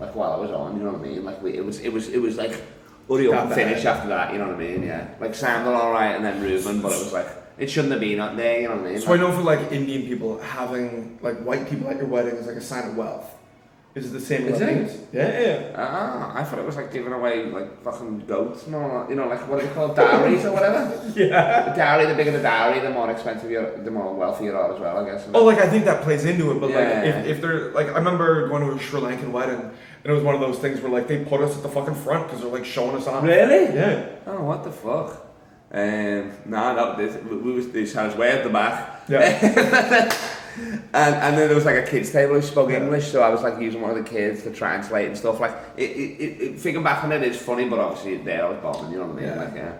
Like 0.00 0.14
while 0.14 0.32
I 0.32 0.38
was 0.38 0.50
on, 0.50 0.78
you 0.78 0.84
know 0.84 0.92
what 0.92 1.02
I 1.02 1.04
mean? 1.10 1.24
Like 1.24 1.42
we, 1.42 1.52
it 1.54 1.64
was 1.64 1.80
it 1.80 1.92
was 1.92 2.08
it 2.08 2.22
was 2.22 2.36
like 2.36 2.54
hurry 3.08 3.26
up 3.28 3.34
Not 3.34 3.40
and 3.42 3.50
bad. 3.50 3.54
finish 3.56 3.84
after 3.84 4.08
that. 4.08 4.32
You 4.32 4.38
know 4.38 4.46
what 4.46 4.56
I 4.56 4.58
mean? 4.58 4.84
Yeah. 4.84 5.06
Like 5.20 5.34
Sam 5.34 5.64
done 5.66 5.74
all 5.74 5.92
right, 5.92 6.16
and 6.16 6.24
then 6.24 6.40
Reuben, 6.42 6.80
but 6.80 6.92
it 6.92 6.98
was 7.04 7.12
like 7.12 7.28
it 7.58 7.68
shouldn't 7.68 7.92
have 7.92 8.00
been 8.00 8.20
up 8.20 8.36
there. 8.36 8.62
You 8.62 8.68
know 8.68 8.76
what 8.76 8.86
I 8.86 8.90
mean? 8.92 9.00
So 9.02 9.12
I 9.12 9.16
know 9.18 9.32
for 9.32 9.42
like 9.42 9.70
Indian 9.70 10.06
people, 10.06 10.40
having 10.40 11.18
like 11.20 11.38
white 11.44 11.68
people 11.68 11.88
at 11.90 11.96
your 11.98 12.06
wedding 12.06 12.36
is 12.36 12.46
like 12.46 12.56
a 12.56 12.60
sign 12.62 12.88
of 12.88 12.96
wealth. 12.96 13.34
Is 13.94 14.06
it 14.06 14.10
the 14.10 14.20
same 14.20 14.46
Is 14.46 14.60
with 14.60 14.68
it? 14.68 15.08
Yeah, 15.12 15.40
yeah. 15.40 15.72
Ah, 15.76 16.32
I 16.38 16.44
thought 16.44 16.58
it 16.60 16.64
was 16.66 16.76
like 16.76 16.92
giving 16.92 17.12
away 17.12 17.46
like 17.46 17.82
fucking 17.82 18.26
goats 18.26 18.66
and 18.66 18.76
all 18.76 18.88
that. 19.00 19.10
You 19.10 19.16
know, 19.16 19.26
like 19.26 19.48
what 19.48 19.60
do 19.60 19.66
they 19.66 19.72
call 19.72 19.88
dowries 19.94 20.44
or 20.44 20.52
whatever? 20.52 21.12
Yeah. 21.16 21.70
The 21.70 21.74
dowry, 21.76 22.06
the 22.06 22.14
bigger 22.14 22.30
the 22.30 22.42
dowry, 22.42 22.80
the 22.80 22.90
more 22.90 23.10
expensive 23.10 23.50
you 23.50 23.58
are, 23.60 23.76
the 23.82 23.90
more 23.90 24.14
wealthy 24.14 24.44
you 24.44 24.54
are 24.56 24.72
as 24.72 24.78
well, 24.78 24.98
I 24.98 25.10
guess. 25.10 25.26
Oh, 25.34 25.44
like 25.44 25.58
I 25.58 25.68
think 25.68 25.84
that 25.86 26.02
plays 26.02 26.24
into 26.26 26.52
it, 26.52 26.60
but 26.60 26.70
Yeah. 26.70 26.76
like 26.78 27.04
if, 27.06 27.26
if 27.26 27.40
they're 27.40 27.72
like 27.72 27.88
I 27.88 27.98
remember 27.98 28.46
going 28.48 28.62
to 28.68 28.72
a 28.76 28.78
Sri 28.78 29.00
Lankan 29.00 29.30
wedding, 29.32 29.58
and 29.60 29.72
it 30.04 30.12
was 30.12 30.22
one 30.22 30.34
of 30.34 30.40
those 30.40 30.58
things 30.58 30.80
where 30.80 30.92
like 30.92 31.08
they 31.08 31.24
put 31.24 31.40
us 31.40 31.56
at 31.56 31.62
the 31.62 31.68
fucking 31.68 31.94
front 31.94 32.26
because 32.26 32.42
they're 32.42 32.52
like 32.52 32.66
showing 32.66 32.94
us 32.94 33.06
off. 33.08 33.24
Really? 33.24 33.74
Yeah. 33.74 34.06
Oh, 34.26 34.44
what 34.44 34.62
the 34.64 34.70
fuck? 34.70 35.24
Um, 35.72 36.32
nah, 36.46 36.74
that 36.74 36.98
this, 36.98 37.22
we 37.24 37.36
we 37.36 37.52
was 37.52 37.70
this 37.70 37.94
house 37.94 38.14
way 38.14 38.30
at 38.30 38.44
the 38.44 38.50
back. 38.50 39.02
Yeah. 39.08 40.14
And, 40.92 41.14
and 41.14 41.36
then 41.36 41.48
there 41.48 41.54
was 41.54 41.64
like 41.64 41.76
a 41.76 41.86
kids 41.86 42.10
table 42.10 42.34
who 42.34 42.42
spoke 42.42 42.70
Yeah. 42.70 42.78
English, 42.82 43.08
so 43.12 43.22
I 43.22 43.28
was 43.28 43.42
like 43.42 43.60
using 43.60 43.80
one 43.80 43.90
of 43.90 43.96
the 44.02 44.08
kids 44.08 44.42
to 44.44 44.50
translate 44.50 45.06
and 45.06 45.16
stuff. 45.16 45.38
Like 45.40 45.54
it, 45.76 45.90
it, 45.90 46.40
it, 46.42 46.58
thinking 46.58 46.82
back 46.82 47.04
on 47.04 47.12
it, 47.12 47.22
it's 47.22 47.38
funny, 47.38 47.68
but 47.68 47.78
obviously 47.78 48.16
there 48.18 48.44
I 48.46 48.48
was 48.50 48.58
bombing. 48.62 48.92
You 48.92 48.98
know 48.98 49.06
what 49.06 49.18
I 49.18 49.20
mean? 49.20 49.28
Yeah. 49.28 49.44
Like 49.44 49.54
yeah. 49.54 49.72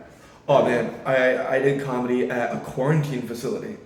Oh 0.49 0.65
man, 0.65 0.95
I 1.05 1.57
I 1.57 1.59
did 1.59 1.83
comedy 1.83 2.31
at 2.31 2.55
a 2.55 2.61
quarantine 2.61 3.23
facility. 3.23 3.77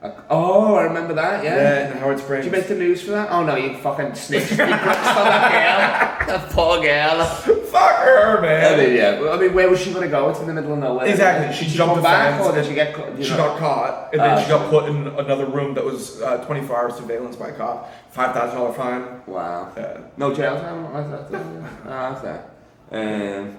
Like, 0.00 0.16
oh, 0.30 0.76
I 0.76 0.84
remember 0.84 1.12
that. 1.14 1.42
Yeah. 1.42 1.56
Yeah, 1.56 1.90
in 1.92 1.96
Howard 1.98 2.20
Springs. 2.20 2.44
Did 2.44 2.52
you 2.52 2.58
make 2.58 2.68
the 2.68 2.76
news 2.76 3.02
for 3.02 3.10
that? 3.10 3.30
Oh 3.30 3.42
no, 3.44 3.56
you 3.56 3.76
fucking 3.78 4.14
snitched. 4.14 4.52
you 4.52 4.56
glitched 4.58 4.68
on 4.68 5.24
that 5.26 6.18
girl. 6.28 6.38
That 6.38 6.50
poor 6.50 6.80
girl. 6.80 7.24
Fuck 7.24 7.96
her, 8.04 8.38
I 8.38 8.40
man. 8.42 8.78
mean, 8.78 8.96
yeah. 8.96 9.28
I 9.32 9.36
mean, 9.40 9.52
where 9.54 9.68
was 9.68 9.80
she 9.80 9.92
gonna 9.92 10.06
go? 10.06 10.28
It's 10.30 10.38
in 10.38 10.46
the 10.46 10.54
middle 10.54 10.72
of 10.74 10.78
nowhere. 10.78 11.06
Exactly, 11.06 11.52
she 11.56 11.64
Did 11.64 11.74
jumped 11.74 11.94
come 11.94 12.02
the 12.02 12.08
back, 12.08 12.36
fence 12.38 12.46
or 12.46 12.52
did 12.52 12.58
and 12.60 12.68
she 12.68 12.74
get? 12.74 12.94
caught, 12.94 13.18
you 13.18 13.24
She 13.24 13.30
know? 13.32 13.36
got 13.38 13.58
caught, 13.58 14.12
and 14.12 14.20
then 14.20 14.30
Ah, 14.38 14.40
she 14.42 14.48
got 14.48 14.70
put 14.70 14.88
in 14.88 15.08
another 15.08 15.46
room 15.46 15.74
that 15.74 15.84
was 15.84 16.22
uh, 16.22 16.44
24 16.44 16.76
hour 16.76 16.90
surveillance 16.92 17.34
by 17.34 17.48
a 17.48 17.52
cop. 17.54 17.92
Five 18.10 18.34
thousand 18.34 18.56
dollar 18.56 18.72
fine. 18.74 19.20
Wow. 19.26 19.72
Yeah. 19.76 19.98
No 20.16 20.32
jail 20.32 20.60
time 20.60 20.92
like 20.94 21.28
that. 21.30 21.70
Ah, 21.88 22.18
okay. 22.90 23.40
Um, 23.40 23.56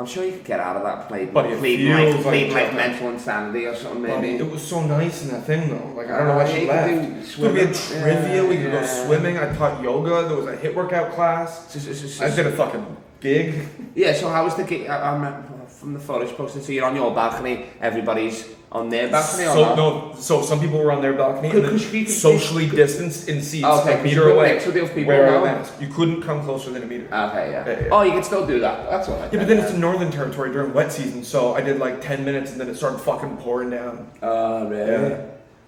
I'm 0.00 0.06
sure 0.06 0.24
you 0.24 0.32
could 0.32 0.44
get 0.44 0.60
out 0.60 0.76
of 0.76 0.82
that 0.84 1.08
pleading, 1.08 1.34
But 1.34 1.44
pleading 1.58 1.92
like, 1.92 2.14
like 2.14 2.22
pleading 2.22 2.54
like 2.54 2.74
mental 2.74 3.10
insanity 3.10 3.66
or 3.66 3.76
something. 3.76 4.02
Maybe. 4.02 4.36
it 4.36 4.50
was 4.50 4.62
so 4.66 4.82
nice 4.82 5.22
in 5.24 5.28
that 5.32 5.44
thing 5.44 5.68
though. 5.68 5.92
Like 5.94 6.08
I 6.10 6.18
don't 6.18 6.28
know 6.28 6.36
why 6.36 6.46
she 6.50 6.60
you 6.62 6.66
could 6.66 6.74
left. 6.74 6.88
do 7.36 7.42
We 7.52 7.60
had 7.60 7.76
swimming. 7.76 8.22
trivia. 8.22 8.44
we 8.46 8.56
could 8.56 8.72
go 8.72 8.86
swimming. 8.86 9.36
I 9.38 9.54
taught 9.54 9.82
yoga. 9.82 10.26
There 10.26 10.36
was 10.38 10.46
a 10.46 10.56
HIIT 10.56 10.74
workout 10.74 11.12
class. 11.12 11.70
So- 11.70 11.78
so- 11.78 11.92
so- 11.92 12.06
so- 12.06 12.24
I 12.24 12.30
did 12.34 12.46
a 12.46 12.52
fucking 12.52 12.86
gig. 13.20 13.68
Yeah, 13.94 14.14
so 14.14 14.30
how 14.30 14.44
was 14.44 14.54
the 14.56 14.64
gig? 14.64 14.88
I, 14.88 14.96
I 14.96 15.12
remember 15.12 15.42
from 15.80 15.94
the 15.94 15.98
photos 16.00 16.30
posted, 16.32 16.62
so 16.62 16.72
you're 16.72 16.84
on 16.84 16.94
your 16.94 17.12
balcony, 17.14 17.64
everybody's 17.80 18.46
on 18.70 18.90
their 18.90 19.08
balcony 19.08 19.44
So 19.44 19.62
not? 19.62 19.76
no, 19.76 20.14
so 20.16 20.42
some 20.42 20.60
people 20.60 20.78
were 20.78 20.92
on 20.92 21.00
their 21.00 21.14
balcony 21.14 21.50
Could- 21.50 21.64
and 21.64 21.80
could 21.80 21.90
could- 21.90 22.08
socially 22.10 22.68
distanced 22.68 23.28
in 23.30 23.40
seats 23.42 23.64
okay, 23.64 23.98
a 23.98 24.02
meter 24.02 24.28
away. 24.30 24.52
mix 24.52 24.66
with 24.66 24.74
the 24.74 24.82
other 24.84 24.92
people, 24.94 25.08
wearing 25.08 25.34
a 25.34 25.40
mask. 25.44 25.72
You 25.80 25.88
couldn't 25.88 26.22
come 26.22 26.44
closer 26.44 26.70
than 26.70 26.82
a 26.82 26.86
meter. 26.86 27.04
Okay, 27.06 27.50
yeah. 27.50 27.66
Yeah, 27.66 27.80
yeah. 27.80 27.88
Oh, 27.90 28.02
you 28.02 28.12
can 28.12 28.22
still 28.22 28.46
do 28.46 28.60
that. 28.60 28.90
That's 28.90 29.08
all 29.08 29.18
right. 29.18 29.32
Yeah, 29.32 29.38
but 29.40 29.48
then 29.48 29.58
it's 29.58 29.72
in 29.72 29.80
Northern 29.80 30.10
Territory 30.12 30.52
during 30.52 30.72
wet 30.74 30.92
season, 30.92 31.24
so 31.24 31.54
I 31.54 31.62
did 31.62 31.78
like 31.78 32.00
10 32.02 32.24
minutes 32.24 32.52
and 32.52 32.60
then 32.60 32.68
it 32.68 32.76
started 32.76 32.98
fucking 33.00 33.38
pouring 33.38 33.70
down. 33.70 34.06
Oh, 34.22 34.68
really? 34.68 35.10
Yeah. 35.10 35.22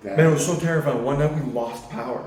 Yeah. 0.05 0.16
Man, 0.16 0.27
it 0.27 0.31
was 0.33 0.44
so 0.44 0.57
terrifying. 0.57 1.03
One 1.05 1.18
night 1.18 1.33
we 1.35 1.40
lost 1.53 1.88
power. 1.90 2.22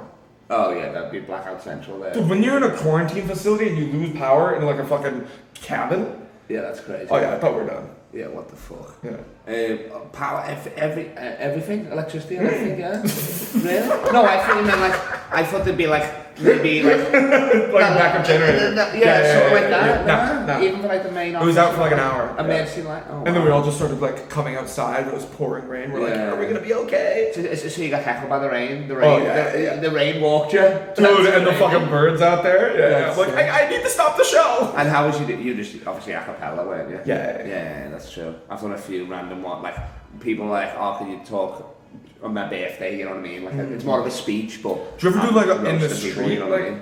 Oh, 0.49 0.71
yeah, 0.73 0.91
that'd 0.91 1.11
be 1.11 1.19
blackout 1.19 1.61
central 1.63 1.99
there. 1.99 2.13
Dude, 2.13 2.27
when 2.29 2.41
you're 2.43 2.57
in 2.57 2.63
a 2.63 2.75
quarantine 2.77 3.27
facility 3.27 3.69
and 3.69 3.77
you 3.77 3.85
lose 3.87 4.15
power 4.17 4.55
in 4.55 4.63
like 4.65 4.77
a 4.77 4.85
fucking 4.85 5.25
cabin, 5.55 6.24
Yeah, 6.47 6.61
that's 6.61 6.79
crazy. 6.79 7.07
oh 7.09 7.17
yeah, 7.19 7.35
I 7.35 7.39
thought 7.39 7.53
we 7.55 7.61
were 7.61 7.67
done. 7.67 7.89
Yeah, 8.13 8.27
what 8.27 8.47
the 8.49 8.55
fuck? 8.55 8.95
Yeah. 9.03 9.17
Um, 10.01 10.09
power, 10.11 10.43
ev- 10.47 10.73
every, 10.77 11.09
uh, 11.17 11.35
everything, 11.37 11.87
electricity, 11.87 12.37
everything, 12.37 12.79
yeah. 12.79 13.01
really? 13.55 14.11
No, 14.13 14.23
I 14.25 14.37
thought 14.45 14.57
you 14.59 14.65
meant 14.65 14.79
like 14.79 15.33
I 15.33 15.43
thought 15.43 15.65
there'd 15.65 15.77
be 15.77 15.87
like 15.87 16.24
maybe 16.39 16.83
like 16.83 16.97
like 17.11 17.11
a 17.13 17.95
backup 17.95 18.25
generator. 18.25 18.73
Yeah, 18.73 18.93
yeah, 18.95 19.33
something 19.33 19.53
like 19.53 19.69
that. 19.69 20.05
yeah. 20.05 20.05
Nah, 20.05 20.45
Nah. 20.45 20.61
Even 20.61 20.81
for 20.81 20.87
like 20.87 21.03
the 21.03 21.11
main. 21.11 21.35
It 21.35 21.41
was 21.41 21.57
out 21.57 21.73
for 21.73 21.81
like 21.81 21.91
an 21.93 21.99
hour. 21.99 22.33
yeah. 22.37 22.43
Emergency 22.43 22.81
light. 22.83 23.03
Oh, 23.09 23.23
And 23.25 23.35
then 23.35 23.43
we 23.43 23.49
all 23.49 23.63
just 23.63 23.77
started 23.77 23.99
like 24.01 24.29
coming 24.29 24.55
outside. 24.55 25.07
It 25.07 25.13
was 25.13 25.25
pouring 25.25 25.67
rain. 25.67 25.91
We're 25.91 26.07
like, 26.09 26.17
are 26.17 26.39
we 26.39 26.45
gonna 26.45 26.59
be 26.61 26.73
okay? 26.73 27.31
So, 27.33 27.55
so 27.55 27.81
you 27.81 27.89
got 27.89 28.03
heckled 28.03 28.29
by 28.29 28.39
the 28.39 28.49
rain. 28.49 28.87
The 28.87 28.95
oh, 28.95 28.97
rain. 28.99 29.21
Oh, 29.21 29.23
yeah, 29.23 29.51
the, 29.51 29.61
yeah. 29.61 29.75
the 29.77 29.91
rain 29.91 30.21
walked 30.21 30.53
you. 30.53 30.59
Dude, 30.95 31.25
and 31.27 31.47
the 31.47 31.53
fucking 31.53 31.89
birds 31.89 32.21
out 32.21 32.43
there. 32.43 32.77
Yeah, 32.77 32.89
That's 32.99 33.17
I'm 33.17 33.27
like. 33.29 33.37
I, 33.37 33.65
I 33.65 33.69
need 33.69 33.81
to 33.83 33.89
stop 33.89 34.17
the 34.17 34.23
show. 34.23 34.73
And 34.77 34.87
how 34.89 35.07
was 35.07 35.19
you? 35.19 35.25
do- 35.25 35.41
You 35.41 35.55
just 35.55 35.75
obviously 35.87 36.13
a 36.13 36.23
cappella, 36.23 36.65
weren't 36.65 36.89
you? 36.89 36.99
Yeah, 37.05 37.37
yeah, 37.39 37.47
yeah, 37.47 37.89
that's 37.89 38.11
true. 38.11 38.35
I've 38.49 38.61
done 38.61 38.73
a 38.73 38.77
few 38.77 39.05
random 39.05 39.41
one 39.41 39.61
like 39.63 39.75
people 40.19 40.45
like, 40.47 40.73
oh, 40.77 40.95
can 40.97 41.09
you 41.11 41.19
talk 41.25 41.74
on 42.25 42.33
my 42.33 42.47
birthday? 42.49 42.97
You 42.97 43.05
know 43.05 43.11
what 43.11 43.19
I 43.19 43.23
mean? 43.23 43.45
Like 43.45 43.53
it's 43.55 43.83
more 43.85 43.99
of 44.01 44.05
a 44.05 44.11
speech, 44.11 44.61
but 44.61 44.75
Mm. 44.75 44.97
Do 44.99 45.07
you 45.09 45.15
ever 45.15 45.21
do, 45.21 45.27
I'm 45.29 45.35
like, 45.35 45.47
a- 45.47 45.69
in 45.69 45.79
the 45.79 45.87
roasting 45.87 46.09
people, 46.09 46.23
you 46.23 46.35
street, 46.35 46.39
know 46.39 46.47
what 46.49 46.61
I 46.61 46.69
mean? 46.69 46.81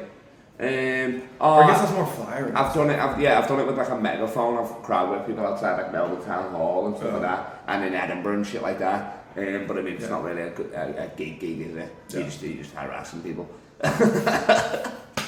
Um, 0.59 1.21
Or 1.39 1.63
I 1.63 1.67
guess 1.67 1.79
oh, 1.79 1.81
that's 1.81 1.91
more 1.93 2.05
flyer. 2.07 2.51
I've 2.55 2.73
done 2.73 2.89
it. 2.89 2.99
I've, 2.99 3.19
yeah, 3.19 3.39
I've 3.39 3.47
done 3.47 3.59
it 3.59 3.67
with 3.67 3.77
like 3.77 3.89
a 3.89 3.97
megaphone. 3.99 4.57
I've 4.57 4.81
crowd 4.83 5.09
with 5.11 5.27
people 5.27 5.45
outside 5.45 5.77
like 5.81 5.91
Melbourne 5.91 6.23
Town 6.25 6.51
Hall 6.53 6.87
and 6.87 6.95
stuff 6.95 7.07
Yeah. 7.09 7.13
like 7.17 7.21
that, 7.23 7.63
and 7.67 7.83
in 7.85 7.93
Edinburgh 7.93 8.35
and 8.35 8.47
shit 8.47 8.61
like 8.61 8.79
that. 8.79 9.25
Um, 9.35 9.65
but 9.67 9.77
I 9.77 9.81
mean, 9.81 9.95
it's 9.95 10.03
Yeah. 10.03 10.09
not 10.11 10.23
really 10.23 10.43
a, 10.43 10.49
good, 10.51 10.71
a, 10.73 11.03
a 11.05 11.07
gig 11.17 11.39
gig, 11.39 11.59
is 11.61 11.75
it? 11.75 11.89
You 12.09 12.19
Yeah. 12.19 12.25
just 12.25 12.41
you 12.43 12.53
just 12.55 12.73
harassing 12.75 13.21
people, 13.21 13.49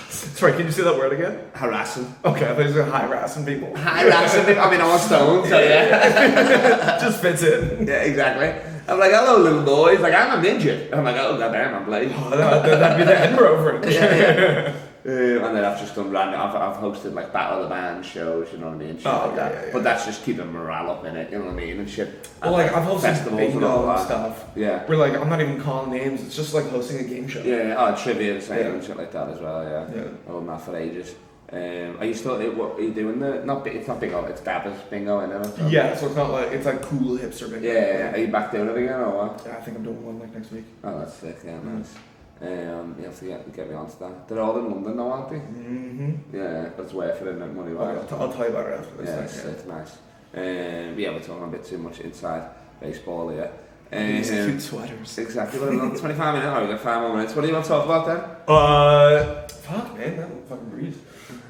Sorry, 0.10 0.54
can 0.54 0.66
you 0.66 0.72
say 0.72 0.84
that 0.84 0.96
word 0.96 1.12
again? 1.14 1.40
harassing, 1.54 2.14
Okay, 2.24 2.46
I 2.50 2.56
thought 2.56 2.68
you 2.70 2.74
were 2.74 2.84
harassing 2.84 3.46
people. 3.46 3.76
harassing. 3.76 4.58
I 4.58 4.72
mean, 4.72 4.80
I'm 4.82 4.92
on 4.92 5.00
stone, 5.00 5.48
so 5.50 5.60
yeah, 5.72 6.98
Just 7.02 7.20
fits 7.22 7.44
in. 7.44 7.86
yeah, 7.88 7.96
exactly. 7.96 8.54
I'm 8.88 9.00
like, 9.00 9.12
hello, 9.12 9.40
little 9.42 9.64
boy. 9.64 9.92
He's 9.94 10.00
like, 10.02 10.14
I'm 10.14 10.38
a 10.40 10.42
midget. 10.42 10.94
I'm 10.94 11.04
like, 11.04 11.16
oh 11.18 11.38
goddamn, 11.38 11.74
I'm 11.76 11.86
Blake. 11.86 12.12
Oh, 12.14 12.30
that, 12.32 12.64
that'd 12.64 12.98
be 12.98 13.04
the 13.04 13.20
Edinburgh 13.20 13.58
version. 13.82 13.92
Yeah, 13.94 14.74
Um, 15.06 15.12
and 15.12 15.56
then 15.56 15.64
I've 15.64 15.80
just 15.80 15.94
done 15.94 16.10
random. 16.10 16.42
I've, 16.42 16.56
I've 16.56 16.78
hosted 16.78 17.14
like 17.14 17.32
battle 17.32 17.60
of 17.62 17.70
the 17.70 17.76
band 17.76 18.04
shows, 18.04 18.52
you 18.52 18.58
know 18.58 18.70
what 18.70 18.74
I 18.74 18.78
mean, 18.78 18.98
shit 18.98 19.06
Oh, 19.06 19.28
like 19.28 19.36
yeah, 19.36 19.36
that. 19.36 19.54
yeah, 19.54 19.66
yeah. 19.68 19.72
But 19.72 19.84
that's 19.84 20.04
just 20.04 20.24
keeping 20.26 20.52
morale 20.52 20.90
up 20.90 21.06
in 21.06 21.16
it, 21.16 21.32
you 21.32 21.38
know 21.38 21.46
what 21.46 21.54
I 21.54 21.58
mean, 21.58 21.80
and 21.80 21.88
shit. 21.88 22.28
Well, 22.42 22.56
And, 22.56 22.64
like, 22.64 22.76
I've 22.76 22.88
hosted 22.90 23.28
and 23.28 23.38
bingo 23.38 23.68
all 23.68 23.88
and 23.88 24.00
that. 24.00 24.06
stuff. 24.08 24.46
Yeah. 24.56 24.84
We're 24.88 24.96
like, 24.96 25.14
I'm 25.14 25.30
not 25.30 25.42
even 25.42 25.62
calling 25.62 25.92
names. 25.92 26.24
It's 26.24 26.36
just 26.36 26.56
like 26.56 26.68
hosting 26.72 27.02
a 27.02 27.04
game 27.04 27.28
show. 27.28 27.44
Yeah, 27.44 27.68
yeah, 27.68 27.76
oh, 27.78 27.96
trivia 28.04 28.34
and 28.34 28.44
Yeah. 28.48 28.56
and 28.56 28.84
shit 28.84 28.98
like 28.98 29.12
that 29.12 29.30
as 29.30 29.40
well. 29.40 29.64
Yeah, 29.64 29.96
Yeah. 29.96 30.02
I've 30.08 30.26
done 30.28 30.48
that 30.48 30.62
for 30.62 30.76
ages. 30.76 31.14
Um, 31.52 31.98
are 32.00 32.06
you 32.06 32.14
still? 32.16 32.38
What 32.54 32.80
are 32.80 32.82
you 32.82 32.92
doing? 32.92 33.20
The 33.20 33.44
not. 33.46 33.66
It's 33.68 33.88
not 33.88 34.00
bingo. 34.00 34.26
It's 34.26 34.42
dabbers 34.42 34.80
bingo, 34.90 35.22
isn't 35.22 35.60
it? 35.68 35.72
Yeah, 35.72 35.96
so 35.96 36.08
it's 36.08 36.16
not 36.16 36.32
like, 36.32 36.52
it's 36.52 36.66
like 36.66 36.82
cool 36.82 37.18
hipster 37.18 37.52
bingo. 37.52 37.68
Yeah, 37.68 37.74
yeah. 37.98 38.14
Are 38.14 38.18
you 38.18 38.28
back 38.30 38.52
doing 38.52 38.68
it 38.70 38.78
again 38.78 39.00
or 39.00 39.28
what? 39.28 39.44
Yeah, 39.46 39.58
I 39.58 39.62
think 39.62 39.78
I'm 39.78 39.84
doing 39.84 40.04
one 40.06 40.20
like 40.20 40.34
next 40.34 40.52
week. 40.52 40.66
Oh, 40.84 41.00
that's 41.00 41.14
sick. 41.14 41.38
Yeah, 41.46 41.52
Mm. 41.60 41.78
nice. 41.78 41.96
Um, 42.42 42.96
you 43.00 43.06
have 43.06 43.18
to 43.20 43.26
get, 43.26 43.56
get 43.56 43.70
me 43.70 43.76
onto 43.76 43.98
that. 44.00 44.28
They're 44.28 44.42
all 44.42 44.58
in 44.58 44.70
London 44.70 44.98
now, 44.98 45.10
aren't 45.12 45.30
they? 45.30 45.38
Mm-hmm. 45.38 46.36
Yeah, 46.36 46.70
that's 46.76 46.92
worth 46.94 47.22
it, 47.22 47.28
isn't 47.28 47.42
it? 47.42 47.54
Money 47.54 47.72
I'll, 47.78 47.96
wise. 47.96 48.10
t- 48.10 48.16
I'll 48.16 48.34
tell 48.34 48.44
you 48.50 48.50
about 48.58 48.68
it 48.72 48.80
after 48.80 48.96
this. 48.98 49.08
Yeah, 49.08 49.20
it's, 49.22 49.38
yeah. 49.46 49.52
it's 49.52 49.66
nice. 49.66 49.92
Um, 50.36 51.00
yeah, 51.00 51.10
we're 51.12 51.20
talking 51.22 51.44
a 51.44 51.48
bit 51.48 51.64
too 51.64 51.78
much 51.78 52.00
inside 52.02 52.50
baseball 52.82 53.30
here. 53.30 53.52
These 53.92 54.32
Um, 54.32 54.50
cute 54.50 54.62
sweaters. 54.62 55.18
exactly. 55.18 55.60
Well, 55.60 55.70
25 55.96 56.34
minutes. 56.36 56.54
Oh, 56.58 56.62
we 56.66 56.72
got 56.74 56.80
five 56.82 57.02
more 57.02 57.16
minutes. 57.16 57.34
What 57.36 57.44
do 57.44 57.48
you 57.48 57.54
want 57.54 57.66
to 57.66 57.70
talk 57.72 57.86
about 57.86 58.06
then? 58.08 58.18
Uh, 58.54 59.48
fuck, 59.48 59.98
man, 59.98 60.18
that 60.18 60.30
fucking 60.50 60.70
breathe. 60.70 60.98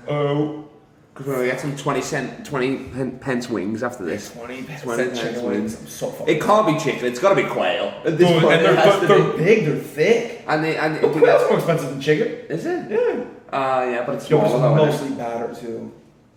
Oh, 0.07 0.65
Because 1.13 1.27
we're 1.27 1.35
going 1.35 1.45
to 1.47 1.51
get 1.53 1.61
some 1.61 1.75
20 1.77 2.01
cent, 2.01 2.45
20 2.45 2.77
pence 3.19 3.49
wings 3.49 3.83
after 3.83 4.03
this. 4.03 4.31
20 4.33 4.63
pence 4.63 4.81
20 4.81 5.03
cent 5.03 5.15
chicken 5.15 5.31
pence 5.33 5.43
wings. 5.43 5.73
wings. 5.73 5.81
I'm 5.81 5.87
so 5.87 6.09
fucking. 6.11 6.35
It 6.35 6.41
can't 6.41 6.67
be 6.67 6.77
chicken. 6.79 7.05
It's 7.05 7.19
got 7.19 7.29
to 7.29 7.35
be 7.35 7.47
quail. 7.49 7.93
At 8.05 8.17
this 8.17 8.29
Dude, 8.29 8.41
point, 8.43 8.55
and 8.55 8.65
they're, 8.65 8.75
but 8.75 9.07
they're 9.07 9.31
be. 9.31 9.37
big, 9.43 9.65
they're 9.65 9.75
thick. 9.77 10.43
And 10.47 10.63
they 10.63 10.77
and 10.77 11.01
But 11.01 11.11
quail's 11.13 11.41
get, 11.41 11.49
more 11.49 11.57
expensive 11.59 11.89
than 11.89 12.01
chicken. 12.01 12.27
is 12.49 12.65
it? 12.65 12.91
Yeah. 12.91 13.23
Ah, 13.53 13.83
yeah, 13.83 14.05
but 14.05 14.15
it's 14.15 14.29
Yo, 14.29 14.39
smaller 14.39 14.55
it's 14.55 14.61
though, 14.61 14.87
isn't 14.87 15.17
mostly 15.17 15.17
batter 15.17 15.55
too. 15.61 15.91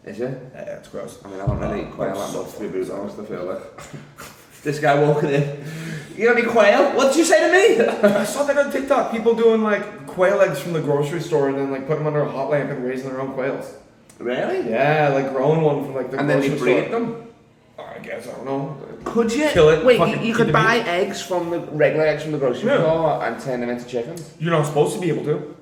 it? 0.05 0.11
Is 0.11 0.21
it? 0.21 0.39
Yeah, 0.55 0.61
it's 0.79 0.89
gross. 0.89 1.19
I 1.25 1.29
mean, 1.29 1.41
I 1.41 1.47
don't 1.47 1.59
really 1.59 1.83
eat 1.83 1.91
quail 1.93 2.15
that 2.15 2.29
so 2.31 2.43
much 2.45 2.55
to 2.55 2.61
be 2.61 2.69
brutally 2.69 2.99
honest. 3.01 3.19
I 3.19 3.25
feel 3.25 3.45
like 3.45 3.63
this 4.63 4.79
guy 4.79 5.03
walking 5.03 5.31
in. 5.31 5.65
You 6.17 6.27
got 6.29 6.39
any 6.39 6.47
quail? 6.47 6.97
What 6.97 7.09
did 7.09 7.17
you 7.17 7.25
say 7.25 7.41
to 7.47 7.53
me? 7.53 7.85
I 8.15 8.25
saw 8.25 8.45
that 8.45 8.57
on 8.59 8.71
TikTok. 8.73 9.11
People 9.13 9.35
doing 9.35 9.63
like 9.63 10.07
quail 10.19 10.41
eggs 10.41 10.59
from 10.61 10.73
the 10.73 10.81
grocery 10.81 11.21
store 11.21 11.49
and 11.49 11.57
then 11.57 11.71
like 11.71 11.87
put 11.87 11.97
them 11.97 12.07
under 12.09 12.23
a 12.23 12.29
hot 12.29 12.51
lamp 12.51 12.71
and 12.71 12.85
raising 12.85 13.09
their 13.09 13.21
own 13.21 13.33
quails. 13.35 13.73
really? 14.19 14.69
Yeah, 14.69 15.11
like 15.15 15.33
growing 15.33 15.63
one 15.63 15.85
from 15.85 15.95
like 15.95 16.11
the 16.11 16.19
And 16.19 16.29
then 16.29 16.41
grocery 16.41 16.57
they 16.75 16.81
breed 16.83 16.93
them. 16.93 17.25
I 17.79 17.99
guess 18.01 18.27
I 18.27 18.33
don't 18.33 18.45
know. 18.47 18.77
Could 19.05 19.33
you? 19.33 19.49
Kill 19.51 19.69
it, 19.71 19.85
Wait, 19.85 19.99
fucking 19.99 20.15
you, 20.19 20.21
you 20.27 20.33
eat 20.33 20.37
could 20.37 20.49
the 20.49 20.53
buy 20.53 20.79
eggs 20.79 21.23
from 21.23 21.51
the 21.51 21.61
regular 21.61 22.05
eggs 22.07 22.23
from 22.25 22.33
the 22.33 22.39
grocery 22.39 22.69
Yeah. 22.69 22.79
store 22.79 23.25
and 23.25 23.41
turn 23.41 23.61
them 23.61 23.71
into 23.71 23.85
chickens. 23.87 24.35
You're 24.41 24.51
not 24.51 24.67
supposed 24.67 24.95
to 24.97 25.01
be 25.01 25.09
able 25.09 25.25
to 25.25 25.55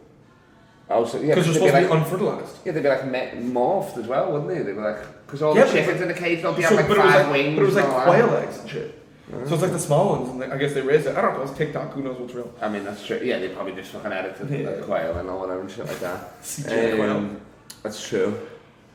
Oh, 0.88 1.04
so 1.04 1.18
yeah, 1.20 1.34
because 1.34 1.44
they're 1.46 1.54
they'd 1.54 1.54
supposed 1.54 1.60
be 1.60 1.66
to 1.66 1.72
like, 1.72 1.88
be 1.88 1.92
unfertilized. 2.16 2.56
yeah, 2.64 2.72
they'd 2.72 2.82
be 2.82 2.88
like 2.88 3.06
me- 3.06 3.50
morphed 3.52 3.98
as 3.98 4.06
well, 4.06 4.32
wouldn't 4.32 4.48
they? 4.48 4.58
They'd 4.62 4.72
be 4.74 4.80
like 4.80 5.26
because 5.26 5.42
all 5.42 5.54
Yeah, 5.54 5.64
the 5.64 5.72
but- 5.72 5.78
chickens 5.78 6.00
in 6.00 6.08
the 6.08 6.14
cage 6.14 6.42
don't 6.42 6.56
be 6.56 6.62
So, 6.62 6.68
have 6.68 6.76
like 6.78 6.88
but 6.88 6.96
it 6.98 7.04
was 7.04 7.12
five 7.12 7.26
like, 7.26 7.32
wings. 7.32 7.56
but 7.56 7.62
it 7.62 7.66
was 7.66 7.74
like 7.74 7.84
all 7.86 7.98
that. 7.98 8.06
quail 8.06 8.36
eggs 8.36 8.58
and 8.60 8.70
shit. 8.70 9.02
So 9.30 9.54
it's 9.54 9.62
like 9.62 9.72
the 9.72 9.78
small 9.78 10.16
ones, 10.16 10.30
and 10.30 10.40
they, 10.42 10.46
I 10.46 10.56
guess 10.56 10.72
they 10.72 10.82
raise 10.82 11.04
it. 11.06 11.16
I 11.16 11.20
don't 11.20 11.34
know. 11.34 11.42
It's 11.42 11.52
TikTok. 11.58 11.92
Who 11.94 12.02
knows 12.02 12.18
what's 12.18 12.32
real? 12.34 12.52
I 12.60 12.68
mean, 12.68 12.84
that's 12.84 13.04
true. 13.04 13.18
Yeah, 13.22 13.38
they 13.40 13.48
probably 13.48 13.74
just 13.74 13.90
fucking 13.90 14.12
edited 14.12 14.48
Yeah. 14.48 14.70
the 14.76 14.82
quail 14.82 15.18
and 15.18 15.28
all 15.28 15.40
whatever 15.40 15.62
and 15.62 15.70
shit 15.70 15.84
like 15.86 15.98
that. 16.00 16.40
CGI 16.42 16.94
quail. 16.96 17.10
Um, 17.16 17.40
that's 17.82 18.08
true. 18.08 18.38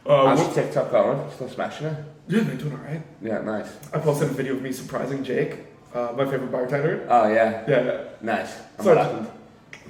Uh, 0.05 0.27
How's 0.27 0.39
what- 0.39 0.55
TikTok 0.55 0.89
going? 0.91 1.29
Still 1.35 1.49
smashing 1.49 1.87
it? 1.87 1.97
yeah, 2.29 2.39
they're 2.43 2.55
doing 2.55 2.73
alright. 2.73 3.01
Yeah, 3.21 3.41
nice. 3.41 3.75
I 3.93 3.99
posted 3.99 4.29
a 4.29 4.33
video 4.33 4.55
of 4.55 4.61
me 4.61 4.71
surprising 4.71 5.21
Jake, 5.23 5.57
uh, 5.93 6.13
my 6.15 6.23
favorite 6.25 6.51
bartender. 6.51 7.05
Oh 7.09 7.27
yeah, 7.27 7.63
Yeah, 7.67 8.03
nice. 8.21 8.55
And 8.77 8.85
So- 8.85 8.95
what 8.95 9.05
happened? 9.05 9.27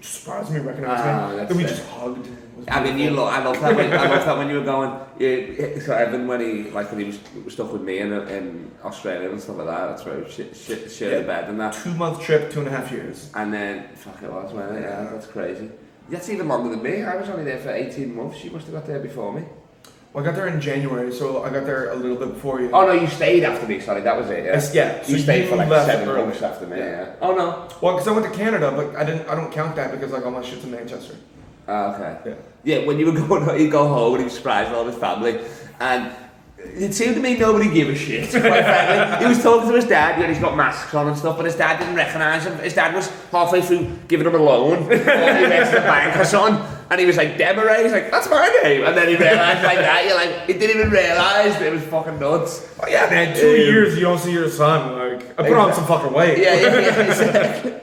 surprised 0.02 0.52
me, 0.52 0.60
recognized 0.60 1.04
Ah, 1.06 1.30
me. 1.30 1.36
that's 1.38 1.50
Then 1.50 1.58
we 1.58 1.64
fair. 1.66 1.74
just 1.76 1.88
hugged. 1.90 2.28
I 2.70 2.84
mean, 2.84 2.98
you 2.98 3.12
lo- 3.12 3.26
I 3.26 3.44
love 3.44 3.60
that. 3.62 3.76
When, 3.76 3.92
I 3.94 4.08
love 4.08 4.26
that 4.26 4.38
when 4.38 4.50
you 4.50 4.56
were 4.60 4.64
going. 4.66 5.00
You, 5.20 5.80
so 5.82 5.94
Evan, 5.94 6.28
when 6.28 6.40
he 6.42 6.70
like 6.72 6.90
when 6.92 7.00
he 7.00 7.06
was, 7.08 7.20
was 7.46 7.54
stuck 7.54 7.72
with 7.72 7.82
me 7.82 8.00
in, 8.00 8.12
in 8.14 8.72
Australia 8.84 9.30
and 9.30 9.40
stuff 9.42 9.58
like 9.58 9.68
that, 9.68 9.88
that's 9.90 10.06
where 10.06 10.24
he 10.24 10.32
shit, 10.32 10.56
shit, 10.56 10.92
shared 10.92 11.14
the 11.14 11.20
Yeah. 11.28 11.42
bed 11.42 11.50
and 11.50 11.60
that. 11.60 11.74
two 11.74 11.94
month 11.96 12.22
trip, 12.22 12.52
two 12.52 12.60
and 12.60 12.68
a 12.68 12.72
half 12.72 12.92
years. 12.92 13.32
And 13.36 13.54
then 13.54 13.88
fuck 13.96 14.22
it 14.24 14.32
was, 14.32 14.54
man. 14.54 14.74
Yeah, 14.76 15.04
Yeah. 15.04 15.10
that's 15.12 15.28
crazy. 15.28 15.70
That's 16.10 16.30
even 16.30 16.48
longer 16.48 16.70
than 16.70 16.84
me. 16.84 17.04
I 17.04 17.16
was 17.16 17.30
only 17.30 17.44
there 17.46 17.60
for 17.60 17.72
eighteen 17.72 18.16
months. 18.16 18.44
You 18.44 18.52
must 18.52 18.66
have 18.66 18.76
got 18.76 18.86
there 18.86 19.00
before 19.00 19.32
me. 19.34 19.44
Well, 20.14 20.24
I 20.24 20.28
got 20.28 20.36
there 20.36 20.48
in 20.48 20.60
January, 20.60 21.10
so 21.14 21.42
I 21.44 21.50
got 21.50 21.66
there 21.66 21.92
a 21.92 21.96
little 21.96 22.18
bit 22.18 22.34
before 22.34 22.60
you. 22.60 22.70
Oh 22.74 22.86
no, 22.86 22.92
you 22.92 23.08
stayed 23.08 23.44
after 23.44 23.66
me. 23.66 23.80
Sorry, 23.80 24.02
that 24.02 24.18
was 24.18 24.30
it. 24.30 24.44
Yeah. 24.44 24.52
Yes, 24.54 24.76
yeah. 24.76 24.98
You 25.08 25.18
so 25.18 25.24
stayed 25.24 25.48
for 25.48 25.56
like 25.56 25.70
seven 25.70 26.10
early. 26.10 26.26
months 26.26 26.42
after 26.42 26.68
me. 26.68 26.78
Yeah. 26.78 26.86
Yeah. 26.90 27.14
Oh 27.22 27.34
no. 27.34 27.68
Well, 27.82 27.94
because 27.94 28.08
I 28.10 28.12
went 28.12 28.26
to 28.32 28.38
Canada, 28.38 28.74
but 28.76 28.94
I 28.98 29.06
didn't. 29.06 29.28
I 29.30 29.36
don't 29.36 29.52
count 29.54 29.76
that 29.78 29.92
because 29.92 30.12
like 30.12 30.26
all 30.26 30.32
my 30.32 30.42
shit's 30.44 30.66
in 30.66 30.72
Manchester. 30.72 31.16
Ah, 31.72 31.96
okay. 31.96 32.30
Yeah. 32.30 32.36
Yeah, 32.80 32.86
when 32.86 33.00
you 33.00 33.06
were 33.12 33.20
going, 33.28 33.60
you 33.62 33.70
go 33.72 33.88
home 33.88 34.14
and 34.16 34.22
he 34.22 34.26
was 34.26 34.34
surprised 34.36 34.70
with 34.70 34.78
all 34.80 34.86
his 34.86 34.98
family, 34.98 35.40
and 35.80 36.12
it 36.60 36.94
seemed 36.94 37.16
to 37.16 37.22
me 37.22 37.36
nobody 37.38 37.70
gave 37.74 37.90
a 37.90 37.96
shit. 37.96 38.30
Quite 38.30 38.42
frankly, 38.42 39.26
he 39.26 39.30
was 39.34 39.42
talking 39.42 39.70
to 39.70 39.76
his 39.76 39.86
dad. 39.86 40.20
Yeah, 40.20 40.28
he's 40.28 40.38
got 40.40 40.56
masks 40.56 40.94
on 40.94 41.08
and 41.08 41.18
stuff, 41.18 41.38
but 41.38 41.46
his 41.46 41.56
dad 41.56 41.80
didn't 41.80 41.96
recognise 41.96 42.46
him. 42.46 42.58
His 42.60 42.74
dad 42.76 42.94
was 42.94 43.08
halfway 43.32 43.62
through 43.62 43.90
giving 44.08 44.28
him 44.28 44.36
a 44.36 44.38
loan. 44.38 44.84
he 44.84 44.88
went 44.90 45.02
to 45.72 45.76
the 45.80 45.86
bank 45.88 46.16
or 46.18 46.26
something, 46.26 46.64
and 46.92 47.00
he 47.00 47.06
was 47.08 47.18
like, 47.18 47.38
"Deborah." 47.38 47.82
He's 47.82 47.92
like, 47.94 48.12
"That's 48.12 48.30
my 48.30 48.48
name," 48.64 48.84
and 48.84 48.96
then 48.96 49.08
he 49.08 49.16
realised 49.16 49.64
like 49.64 49.80
that. 49.80 50.06
You're 50.06 50.16
like, 50.24 50.46
he 50.46 50.54
didn't 50.54 50.78
even 50.78 50.92
realise 50.92 51.54
that 51.58 51.64
it 51.64 51.74
was 51.74 51.84
fucking 51.86 52.20
nuts. 52.20 52.68
Oh 52.84 52.88
yeah, 52.88 53.10
man. 53.10 53.36
Two 53.36 53.50
Um, 53.50 53.56
years 53.56 53.96
you 53.96 54.02
don't 54.02 54.20
see 54.20 54.34
your 54.34 54.50
son. 54.50 54.80
Like 55.00 55.40
I 55.40 55.44
put 55.48 55.58
on 55.58 55.74
some 55.74 55.86
fucking 55.88 56.14
weight. 56.14 56.38
Yeah, 56.38 56.54
yeah, 56.62 56.80
yeah. 56.80 57.00
exactly. 57.10 57.74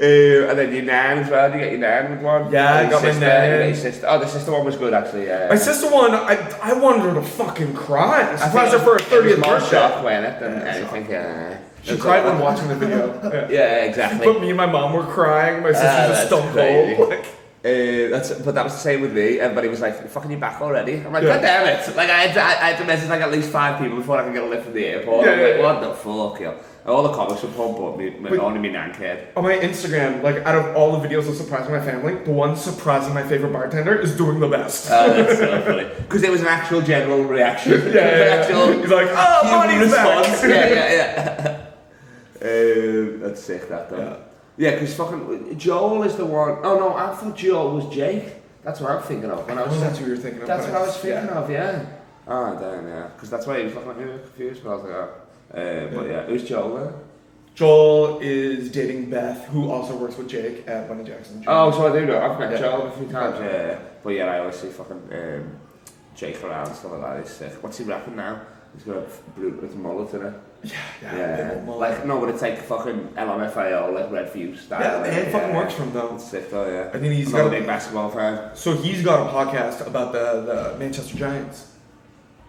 Uh, 0.00 0.48
and 0.50 0.56
then 0.58 0.72
your 0.72 0.84
nan 0.84 1.18
as 1.18 1.30
well. 1.30 1.50
Did 1.50 1.56
you 1.58 1.60
get 1.64 1.70
your 1.72 1.80
nan 1.80 2.10
with 2.12 2.20
one? 2.22 2.52
Yeah, 2.52 2.72
I 2.72 2.80
And 2.82 2.90
got 2.90 3.02
my 3.02 3.10
sister, 3.10 3.26
nan. 3.26 3.68
you 3.68 3.74
sister. 3.74 4.06
Oh, 4.08 4.18
the 4.20 4.26
sister 4.28 4.52
one 4.52 4.64
was 4.64 4.76
good 4.76 4.94
actually. 4.94 5.26
Yeah. 5.26 5.48
My 5.48 5.56
sister 5.56 5.90
one, 5.90 6.12
I 6.14 6.34
I 6.62 6.72
wanted 6.74 7.02
her 7.02 7.14
to 7.14 7.22
fucking 7.22 7.74
cry. 7.74 8.22
I 8.22 8.32
I 8.32 8.36
surprised 8.36 8.72
her 8.74 8.78
for 8.78 8.92
her 8.92 8.98
thirtieth 9.00 9.38
more 9.40 9.58
birthday. 9.58 9.70
shock 9.70 10.04
when 10.04 10.24
it 10.24 10.38
than 10.38 10.52
Yeah, 10.60 10.66
anything. 10.74 11.10
Yeah. 11.10 11.58
She 11.82 11.96
cried 11.96 12.24
when 12.24 12.38
watching 12.46 12.68
the 12.68 12.74
video. 12.76 13.20
Yeah. 13.24 13.48
Yeah, 13.50 13.84
exactly. 13.86 14.24
But 14.26 14.40
me 14.40 14.48
and 14.48 14.56
my 14.56 14.66
mom 14.66 14.92
were 14.92 15.02
crying. 15.04 15.62
My 15.62 15.72
sister's 15.72 15.88
Ah, 15.90 16.22
a 16.22 16.26
stone 16.26 16.52
cold. 16.52 17.08
Like, 17.10 17.24
Uh, 17.64 18.08
that's, 18.10 18.30
but 18.32 18.54
that 18.54 18.62
was 18.62 18.72
the 18.74 18.78
same 18.78 19.00
with 19.00 19.12
me. 19.12 19.40
Everybody 19.40 19.66
was 19.66 19.80
like, 19.80 19.94
"You're 19.98 20.06
fucking 20.08 20.30
you 20.30 20.36
back 20.38 20.60
already?" 20.60 20.94
I'm 21.04 21.12
like, 21.12 21.24
Yeah. 21.24 21.34
"God 21.34 21.42
damn 21.42 21.66
it!" 21.66 21.96
Like 21.96 22.08
I 22.08 22.18
had, 22.26 22.34
to, 22.34 22.40
I 22.40 22.70
had 22.70 22.78
to 22.78 22.84
message 22.84 23.08
like 23.08 23.20
at 23.20 23.32
least 23.32 23.50
five 23.50 23.80
people 23.80 23.96
before 23.96 24.16
I 24.16 24.22
could 24.22 24.32
get 24.32 24.44
a 24.44 24.46
lift 24.46 24.64
from 24.66 24.74
the 24.74 24.86
airport. 24.86 25.26
Yeah, 25.26 25.32
I'm 25.32 25.38
yeah, 25.40 25.46
like, 25.46 25.56
yeah. 25.56 25.62
"What 25.62 25.80
the 25.80 25.94
fuck, 25.94 26.40
yo?" 26.40 26.54
All 26.86 27.02
the 27.02 27.12
comics 27.12 27.42
were 27.42 27.48
pumped, 27.50 27.80
but 27.80 27.98
me, 27.98 28.10
me, 28.10 28.30
But- 28.30 28.38
only 28.38 28.60
me 28.60 28.70
nan 28.70 28.94
cared. 28.94 29.26
on 29.36 29.42
my 29.42 29.54
Instagram, 29.58 30.22
like 30.22 30.36
out 30.46 30.54
of 30.54 30.76
all 30.76 30.98
the 30.98 31.06
videos 31.06 31.28
of 31.28 31.34
surprising 31.34 31.72
my 31.72 31.80
family, 31.80 32.14
the 32.14 32.30
one 32.30 32.54
surprising 32.56 33.12
my 33.12 33.24
favorite 33.24 33.52
bartender 33.52 33.94
is 33.98 34.16
doing 34.16 34.38
the 34.40 34.48
best. 34.48 34.88
Oh, 34.90 35.12
that's 35.12 35.38
so 35.38 35.60
funny. 35.62 35.84
Because 35.98 36.22
it 36.22 36.30
was 36.30 36.40
an 36.40 36.46
actual 36.46 36.80
general 36.80 37.24
reaction. 37.24 37.72
yeah, 37.86 37.92
yeah, 37.92 38.18
yeah. 38.18 38.34
actual 38.36 38.72
He's 38.80 38.88
like, 38.90 39.08
oh, 39.10 39.66
money's 39.66 39.92
back. 39.92 40.42
yeah, 40.44 40.48
yeah, 40.48 40.92
yeah. 40.94 41.66
um, 42.48 43.20
that's 43.20 43.42
sick, 43.42 43.68
that 43.68 43.90
though. 43.90 44.22
Yeah. 44.58 44.70
Yeah, 44.70 44.74
because 44.74 44.94
fucking 44.96 45.56
Joel 45.58 46.02
is 46.02 46.16
the 46.16 46.26
one 46.26 46.58
oh 46.64 46.78
no, 46.78 46.94
I 46.94 47.14
thought 47.14 47.36
Joel 47.36 47.74
was 47.76 47.86
Jake. 47.94 48.34
That's 48.64 48.80
what 48.80 48.90
I'm 48.90 49.02
thinking 49.02 49.30
of 49.30 49.46
when 49.46 49.56
I 49.56 49.62
Oh, 49.62 49.68
was. 49.68 49.80
that's 49.80 49.98
who 49.98 50.06
you're 50.06 50.16
thinking 50.16 50.42
of. 50.42 50.48
That's 50.48 50.66
what 50.66 50.74
I 50.76 50.82
was 50.82 51.04
Yeah. 51.04 51.20
thinking 51.20 51.36
of. 51.36 51.50
Yeah. 51.50 51.86
Oh 52.26 52.58
damn, 52.58 52.86
yeah. 52.88 53.06
Because 53.14 53.30
that's 53.30 53.46
why 53.46 53.58
he 53.60 53.64
was 53.64 53.74
looking 53.74 53.90
at 53.92 53.98
me 53.98 54.18
confused. 54.18 54.62
But 54.64 54.70
I 54.70 54.74
was 54.74 54.84
like, 54.84 54.92
oh. 54.94 55.10
Uh, 55.54 55.94
but 55.94 56.06
yeah, 56.08 56.22
who's 56.26 56.44
Joel 56.44 56.76
then? 56.76 56.92
Joel 57.54 58.18
is 58.20 58.70
dating 58.70 59.10
Beth, 59.10 59.46
who 59.46 59.70
also 59.70 59.96
works 59.96 60.16
with 60.16 60.28
Jake 60.28 60.68
at 60.68 60.88
Bunny 60.88 61.04
Jackson. 61.04 61.42
Jr. 61.42 61.50
Oh, 61.50 61.70
so 61.72 61.92
I 61.92 61.98
do 61.98 62.06
know. 62.06 62.20
I've 62.20 62.38
met 62.38 62.52
Yeah. 62.52 62.58
Joel 62.58 62.86
a 62.88 62.90
few 62.92 63.08
times. 63.08 63.36
Yeah. 63.40 63.46
yeah. 63.68 63.78
But 64.02 64.10
yeah, 64.10 64.26
I 64.32 64.38
always 64.40 64.56
see 64.56 64.68
fucking 64.68 65.02
um, 65.12 65.56
Jake 66.14 66.42
around 66.44 66.68
and 66.68 66.76
stuff 66.76 66.92
like 66.92 67.00
that. 67.00 67.20
He's 67.22 67.32
sick. 67.32 67.62
What's 67.62 67.78
he 67.78 67.84
rapping 67.84 68.16
now? 68.16 68.42
He's 68.74 68.84
got 68.84 68.96
a 68.98 69.06
blue 69.36 69.50
with 69.60 69.72
a 69.74 69.76
mullet 69.76 70.12
in 70.14 70.26
it. 70.26 70.34
Yeah, 70.62 70.72
yeah, 71.02 71.16
Yeah, 71.64 71.70
like 71.70 72.04
no, 72.04 72.18
but 72.20 72.30
it's 72.30 72.42
like 72.42 72.60
fucking 72.62 73.10
LMFAO, 73.16 73.94
like 73.94 74.10
Redfoo's 74.10 74.60
style. 74.62 74.80
yeah, 74.80 74.96
like, 74.96 75.12
it 75.12 75.30
fucking 75.30 75.54
works 75.54 75.74
for 75.74 75.84
him 75.84 75.92
though. 75.92 76.18
Sick 76.18 76.50
though, 76.50 76.68
yeah. 76.68 76.90
I 76.92 76.98
think 76.98 77.14
he's 77.14 77.28
I'm 77.32 77.40
got 77.40 77.46
a- 77.46 77.50
big 77.50 77.66
basketball 77.66 78.10
fan. 78.10 78.50
So 78.56 78.74
he's 78.74 79.04
got 79.04 79.28
a 79.28 79.30
podcast 79.32 79.86
about 79.86 80.12
the, 80.12 80.42
the 80.72 80.78
Manchester 80.78 81.16
Giants. 81.16 81.74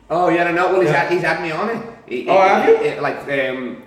Oh 0.10 0.30
yeah, 0.30 0.46
no, 0.46 0.52
no. 0.54 0.68
Well, 0.72 0.82
he's 0.82 0.90
Yeah. 0.90 1.04
had 1.04 1.12
he's 1.12 1.22
had 1.22 1.42
me 1.42 1.52
on 1.52 1.70
it. 1.70 1.86
He, 2.08 2.28
Oh, 2.28 2.34
he- 2.42 2.50
have 2.84 2.86
you? 2.96 3.02
like 3.02 3.30
um, 3.50 3.84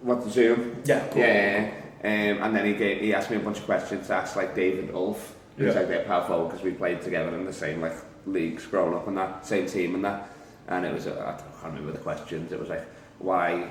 what 0.00 0.22
Zoom? 0.24 0.80
Yeah, 0.86 1.06
cool. 1.08 1.20
Yeah. 1.22 1.70
Um, 2.02 2.10
and 2.44 2.56
then 2.56 2.64
he 2.66 2.72
gave, 2.74 3.00
he 3.02 3.12
asked 3.12 3.30
me 3.30 3.36
a 3.36 3.40
bunch 3.40 3.58
of 3.58 3.64
questions. 3.66 4.08
Asked 4.10 4.36
like 4.36 4.54
David 4.54 4.90
Ulf. 4.94 5.34
He's 5.58 5.66
Yeah. 5.66 5.72
like 5.80 5.88
their 5.88 6.04
power 6.04 6.24
forward 6.26 6.48
because 6.50 6.64
we 6.64 6.70
played 6.70 7.02
together 7.02 7.34
in 7.34 7.44
the 7.44 7.52
same 7.52 7.80
like 7.82 7.96
leagues 8.26 8.64
growing 8.66 8.94
up 8.94 9.06
and 9.06 9.16
that 9.18 9.44
same 9.46 9.66
team 9.66 9.94
and 9.94 10.04
that. 10.04 10.28
And 10.68 10.86
it 10.86 10.94
was 10.94 11.06
uh, 11.06 11.12
I 11.36 11.60
can't 11.60 11.74
remember 11.74 11.92
the 11.92 11.98
questions. 11.98 12.52
It 12.52 12.58
was 12.60 12.68
like 12.70 12.86
why 13.18 13.68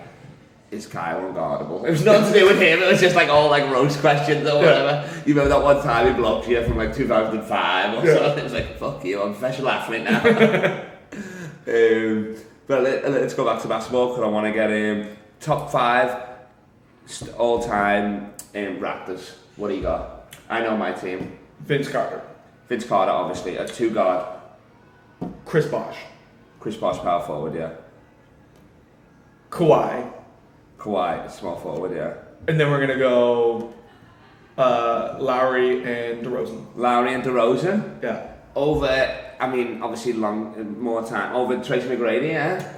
is 0.71 0.87
Kyle 0.87 1.21
unguardable? 1.21 1.85
It 1.85 1.91
was 1.91 2.03
nothing 2.03 2.33
to 2.33 2.39
do 2.39 2.45
with 2.47 2.59
him. 2.59 2.81
It 2.81 2.87
was 2.91 2.99
just 2.99 3.15
like 3.15 3.29
all 3.29 3.49
like 3.49 3.69
roast 3.71 3.99
questions 3.99 4.47
or 4.47 4.61
Yeah. 4.61 4.83
whatever. 4.83 5.09
You 5.25 5.33
remember 5.33 5.49
that 5.49 5.63
one 5.63 5.81
time 5.83 6.07
he 6.07 6.13
blocked 6.13 6.47
you 6.47 6.63
from 6.63 6.77
like 6.77 6.93
2005 6.95 8.03
or 8.03 8.07
Yeah. 8.07 8.15
something? 8.15 8.39
It 8.39 8.43
was 8.43 8.53
like 8.53 8.77
fuck 8.77 9.05
you. 9.05 9.21
I'm 9.21 9.29
a 9.29 9.31
professional 9.33 9.69
athlete 9.69 10.03
now. 10.03 10.21
um, 11.67 12.35
but 12.67 12.81
let, 12.83 13.11
let's 13.11 13.33
go 13.33 13.45
back 13.45 13.61
to 13.61 13.67
basketball 13.67 14.07
because 14.09 14.23
I 14.23 14.27
want 14.27 14.47
to 14.47 14.51
get 14.53 14.71
um, 14.71 15.15
top 15.39 15.71
five 15.71 16.17
all 17.37 17.61
time 17.61 18.33
um, 18.55 18.79
Raptors. 18.79 19.33
What 19.55 19.69
do 19.69 19.75
you 19.75 19.81
got? 19.83 20.35
I 20.49 20.61
know 20.61 20.75
my 20.75 20.91
team. 20.91 21.37
Vince 21.61 21.87
Carter, 21.87 22.21
Vince 22.67 22.85
Carter, 22.85 23.11
obviously, 23.11 23.57
a 23.57 23.67
two 23.67 23.91
guard. 23.91 24.27
Chris 25.45 25.65
Bosh, 25.67 25.95
Chris 26.59 26.75
Bosh, 26.75 26.97
power 26.99 27.21
forward, 27.23 27.55
yeah. 27.55 27.71
Kawhi, 29.55 30.11
Kawhi, 30.77 31.31
small 31.31 31.55
forward, 31.55 31.95
yeah. 31.95 32.13
and 32.47 32.59
then 32.59 32.69
we're 32.69 32.81
gonna 32.85 32.99
go 32.99 33.73
uh, 34.57 35.15
Lowry 35.19 35.77
and 35.83 36.25
DeRozan. 36.25 36.65
Lowry 36.75 37.13
and 37.13 37.23
DeRozan 37.23 38.03
Yeah. 38.03 38.27
over. 38.55 39.21
I 39.39 39.47
mean, 39.47 39.81
obviously, 39.81 40.13
long 40.13 40.77
more 40.79 41.03
time 41.03 41.35
over 41.35 41.61
Tracy 41.63 41.87
McGrady, 41.87 42.31
yeah. 42.31 42.73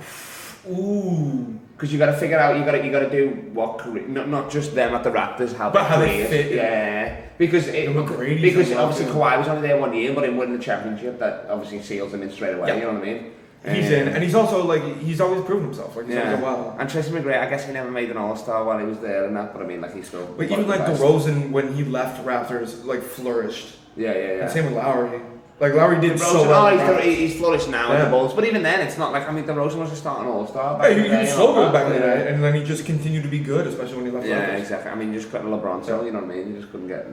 Ooh. 0.70 1.60
Because 1.76 1.94
you 1.94 2.00
got 2.00 2.08
to 2.08 2.18
figure 2.18 2.40
out, 2.40 2.58
you 2.58 2.66
got 2.66 2.72
to 2.72 2.84
you 2.84 2.92
got 2.92 3.02
to 3.02 3.10
do 3.12 3.30
what 3.54 3.78
career, 3.78 4.08
not 4.08 4.28
not 4.30 4.50
just 4.50 4.74
them 4.74 4.96
at 4.96 5.04
the 5.04 5.12
Raptors, 5.12 5.56
how 5.56 5.70
But 5.70 5.86
how 5.86 6.00
they 6.00 6.26
fit 6.26 6.52
yeah. 6.52 7.22
Because 7.38 7.68
it, 7.68 7.94
because 8.42 8.72
obviously. 8.74 9.06
Kawhi 9.14 9.38
was 9.38 9.48
only 9.48 9.68
there 9.68 9.78
one 9.80 9.94
year, 9.94 10.14
but 10.14 10.24
in 10.24 10.38
winning 10.38 10.58
the 10.58 10.64
championship, 10.64 11.20
that 11.20 11.46
obviously 11.50 11.82
seals 11.84 12.12
them 12.12 12.24
in 12.24 12.32
straight 12.32 12.56
away. 12.56 12.70
Yeah. 12.70 12.76
You 12.76 12.82
know 12.82 12.94
what 12.94 13.04
I 13.04 13.06
mean? 13.06 13.32
He's 13.66 13.92
in, 13.92 14.08
and 14.08 14.24
he's 14.24 14.36
also 14.36 14.64
like 14.64 14.82
he's 15.00 15.20
always 15.20 15.44
proven 15.44 15.66
himself. 15.66 15.96
Like 15.96 16.06
he's 16.06 16.16
Yeah. 16.16 16.22
always 16.36 16.40
done 16.40 16.44
well. 16.44 16.76
And 16.80 16.90
Tracy 16.90 17.12
McGrady, 17.12 17.40
I 17.40 17.50
guess 17.50 17.66
he 17.66 17.74
never 17.74 17.92
made 17.92 18.10
an 18.10 18.18
All 18.18 18.36
Star 18.36 18.64
while 18.64 18.80
he 18.80 18.86
was 18.86 19.00
there 19.00 19.26
and 19.26 19.36
that, 19.36 19.52
but 19.54 19.62
I 19.62 19.66
mean, 19.66 19.82
like 19.82 19.94
he's 19.94 20.08
still. 20.08 20.26
But 20.38 20.46
even 20.46 20.62
of 20.62 20.68
the 20.68 20.72
like 20.78 20.86
best. 20.86 21.02
DeRozan 21.02 21.52
when 21.52 21.74
he 21.74 21.84
left 21.84 22.24
Raptors, 22.26 22.86
like 22.86 23.02
flourished. 23.02 23.76
Yeah, 23.98 24.14
yeah, 24.14 24.18
yeah. 24.20 24.42
And 24.44 24.52
same 24.52 24.66
with 24.66 24.76
Lowry. 24.76 25.20
Like 25.60 25.74
Lowry 25.74 26.00
did 26.00 26.14
DeRozan, 26.14 26.20
so 26.20 26.48
well. 26.48 26.68
oh, 26.68 26.70
he's, 26.72 26.80
Raptors. 26.82 27.16
he's 27.18 27.38
flourished 27.40 27.68
now 27.70 27.92
in 27.92 27.98
Yeah. 27.98 28.06
the 28.06 28.12
Bulls, 28.12 28.34
but 28.36 28.46
even 28.46 28.62
then, 28.64 28.80
it's 28.88 28.98
not 28.98 29.12
like 29.12 29.28
I 29.28 29.32
mean, 29.34 29.44
DeRozan 29.46 29.78
was 29.80 29.92
a 29.92 29.96
starting 29.96 30.28
All 30.32 30.48
Star. 30.48 30.80
Yeah, 30.90 30.96
he, 30.96 31.10
he 31.10 31.16
was 31.18 31.30
so 31.34 31.54
good 31.56 31.74
back 31.74 31.88
in 31.88 31.94
the 31.94 32.00
day, 32.00 32.28
and 32.32 32.42
then 32.44 32.54
he 32.54 32.64
just 32.64 32.86
continued 32.86 33.24
to 33.24 33.30
be 33.30 33.40
good, 33.40 33.66
especially 33.68 33.98
when 33.98 34.06
he 34.06 34.12
left 34.12 34.28
Yeah, 34.28 34.50
Raptors. 34.56 34.60
exactly. 34.60 34.92
I 34.92 34.96
mean, 34.96 35.12
you 35.14 35.20
just 35.20 35.32
couldn't 35.32 35.48
LeBron 35.50 35.86
tell, 35.86 36.06
you 36.06 36.12
know 36.12 36.20
what 36.20 36.32
I 36.32 36.36
mean? 36.36 36.54
You 36.54 36.60
just 36.62 36.72
couldn't 36.72 36.88
get 36.88 37.06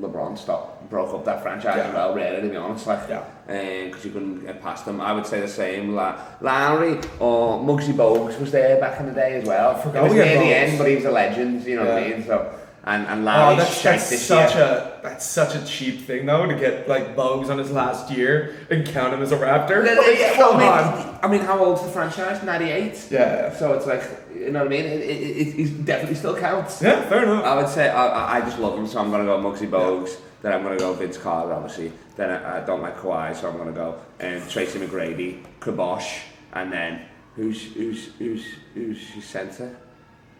LeBron 0.00 0.36
stop, 0.38 0.88
broke 0.90 1.12
up 1.14 1.24
that 1.24 1.42
franchise 1.42 1.76
Yeah. 1.76 1.88
as 1.88 1.94
well, 1.94 2.14
really, 2.14 2.40
to 2.42 2.48
be 2.48 2.56
honest. 2.56 2.86
Like, 2.86 3.00
Yeah. 3.08 3.22
Uh, 3.48 3.86
because 3.86 4.04
you 4.04 4.10
couldn't 4.10 4.44
get 4.44 4.62
past 4.62 4.84
them. 4.84 5.00
I 5.00 5.12
would 5.12 5.26
say 5.26 5.40
the 5.40 5.48
same. 5.48 5.94
La- 5.94 6.16
Lowry 6.40 6.98
or 7.18 7.58
Muggsy 7.60 7.94
Bogues 7.94 8.38
was 8.38 8.50
there 8.52 8.78
back 8.78 9.00
in 9.00 9.06
the 9.06 9.12
day 9.12 9.36
as 9.40 9.44
well. 9.46 9.70
I 9.70 9.80
forgot 9.80 10.00
It 10.00 10.08
was 10.08 10.12
near 10.14 10.24
the 10.38 10.54
end, 10.54 10.78
but 10.78 10.86
he 10.88 10.96
was 10.96 11.04
a 11.06 11.10
legend, 11.10 11.64
you 11.64 11.76
know 11.76 11.86
what 11.86 12.02
I 12.02 12.08
mean? 12.10 12.26
So, 12.26 12.50
and, 12.88 13.06
and 13.06 13.20
Oh, 13.28 13.54
that's, 13.56 13.82
that's 13.82 14.10
this 14.10 14.26
such 14.26 14.54
year. 14.54 14.64
a 14.64 15.00
that's 15.02 15.24
such 15.26 15.54
a 15.54 15.64
cheap 15.64 16.06
thing 16.06 16.26
though 16.26 16.46
to 16.46 16.54
get 16.54 16.88
like 16.88 17.14
Bogues 17.14 17.48
on 17.50 17.58
his 17.58 17.70
last 17.70 18.10
year 18.10 18.56
and 18.70 18.86
count 18.86 19.12
him 19.14 19.22
as 19.22 19.30
a 19.30 19.36
Raptor. 19.36 19.84
Yeah, 19.84 19.92
Like, 19.94 20.18
yeah, 20.18 20.34
come 20.36 20.56
well, 20.56 20.72
I 20.72 20.82
on. 20.82 20.98
mean, 21.06 21.18
I 21.22 21.28
mean, 21.28 21.40
how 21.42 21.62
old's 21.64 21.82
the 21.82 21.88
franchise? 21.90 22.42
98? 22.42 23.08
Yeah, 23.10 23.54
So 23.54 23.74
it's 23.74 23.86
like, 23.86 24.02
you 24.34 24.50
know 24.50 24.60
what 24.60 24.66
I 24.68 24.70
mean? 24.76 24.84
It, 24.84 25.00
it, 25.02 25.20
it, 25.20 25.60
it 25.60 25.84
definitely 25.84 26.16
still 26.16 26.36
counts. 26.36 26.80
yeah, 26.82 27.06
fair 27.08 27.22
enough. 27.24 27.44
I 27.44 27.54
would 27.56 27.68
say 27.68 27.88
I, 27.90 28.38
I- 28.38 28.40
just 28.40 28.58
love 28.58 28.78
him, 28.78 28.86
so 28.86 28.98
I'm 29.00 29.10
gonna 29.10 29.24
go 29.24 29.38
Muggsy 29.38 29.68
Bogues. 29.68 30.16
Then 30.42 30.52
I'm 30.52 30.62
gonna 30.62 30.78
go 30.78 30.92
Vince 30.94 31.18
Carter, 31.18 31.52
obviously. 31.52 31.92
Then 32.16 32.30
I, 32.30 32.62
I 32.62 32.66
don't 32.66 32.80
like 32.80 32.96
Kawhi, 32.98 33.34
so 33.36 33.50
I'm 33.50 33.56
gonna 33.58 33.72
go 33.72 33.98
um, 34.20 34.40
Tracy 34.48 34.78
McGrady, 34.78 35.42
Kabosh, 35.60 36.20
and 36.52 36.72
then 36.72 37.02
who's 37.36 37.60
who's 37.74 38.10
who's 38.18 38.44
who's 38.74 39.14
your 39.14 39.22
centre? 39.22 39.76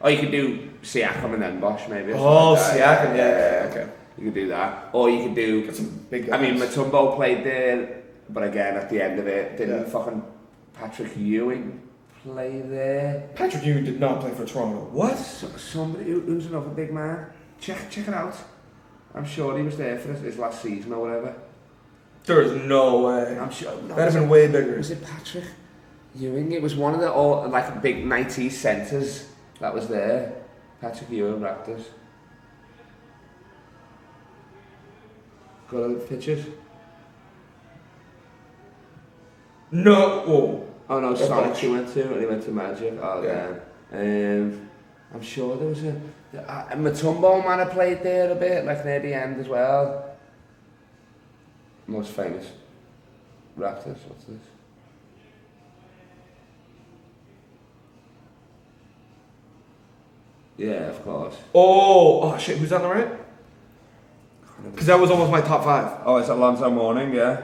Oh, 0.00 0.08
you 0.08 0.18
could 0.18 0.30
do 0.30 0.70
Siakam 0.82 1.34
and 1.34 1.42
then 1.42 1.60
Bosh 1.60 1.88
maybe. 1.88 2.12
or 2.12 2.16
oh, 2.18 2.56
something 2.56 2.82
oh, 2.82 2.86
like 2.86 3.02
that. 3.02 3.08
Siakam, 3.08 3.16
yeah, 3.16 3.70
okay. 3.70 3.92
You 4.16 4.24
could 4.24 4.34
do 4.34 4.48
that, 4.48 4.90
or 4.92 5.10
you 5.10 5.24
could 5.24 5.34
do. 5.34 5.66
Got 5.66 5.76
some 5.76 6.06
big. 6.10 6.30
I 6.30 6.40
mean, 6.40 6.58
guys. 6.58 6.74
Mutombo 6.74 7.16
played 7.16 7.44
there, 7.44 8.02
but 8.28 8.42
again 8.42 8.76
at 8.76 8.90
the 8.90 9.00
end 9.02 9.18
of 9.18 9.26
it, 9.26 9.56
didn't 9.56 9.82
Yeah. 9.82 9.88
fucking 9.88 10.22
Patrick 10.74 11.16
Ewing 11.16 11.80
play 12.22 12.60
there? 12.60 13.28
Patrick 13.34 13.64
Ewing 13.64 13.84
did 13.84 14.00
not 14.00 14.20
play 14.20 14.30
for 14.30 14.44
Toronto. 14.44 14.88
What? 14.90 15.16
So, 15.16 15.48
somebody 15.56 16.10
who, 16.10 16.20
who's 16.20 16.46
another 16.46 16.70
big 16.70 16.92
man. 16.92 17.26
Check 17.60 17.90
check 17.90 18.08
it 18.08 18.14
out. 18.14 18.36
I'm 19.14 19.24
sure 19.24 19.56
he 19.56 19.64
was 19.64 19.76
there 19.76 19.98
for 19.98 20.12
his, 20.12 20.20
his 20.20 20.38
last 20.38 20.62
season 20.62 20.92
or 20.92 21.00
whatever. 21.00 21.34
There 22.24 22.42
is 22.42 22.52
no 22.66 23.02
way. 23.06 23.38
I'm 23.38 23.50
sure. 23.50 23.70
No, 23.82 23.94
That'd 23.94 24.04
have 24.04 24.14
been 24.14 24.24
it, 24.24 24.28
way 24.28 24.46
bigger. 24.48 24.76
was 24.76 24.90
it 24.90 25.02
Patrick 25.02 25.44
Ewing? 26.14 26.52
It 26.52 26.60
was 26.60 26.74
one 26.74 26.94
of 26.94 27.00
the 27.00 27.10
all 27.10 27.48
like 27.48 27.82
big 27.82 28.04
'90s 28.04 28.52
centres 28.52 29.27
that 29.60 29.74
was 29.74 29.88
there. 29.88 30.32
Patrick 30.80 31.10
Ewing 31.10 31.40
Raptors. 31.40 31.84
Got 35.70 35.78
a 35.78 35.94
picture? 35.94 36.42
No. 39.70 40.20
Whoa. 40.20 40.68
Oh 40.90 41.00
no, 41.00 41.14
Sonic 41.14 41.56
he 41.56 41.68
went 41.68 41.88
to, 41.92 42.10
and 42.12 42.20
he 42.20 42.26
went 42.26 42.42
to 42.44 42.50
Magic. 42.50 42.94
Oh 43.02 43.22
Yeah. 43.22 43.54
damn. 43.90 44.52
Um, 44.52 44.68
I'm 45.14 45.22
sure 45.22 45.56
there 45.56 45.68
was 45.68 45.84
a, 45.84 46.00
a 46.34 46.76
Mutombo 46.76 47.44
man 47.46 47.58
have 47.58 47.70
played 47.70 48.02
there 48.02 48.30
a 48.30 48.34
bit, 48.34 48.64
like 48.64 48.84
near 48.84 49.00
the 49.00 49.12
end 49.12 49.38
as 49.40 49.48
well. 49.48 50.16
Most 51.86 52.12
famous 52.12 52.46
Raptors. 53.58 53.98
What's 54.06 54.24
this? 54.24 54.38
Yeah, 60.58 60.88
of 60.90 61.02
course. 61.04 61.36
Oh, 61.54 62.22
oh 62.22 62.38
shit. 62.38 62.58
Who's 62.58 62.72
on 62.72 62.82
the 62.82 62.88
right? 62.88 63.08
Because 64.72 64.86
that 64.86 64.98
was 64.98 65.10
almost 65.10 65.30
my 65.30 65.40
top 65.40 65.62
five. 65.64 66.00
Oh, 66.04 66.16
it's 66.16 66.28
Alonzo 66.28 66.68
Mourning, 66.70 67.14
yeah. 67.14 67.42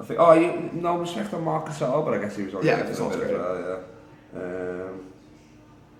I 0.00 0.02
think. 0.04 0.18
Oh, 0.18 0.32
you 0.32 0.70
no 0.72 0.96
respect 0.98 1.32
on 1.34 1.44
Marcus 1.44 1.78
Gasol, 1.78 2.04
but 2.04 2.14
I 2.14 2.18
guess 2.18 2.36
he 2.36 2.44
was 2.44 2.54
already 2.54 2.68
Yeah, 2.68 2.76
there 2.82 2.94
for 2.94 3.02
a 3.02 3.06
Gasol's 3.06 3.16
bit 3.16 3.24
as 3.24 3.30
great. 3.30 3.40
well, 3.40 3.84
yeah. 4.34 4.40
Um, 4.40 5.04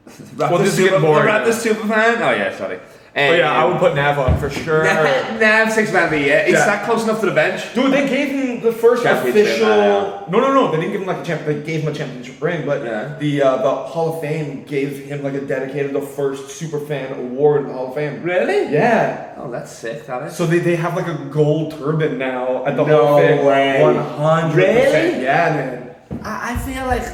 Well, 0.39 0.59
this 0.59 0.73
is 0.73 0.79
getting 0.81 1.01
boring 1.03 1.27
the 1.27 1.31
Raptors 1.31 1.55
super 1.61 1.87
fan. 1.87 2.23
Oh 2.23 2.31
yeah, 2.31 2.57
sorry. 2.57 2.81
Oh 3.19 3.35
yeah, 3.35 3.53
I 3.53 3.65
would 3.65 3.79
put 3.79 3.95
Nav 3.95 4.19
on 4.19 4.39
for 4.39 4.49
sure. 4.51 4.85
Nav 4.85 5.73
six 5.73 5.93
man 5.93 6.05
of 6.05 6.11
the 6.11 6.21
year. 6.21 6.45
He's 6.45 6.55
Yeah. 6.55 6.67
that 6.67 6.85
close 6.85 7.05
enough 7.05 7.21
to 7.21 7.27
the 7.27 7.33
bench. 7.33 7.75
Dude, 7.75 7.93
they 7.93 8.09
gave 8.09 8.29
him 8.29 8.61
the 8.61 8.73
first 8.73 9.05
official. 9.05 9.67
No, 9.67 10.27
no, 10.41 10.53
no. 10.53 10.71
They 10.71 10.79
didn't 10.79 10.93
give 10.93 11.01
him 11.03 11.07
like 11.09 11.19
a 11.19 11.25
champ. 11.25 11.45
They 11.45 11.61
gave 11.63 11.81
him 11.83 11.89
a 11.89 11.95
championship 11.95 12.41
ring, 12.41 12.65
but 12.65 12.85
Yeah. 12.85 13.15
the 13.19 13.43
uh, 13.43 13.57
the 13.63 13.71
Hall 13.71 14.15
of 14.15 14.21
Fame 14.21 14.65
gave 14.65 15.05
him 15.07 15.23
like 15.23 15.35
a 15.35 15.41
dedicated 15.41 15.93
the 15.93 16.01
first 16.01 16.51
super 16.59 16.79
fan 16.81 17.13
award 17.13 17.63
in 17.63 17.69
the 17.69 17.73
Hall 17.75 17.89
of 17.89 17.95
Fame. 17.95 18.23
Really? 18.23 18.73
Yeah. 18.73 19.35
Oh, 19.37 19.51
that's 19.51 19.71
sick. 19.73 20.07
That 20.07 20.23
is. 20.29 20.37
So 20.37 20.47
they, 20.47 20.59
they 20.59 20.77
have 20.77 20.97
like 20.97 21.07
a 21.09 21.15
gold 21.31 21.73
turban 21.79 22.19
now 22.19 22.65
at 22.67 22.77
the 22.77 22.85
No 22.85 23.07
Hall 23.07 23.19
of 23.19 23.25
Fame. 23.25 23.37
No 23.39 23.47
way. 23.47 23.83
One 23.83 23.97
hundred 23.97 24.57
Really? 24.57 24.83
percent. 24.85 25.23
Yeah, 25.23 25.51
man. 25.55 26.21
I, 26.23 26.53
I 26.53 26.57
feel 26.57 26.87
like 26.87 27.05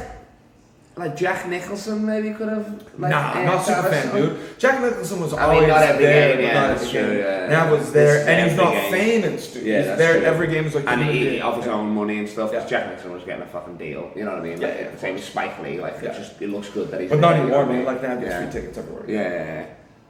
like 0.97 1.17
Jack 1.17 1.47
Nicholson 1.49 2.05
maybe 2.05 2.31
could 2.31 2.47
have. 2.47 2.67
Like, 2.97 3.11
nah, 3.11 3.43
not 3.43 3.65
super 3.65 3.83
fan, 3.89 4.15
dude. 4.15 4.39
Jack 4.57 4.81
Nicholson 4.81 5.19
was 5.19 5.33
I 5.33 5.41
mean, 5.47 5.55
always 5.55 5.67
not 5.67 5.81
every 5.83 6.05
there, 6.05 6.35
game, 6.37 6.45
yeah, 6.45 6.53
not 6.53 6.67
that's 6.69 6.81
every 6.83 6.91
true, 7.01 7.09
game. 7.09 7.19
yeah. 7.19 7.47
Nav 7.49 7.71
was 7.71 7.91
there, 7.91 8.21
is 8.21 8.27
and 8.27 8.49
he's 8.49 8.57
not 8.57 8.73
game. 8.73 8.91
famous, 8.91 9.53
dude. 9.53 9.63
Yeah, 9.65 9.77
he's 9.89 9.97
there 9.97 10.17
true. 10.19 10.25
every 10.25 10.47
game. 10.47 10.65
Is 10.65 10.75
like 10.75 10.87
And 10.87 11.03
he, 11.03 11.41
off 11.47 11.57
his 11.57 11.67
own 11.67 11.89
money 11.89 12.19
and 12.19 12.29
stuff. 12.29 12.51
'cause 12.51 12.63
Yeah. 12.63 12.69
Jack 12.69 12.87
Nicholson 12.89 13.11
was 13.13 13.23
getting 13.23 13.43
a 13.43 13.47
fucking 13.47 13.75
deal. 13.77 14.09
You 14.15 14.23
know 14.23 14.31
what 14.31 14.39
I 14.39 14.43
mean? 14.43 14.61
Yeah, 14.61 14.67
Like, 14.67 14.77
yeah. 14.79 14.95
Same 14.97 15.15
as 15.15 15.23
Spike 15.25 15.61
Lee. 15.61 15.81
Like 15.81 15.95
it 16.01 16.13
just 16.13 16.41
it 16.41 16.49
looks 16.49 16.69
good 16.69 16.89
that 16.91 17.01
he's. 17.01 17.09
But 17.09 17.19
not 17.19 17.33
there, 17.33 17.43
you 17.43 17.49
know 17.51 17.59
anymore, 17.61 17.75
I 17.75 17.77
man. 17.77 17.85
Like 17.85 18.01
Nav 18.01 18.19
gets 18.21 18.31
Yeah. 18.31 18.41
free 18.49 18.51
tickets 18.61 18.77
everywhere. 18.77 19.03
Yeah. 19.07 19.65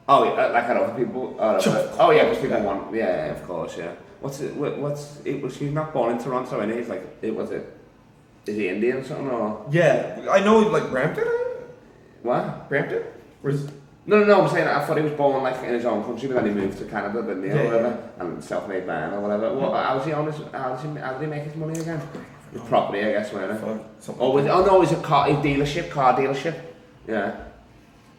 Oh, 0.08 0.24
yeah, 0.24 0.30
uh, 0.45 0.54
like 0.54 0.63
at 0.65 0.78
other 0.78 0.93
people. 0.93 1.36
Oh, 1.39 1.95
oh 2.00 2.12
yeah, 2.12 2.26
because 2.26 2.38
people 2.38 2.62
want. 2.62 2.93
Yeah, 2.93 3.32
of 3.32 3.43
course, 3.48 3.76
yeah. 3.76 3.89
What's 4.21 4.39
it? 4.39 4.56
What's 4.56 5.19
it? 5.26 5.41
Was 5.41 5.58
he 5.58 5.69
not 5.69 5.93
born 5.93 6.12
in 6.15 6.19
Toronto? 6.24 6.60
And 6.60 6.71
he's 6.71 6.88
like, 6.89 7.04
it 7.24 7.36
was 7.36 7.50
it. 7.50 7.65
Is 8.47 8.55
he 8.55 8.69
Indian 8.69 8.97
or 8.97 9.03
something 9.03 9.29
or 9.29 9.65
Yeah, 9.71 10.25
I 10.29 10.39
know, 10.41 10.60
like 10.60 10.89
Brampton. 10.89 11.27
what? 12.23 12.69
Brampton. 12.69 13.03
Where's 13.41 13.65
No, 14.08 14.19
no, 14.19 14.23
no. 14.25 14.41
I'm 14.43 14.49
saying 14.49 14.67
I 14.67 14.86
thought 14.86 14.97
he 14.97 15.03
was 15.03 15.13
born 15.13 15.41
like 15.43 15.63
in 15.63 15.73
his 15.73 15.86
own 15.86 16.03
country, 16.03 16.27
but 16.27 16.36
then 16.43 16.47
he 16.47 16.51
moved 16.53 16.77
to 16.77 16.86
Canada, 16.86 17.21
didn't 17.23 17.43
he, 17.43 17.49
Yeah, 17.49 17.55
or 17.55 17.63
yeah. 17.63 17.65
whatever, 17.71 18.10
and 18.19 18.43
self-made 18.43 18.86
man 18.86 19.13
or 19.13 19.21
whatever. 19.21 19.53
What? 19.53 19.84
How 19.84 19.97
was 19.97 20.05
he 20.05 20.13
on 20.13 20.25
his? 20.27 20.36
How 20.51 20.75
did 20.75 20.91
he? 20.91 20.99
How 20.99 21.13
did 21.13 21.21
he 21.21 21.27
make 21.27 21.43
his 21.43 21.55
money 21.55 21.79
again? 21.79 22.01
His 22.51 22.62
property, 22.63 22.99
I 23.03 23.12
guess, 23.12 23.34
weren't 23.34 23.51
it? 23.51 23.60
fuck? 23.60 23.81
Something. 23.99 24.23
Oh, 24.23 24.29
was, 24.31 24.45
oh 24.45 24.63
no, 24.65 24.81
it's 24.84 24.91
a 24.91 25.01
car 25.01 25.27
a 25.27 25.34
dealership, 25.34 25.89
car 25.89 26.13
dealership. 26.17 26.55
Yeah. 27.08 27.36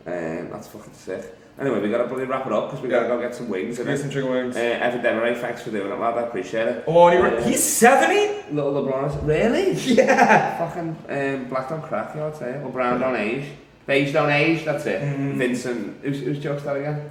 Um, 0.06 0.50
that's 0.50 0.68
fucking 0.68 0.92
sick. 0.92 1.35
Anyway, 1.58 1.80
we 1.80 1.88
gotta 1.88 2.06
bloody 2.06 2.26
wrap 2.26 2.44
it 2.46 2.52
up 2.52 2.68
because 2.68 2.82
we 2.82 2.88
gotta 2.90 3.06
go 3.08 3.18
get 3.18 3.34
some 3.34 3.48
wings. 3.48 3.78
Get 3.78 3.98
some 3.98 4.10
chicken 4.10 4.30
wings. 4.30 4.56
Uh, 4.56 4.60
Evan 4.60 5.00
Desmarais, 5.00 5.40
thanks 5.40 5.62
for 5.62 5.70
doing 5.70 5.90
it, 5.90 5.98
lad. 5.98 6.18
I 6.18 6.22
appreciate 6.22 6.68
it. 6.68 6.84
oh, 6.86 7.08
he 7.08 7.16
uh, 7.16 7.42
he's 7.42 7.62
seventy. 7.64 8.52
Little 8.54 8.74
LeBron, 8.84 9.26
really? 9.26 9.72
Yeah. 9.96 10.58
Fucking 10.68 10.96
um, 11.08 11.48
black 11.48 11.70
don't 11.70 11.82
crack, 11.82 12.14
you 12.14 12.20
know 12.20 12.28
I'd 12.28 12.36
say. 12.36 12.60
Or 12.62 12.68
brown 12.70 13.00
don't 13.00 13.16
age. 13.16 13.46
Beige 13.86 14.12
don't 14.12 14.28
age, 14.30 14.64
that's 14.66 14.84
it. 14.84 15.00
Mm. 15.00 15.36
Vincent, 15.36 15.96
who's, 16.02 16.20
who's 16.20 16.38
jokes 16.38 16.62
that 16.64 16.76
again? 16.76 17.10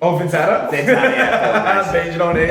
Oh, 0.00 0.16
Vincetta? 0.18 0.68
Vincetta, 0.70 0.86
yeah. 0.86 1.92
Beige 2.10 2.20
on 2.20 2.36
age. 2.36 2.48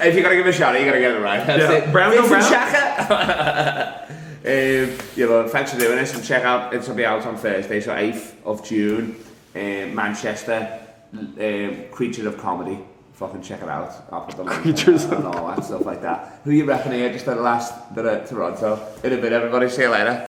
Uh, 0.00 0.04
if 0.06 0.14
you're 0.14 0.22
gonna 0.22 0.36
give 0.36 0.46
it 0.46 0.50
a 0.50 0.52
shot, 0.52 0.78
you 0.80 0.86
gotta 0.86 1.00
get 1.00 1.12
it 1.12 1.20
right. 1.20 1.46
That's 1.46 1.60
Yeah, 1.70 1.72
it. 1.86 1.92
brown, 1.92 2.12
Vincent 2.12 2.30
brown. 2.30 2.50
Xhaka. 2.50 4.08
um, 4.08 4.98
yeah, 5.16 5.26
well, 5.26 5.48
thanks 5.48 5.72
for 5.74 5.78
doing 5.78 5.96
this 5.96 6.14
and 6.14 6.24
check 6.24 6.44
out. 6.44 6.72
It'll 6.72 6.94
be 6.94 7.04
out 7.04 7.26
on 7.26 7.36
Thursday, 7.36 7.80
so 7.80 7.94
8th 7.94 8.34
of 8.46 8.64
June. 8.64 9.16
Um, 9.58 9.94
Manchester, 9.94 10.80
um, 11.12 11.84
Creature 11.90 12.28
of 12.28 12.38
Comedy. 12.38 12.78
Fucking 13.14 13.42
check 13.42 13.60
it 13.60 13.68
out. 13.68 13.92
I'll 14.12 14.20
put 14.20 14.36
the 14.36 14.44
link 14.44 14.62
Creatures 14.62 15.04
and 15.06 15.24
all 15.26 15.48
that 15.48 15.64
stuff 15.64 15.84
like 15.84 16.00
that. 16.02 16.40
Who 16.44 16.52
you 16.52 16.64
reckon 16.64 16.92
here 16.92 17.12
just 17.12 17.26
at 17.26 17.40
last 17.40 17.92
bit 17.94 18.06
of 18.06 18.28
Toronto? 18.28 18.80
In 19.02 19.12
a 19.12 19.16
bit, 19.16 19.32
everybody. 19.32 19.68
See 19.68 19.82
you 19.82 19.88
later. 19.90 20.26